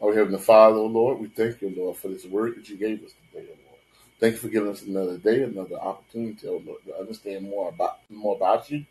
Oh, 0.00 0.14
Heavenly 0.14 0.38
Father, 0.38 0.76
oh 0.76 0.86
Lord, 0.86 1.20
we 1.20 1.28
thank 1.28 1.60
you, 1.62 1.74
Lord, 1.76 1.96
for 1.96 2.08
this 2.08 2.24
word 2.24 2.56
that 2.56 2.68
you 2.68 2.76
gave 2.76 3.04
us 3.04 3.12
today, 3.32 3.46
oh 3.50 3.58
Lord. 3.66 3.80
Thank 4.20 4.34
you 4.34 4.40
for 4.40 4.48
giving 4.48 4.70
us 4.70 4.82
another 4.82 5.18
day, 5.18 5.42
another 5.42 5.76
opportunity, 5.76 6.48
oh 6.48 6.62
Lord, 6.64 6.84
to 6.86 6.96
understand 6.96 7.50
more 7.50 7.68
about 7.70 7.98
more 8.10 8.36
about 8.36 8.70
you, 8.70 8.86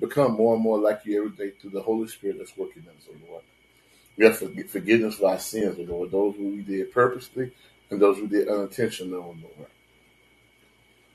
become 0.00 0.32
more 0.32 0.54
and 0.54 0.62
more 0.62 0.78
like 0.78 1.02
you 1.04 1.18
every 1.18 1.36
day 1.36 1.54
through 1.60 1.70
the 1.70 1.82
Holy 1.82 2.08
Spirit 2.08 2.38
that's 2.38 2.56
working 2.56 2.84
in 2.84 2.90
us, 2.90 3.08
oh 3.10 3.30
Lord. 3.30 3.44
We 4.16 4.26
have 4.26 4.38
forg- 4.38 4.70
forgiveness 4.70 5.16
for 5.16 5.30
our 5.30 5.38
sins, 5.40 5.76
oh 5.78 5.82
Lord, 5.82 6.12
those 6.12 6.36
who 6.36 6.48
we 6.50 6.62
did 6.62 6.92
purposely 6.92 7.52
and 7.90 8.00
those 8.00 8.18
who 8.18 8.28
did 8.28 8.48
unintentionally, 8.48 9.14
oh 9.14 9.36
Lord. 9.42 9.70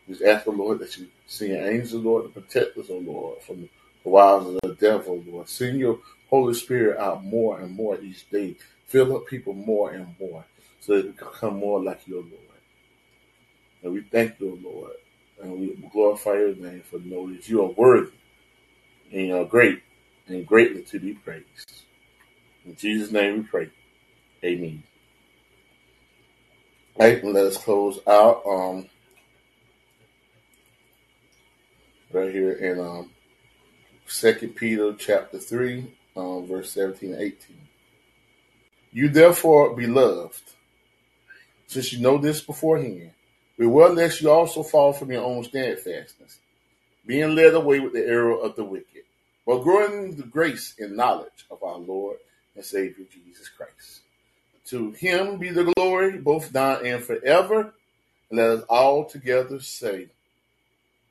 Just 0.09 0.23
ask, 0.23 0.45
the 0.45 0.51
Lord, 0.51 0.79
that 0.79 0.97
you 0.97 1.07
send 1.27 1.51
your 1.51 1.69
angels, 1.69 1.93
Lord, 2.03 2.23
to 2.23 2.41
protect 2.41 2.75
us, 2.79 2.87
oh 2.89 2.97
Lord, 2.97 3.43
from 3.43 3.69
the 4.03 4.09
wiles 4.09 4.47
of 4.47 4.59
the 4.63 4.75
devil, 4.75 5.23
Lord. 5.27 5.47
Send 5.47 5.79
your 5.79 5.99
Holy 6.31 6.55
Spirit 6.55 6.97
out 6.97 7.23
more 7.23 7.59
and 7.59 7.75
more 7.75 8.01
each 8.01 8.27
day. 8.31 8.55
Fill 8.87 9.15
up 9.15 9.27
people 9.27 9.53
more 9.53 9.91
and 9.91 10.15
more 10.19 10.43
so 10.79 10.97
that 10.97 11.05
we 11.05 11.11
become 11.11 11.57
more 11.57 11.83
like 11.83 12.07
your 12.07 12.21
Lord. 12.21 12.33
And 13.83 13.93
we 13.93 14.01
thank 14.01 14.39
you, 14.39 14.59
Lord, 14.63 14.93
and 15.43 15.59
we 15.59 15.75
glorify 15.91 16.33
your 16.33 16.55
name 16.55 16.81
for 16.81 16.99
knowing 16.99 17.35
that 17.35 17.47
you 17.47 17.61
are 17.61 17.69
worthy 17.69 18.11
and 19.11 19.27
you 19.27 19.37
are 19.37 19.45
great 19.45 19.81
and 20.27 20.45
greatly 20.45 20.81
to 20.83 20.99
be 20.99 21.13
praised. 21.13 21.83
In 22.65 22.75
Jesus' 22.75 23.11
name 23.11 23.37
we 23.37 23.43
pray. 23.43 23.69
Amen. 24.43 24.83
Right, 26.99 27.23
and 27.23 27.33
let 27.33 27.45
us 27.45 27.57
close 27.57 27.99
out 28.07 28.43
um, 28.45 28.89
right 32.11 32.31
here 32.31 32.51
in 32.51 32.79
um, 32.79 33.09
2 34.07 34.53
Peter 34.55 34.93
chapter 34.93 35.37
3, 35.37 35.91
um, 36.15 36.47
verse 36.47 36.71
17 36.71 37.13
and 37.13 37.21
18. 37.21 37.57
You 38.91 39.09
therefore, 39.09 39.75
beloved, 39.75 40.41
since 41.67 41.93
you 41.93 41.99
know 41.99 42.17
this 42.17 42.41
beforehand, 42.41 43.11
beware 43.57 43.89
lest 43.89 44.21
you 44.21 44.31
also 44.31 44.63
fall 44.63 44.93
from 44.93 45.11
your 45.11 45.23
own 45.23 45.43
steadfastness, 45.43 46.39
being 47.05 47.35
led 47.35 47.53
away 47.53 47.79
with 47.79 47.93
the 47.93 48.05
error 48.05 48.35
of 48.35 48.55
the 48.55 48.63
wicked, 48.63 49.03
but 49.45 49.59
growing 49.59 50.09
in 50.09 50.15
the 50.17 50.23
grace 50.23 50.73
and 50.79 50.97
knowledge 50.97 51.45
of 51.51 51.61
our 51.61 51.77
Lord 51.77 52.17
and 52.55 52.65
Savior 52.65 53.05
Jesus 53.11 53.49
Christ. 53.49 54.01
To 54.67 54.91
him 54.91 55.37
be 55.37 55.49
the 55.49 55.71
glory 55.75 56.17
both 56.17 56.53
now 56.53 56.77
and 56.77 57.03
forever. 57.03 57.73
Let 58.31 58.49
us 58.49 58.63
all 58.69 59.05
together 59.05 59.59
say, 59.59 60.07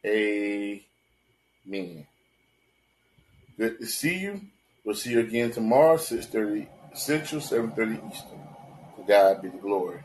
Amen. 0.05 0.80
Good 3.59 3.79
to 3.81 3.87
see 3.87 4.19
you. 4.19 4.41
We'll 4.85 4.97
see 4.97 5.11
you 5.11 5.21
again 5.21 5.53
tomorrow, 5.53 5.97
6.30 5.97 6.66
Central, 6.95 7.41
7.30 7.41 8.12
Eastern. 8.12 8.41
God 9.07 9.43
be 9.43 9.49
the 9.49 9.59
glory. 9.59 10.01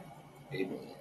Amen. 0.54 0.93